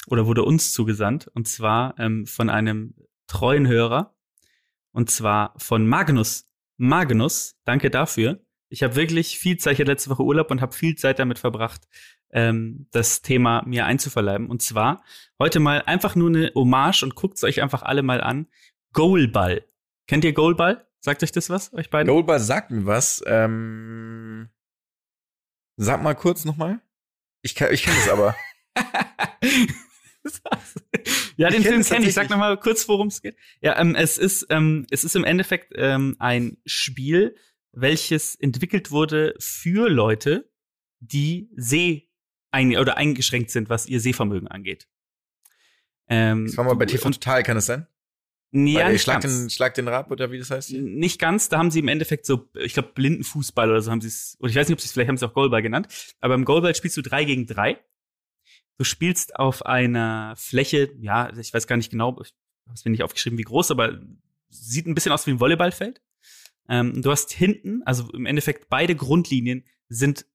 [0.06, 2.94] oder wurde uns zugesandt und zwar ähm, von einem
[3.26, 4.14] treuen Hörer
[4.92, 6.50] und zwar von Magnus.
[6.78, 8.40] Magnus, danke dafür.
[8.68, 11.38] Ich habe wirklich viel Zeit, ich hatte letzte Woche Urlaub und habe viel Zeit damit
[11.38, 11.82] verbracht,
[12.30, 14.48] ähm, das Thema mir einzuverleiben.
[14.48, 15.02] Und zwar
[15.38, 18.46] heute mal einfach nur eine Hommage und guckt es euch einfach alle mal an.
[18.92, 19.64] Goalball.
[20.06, 20.86] Kennt ihr Goalball?
[21.00, 22.12] Sagt euch das was, euch beiden?
[22.12, 23.22] Goldbar sagt mir was.
[23.26, 24.48] Ähm,
[25.76, 26.80] sag mal kurz nochmal.
[27.42, 28.34] Ich kann, ich kenne das aber.
[31.36, 32.14] ja, den Ich kenn Film kenne ich.
[32.14, 33.36] Sag noch mal kurz, worum es geht.
[33.60, 37.36] Ja, ähm, es ist ähm, es ist im Endeffekt ähm, ein Spiel,
[37.72, 40.50] welches entwickelt wurde für Leute,
[41.00, 42.08] die seh
[42.50, 44.88] ein oder eingeschränkt sind, was ihr Sehvermögen angeht.
[46.08, 47.86] Ähm, Das war mal bei TV Total, kann es sein?
[48.52, 49.38] ja, nicht Schlag ganz.
[49.38, 50.72] den, Schlag den Rab oder wie das heißt?
[50.72, 54.08] Nicht ganz, da haben sie im Endeffekt so, ich glaube, Blindenfußball oder so haben sie
[54.08, 55.88] es, oder ich weiß nicht, ob sie es, vielleicht haben sie auch Goalball genannt,
[56.20, 57.78] aber im Goalball spielst du drei gegen drei.
[58.78, 62.34] Du spielst auf einer Fläche, ja, ich weiß gar nicht genau, ich
[62.66, 64.00] habe es mir nicht aufgeschrieben, wie groß, aber
[64.48, 66.02] sieht ein bisschen aus wie ein Volleyballfeld.
[66.68, 70.26] Ähm, du hast hinten, also im Endeffekt beide Grundlinien sind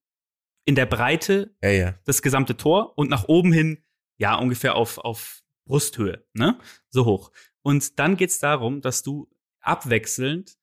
[0.66, 2.00] in der Breite Ja, ja.
[2.06, 3.84] das gesamte Tor und nach oben hin,
[4.18, 6.58] ja, ungefähr auf, auf Brusthöhe, ne?
[6.90, 7.32] So hoch.
[7.62, 9.30] Und dann geht's darum, dass du
[9.62, 10.58] abwechselnd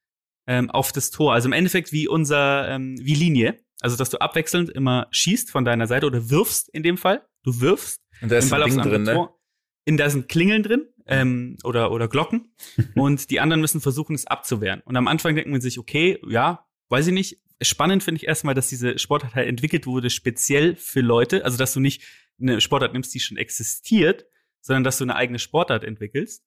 [0.47, 4.19] ähm, auf das Tor, also im Endeffekt wie unser, ähm, wie Linie, also dass du
[4.19, 7.28] abwechselnd immer schießt von deiner Seite oder wirfst in dem Fall.
[7.43, 9.15] Du wirfst Und da ist den Ball ein Ding drin, ne?
[9.15, 9.41] Tor.
[9.85, 12.53] In da sind Klingeln drin ähm, oder, oder Glocken
[12.95, 14.83] und die anderen müssen versuchen, es abzuwehren.
[14.85, 17.41] Und am Anfang denkt man sich, okay, ja, weiß ich nicht.
[17.61, 21.45] Spannend finde ich erstmal, dass diese Sportart halt entwickelt wurde, speziell für Leute.
[21.45, 22.03] Also, dass du nicht
[22.41, 24.27] eine Sportart nimmst, die schon existiert,
[24.61, 26.45] sondern dass du eine eigene Sportart entwickelst.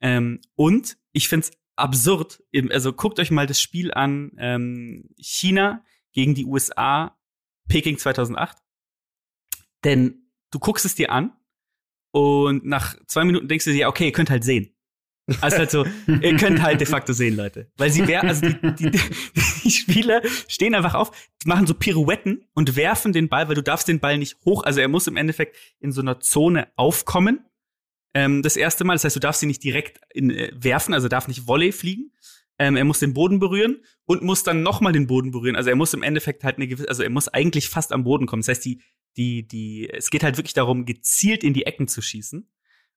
[0.00, 5.84] Ähm, und ich finde es absurd, also guckt euch mal das Spiel an, ähm, China
[6.12, 7.18] gegen die USA,
[7.68, 8.58] Peking 2008.
[9.82, 10.23] Denn
[10.54, 11.32] du guckst es dir an
[12.12, 14.70] und nach zwei Minuten denkst du dir, okay, ihr könnt halt sehen.
[15.40, 17.70] Also halt so, ihr könnt halt de facto sehen, Leute.
[17.76, 18.90] Weil sie wer, also die, die,
[19.64, 21.10] die Spieler stehen einfach auf,
[21.46, 24.80] machen so Pirouetten und werfen den Ball, weil du darfst den Ball nicht hoch, also
[24.80, 27.40] er muss im Endeffekt in so einer Zone aufkommen.
[28.12, 31.08] Ähm, das erste Mal, das heißt, du darfst ihn nicht direkt in, äh, werfen, also
[31.08, 32.12] darf nicht Volley fliegen.
[32.58, 35.56] Ähm, er muss den Boden berühren und muss dann nochmal den Boden berühren.
[35.56, 38.26] Also er muss im Endeffekt halt eine gewisse, also er muss eigentlich fast am Boden
[38.26, 38.42] kommen.
[38.42, 38.80] Das heißt, die,
[39.16, 42.48] die, die, es geht halt wirklich darum, gezielt in die Ecken zu schießen.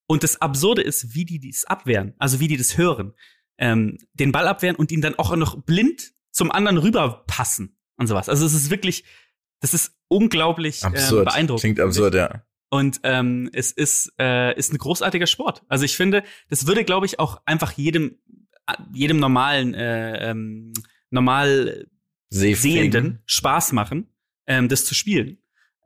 [0.07, 3.14] Und das Absurde ist, wie die dies abwehren, also wie die das hören.
[3.57, 8.30] Ähm, den Ball abwehren und ihn dann auch noch blind zum anderen rüberpassen und sowas.
[8.30, 9.03] Also es ist wirklich,
[9.60, 11.26] das ist unglaublich ähm, Absurd.
[11.26, 11.61] beeindruckend.
[11.61, 12.44] Klingt absurd, ja.
[12.69, 15.64] Und ähm, es ist, äh, ist ein großartiger Sport.
[15.68, 18.19] Also ich finde, das würde, glaube ich, auch einfach jedem,
[18.94, 20.73] jedem normalen, äh, ähm,
[21.10, 21.88] normal
[22.30, 22.91] Seefähigen.
[22.91, 24.14] Sehenden Spaß machen,
[24.48, 25.38] ähm, das zu spielen.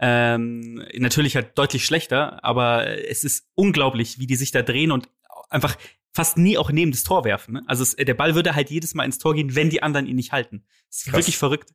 [0.03, 5.07] Ähm, natürlich halt deutlich schlechter, aber es ist unglaublich, wie die sich da drehen und
[5.49, 5.77] einfach
[6.11, 7.53] fast nie auch neben das Tor werfen.
[7.53, 7.63] Ne?
[7.67, 10.15] Also es, der Ball würde halt jedes Mal ins Tor gehen, wenn die anderen ihn
[10.15, 10.63] nicht halten.
[10.89, 11.13] Das ist Krass.
[11.13, 11.73] wirklich verrückt.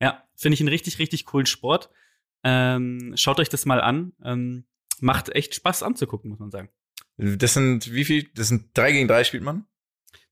[0.00, 1.88] Ja, finde ich einen richtig, richtig coolen Sport.
[2.44, 4.12] Ähm, schaut euch das mal an.
[4.22, 4.64] Ähm,
[5.00, 6.68] macht echt Spaß anzugucken, muss man sagen.
[7.16, 8.28] Das sind wie viel?
[8.34, 9.66] Das sind drei gegen drei spielt man?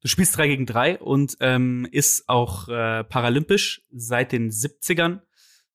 [0.00, 5.20] Du spielst drei gegen drei und ähm, ist auch äh, paralympisch seit den 70ern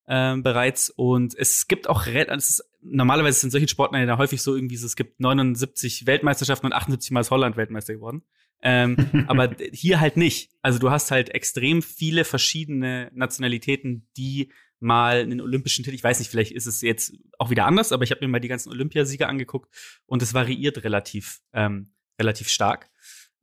[0.08, 0.90] ähm, bereits.
[0.90, 4.86] Und es gibt auch, es ist, normalerweise sind solche Sportarten ja häufig so irgendwie, so,
[4.86, 8.22] es gibt 79 Weltmeisterschaften und 78 Mal ist Holland Weltmeister geworden.
[8.62, 8.96] Ähm,
[9.28, 10.50] aber hier halt nicht.
[10.62, 16.18] Also du hast halt extrem viele verschiedene Nationalitäten, die mal einen olympischen Titel, ich weiß
[16.18, 18.70] nicht, vielleicht ist es jetzt auch wieder anders, aber ich habe mir mal die ganzen
[18.70, 19.74] Olympiasieger angeguckt
[20.04, 22.90] und es variiert relativ, ähm, relativ stark.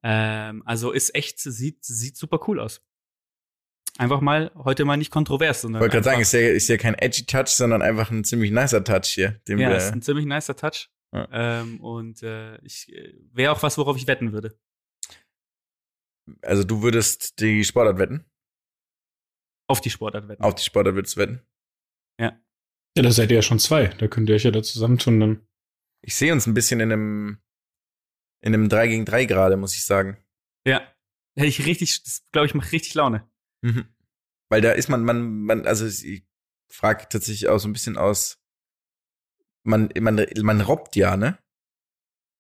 [0.04, 2.82] Ähm, also ist echt, sieht, sieht super cool aus.
[4.00, 5.82] Einfach mal, heute mal nicht kontrovers, Ich sondern.
[5.82, 8.52] wollte gerade sagen, einfach- ist ja, ist ja kein edgy Touch, sondern einfach ein ziemlich
[8.52, 9.40] nicer Touch hier.
[9.48, 10.90] Ja, wir, ist ein ziemlich nicer Touch.
[11.14, 11.28] Ja.
[11.62, 14.58] Ähm, und äh, ich äh, wäre auch was, worauf ich wetten würde.
[16.42, 18.26] also du würdest die Sportart wetten?
[19.70, 20.42] Auf die Sportart wetten.
[20.44, 21.42] Auf die Sportart würdest du wetten?
[22.20, 23.88] Ja, da seid ihr ja schon zwei.
[23.88, 25.48] Da könnt ihr euch ja da zusammentun dann.
[26.06, 27.38] Ich sehe uns ein bisschen in einem,
[28.42, 30.18] in einem 3 gegen 3 gerade, muss ich sagen.
[30.68, 30.82] Ja.
[31.36, 33.28] Hätte ich richtig, glaube ich, macht richtig Laune.
[33.64, 33.86] Mhm.
[34.50, 36.24] Weil da ist man, man, man, also ich
[36.68, 38.40] frage tatsächlich auch so ein bisschen aus,
[39.64, 41.40] man, man, man robbt ja, ne?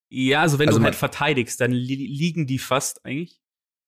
[0.10, 3.40] Ja, also wenn Also du halt verteidigst, dann li liegen die fast eigentlich.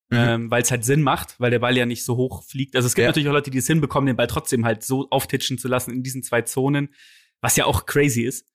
[0.10, 0.18] Mhm.
[0.18, 2.76] Ähm, weil es halt Sinn macht, weil der Ball ja nicht so hoch fliegt.
[2.76, 3.10] Also es gibt Ja.
[3.10, 6.04] natürlich auch Leute, die es hinbekommen, den Ball trotzdem halt so auftitschen zu lassen in
[6.04, 6.94] diesen zwei Zonen,
[7.42, 8.48] was ja auch crazy ist.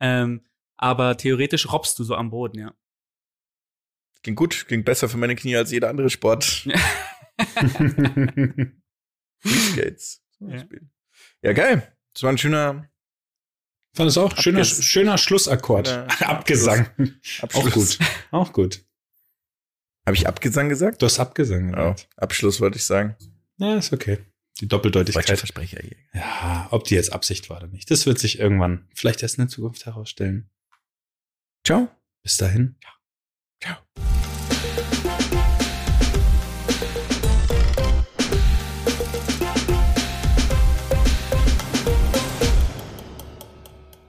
[0.00, 0.44] Ähm,
[0.76, 2.74] aber theoretisch robbst du so am Boden, ja.
[4.22, 6.68] Ging gut, ging besser für meine Knie als jeder andere Sport.
[9.46, 10.22] Skates.
[10.36, 10.56] zum Ja.
[10.56, 10.88] Beispiel.
[11.42, 11.96] Ja, geil.
[12.14, 12.88] Das war ein schöner
[13.94, 15.88] Fand es auch schöner, Abges- schöner Schlussakkord.
[15.88, 16.06] Ja.
[16.20, 16.88] Abgesang.
[17.40, 17.52] Abschluss.
[17.54, 17.98] Auch gut.
[18.30, 18.84] Auch gut.
[20.06, 21.02] Habe ich Abgesang gesagt?
[21.02, 22.08] Du hast Abgesang Oh, gesagt.
[22.16, 23.16] Abschluss wollte ich sagen.
[23.58, 24.18] Ja, ist okay.
[24.60, 25.38] Die Doppeldeutigkeit.
[25.38, 25.96] Versprecher hier.
[26.12, 27.90] Ja, ob die jetzt Absicht war oder nicht.
[27.90, 30.50] Das wird sich irgendwann vielleicht erst in der Zukunft herausstellen.
[31.64, 31.88] Ciao.
[32.22, 32.76] Bis dahin.
[33.62, 33.76] Ciao.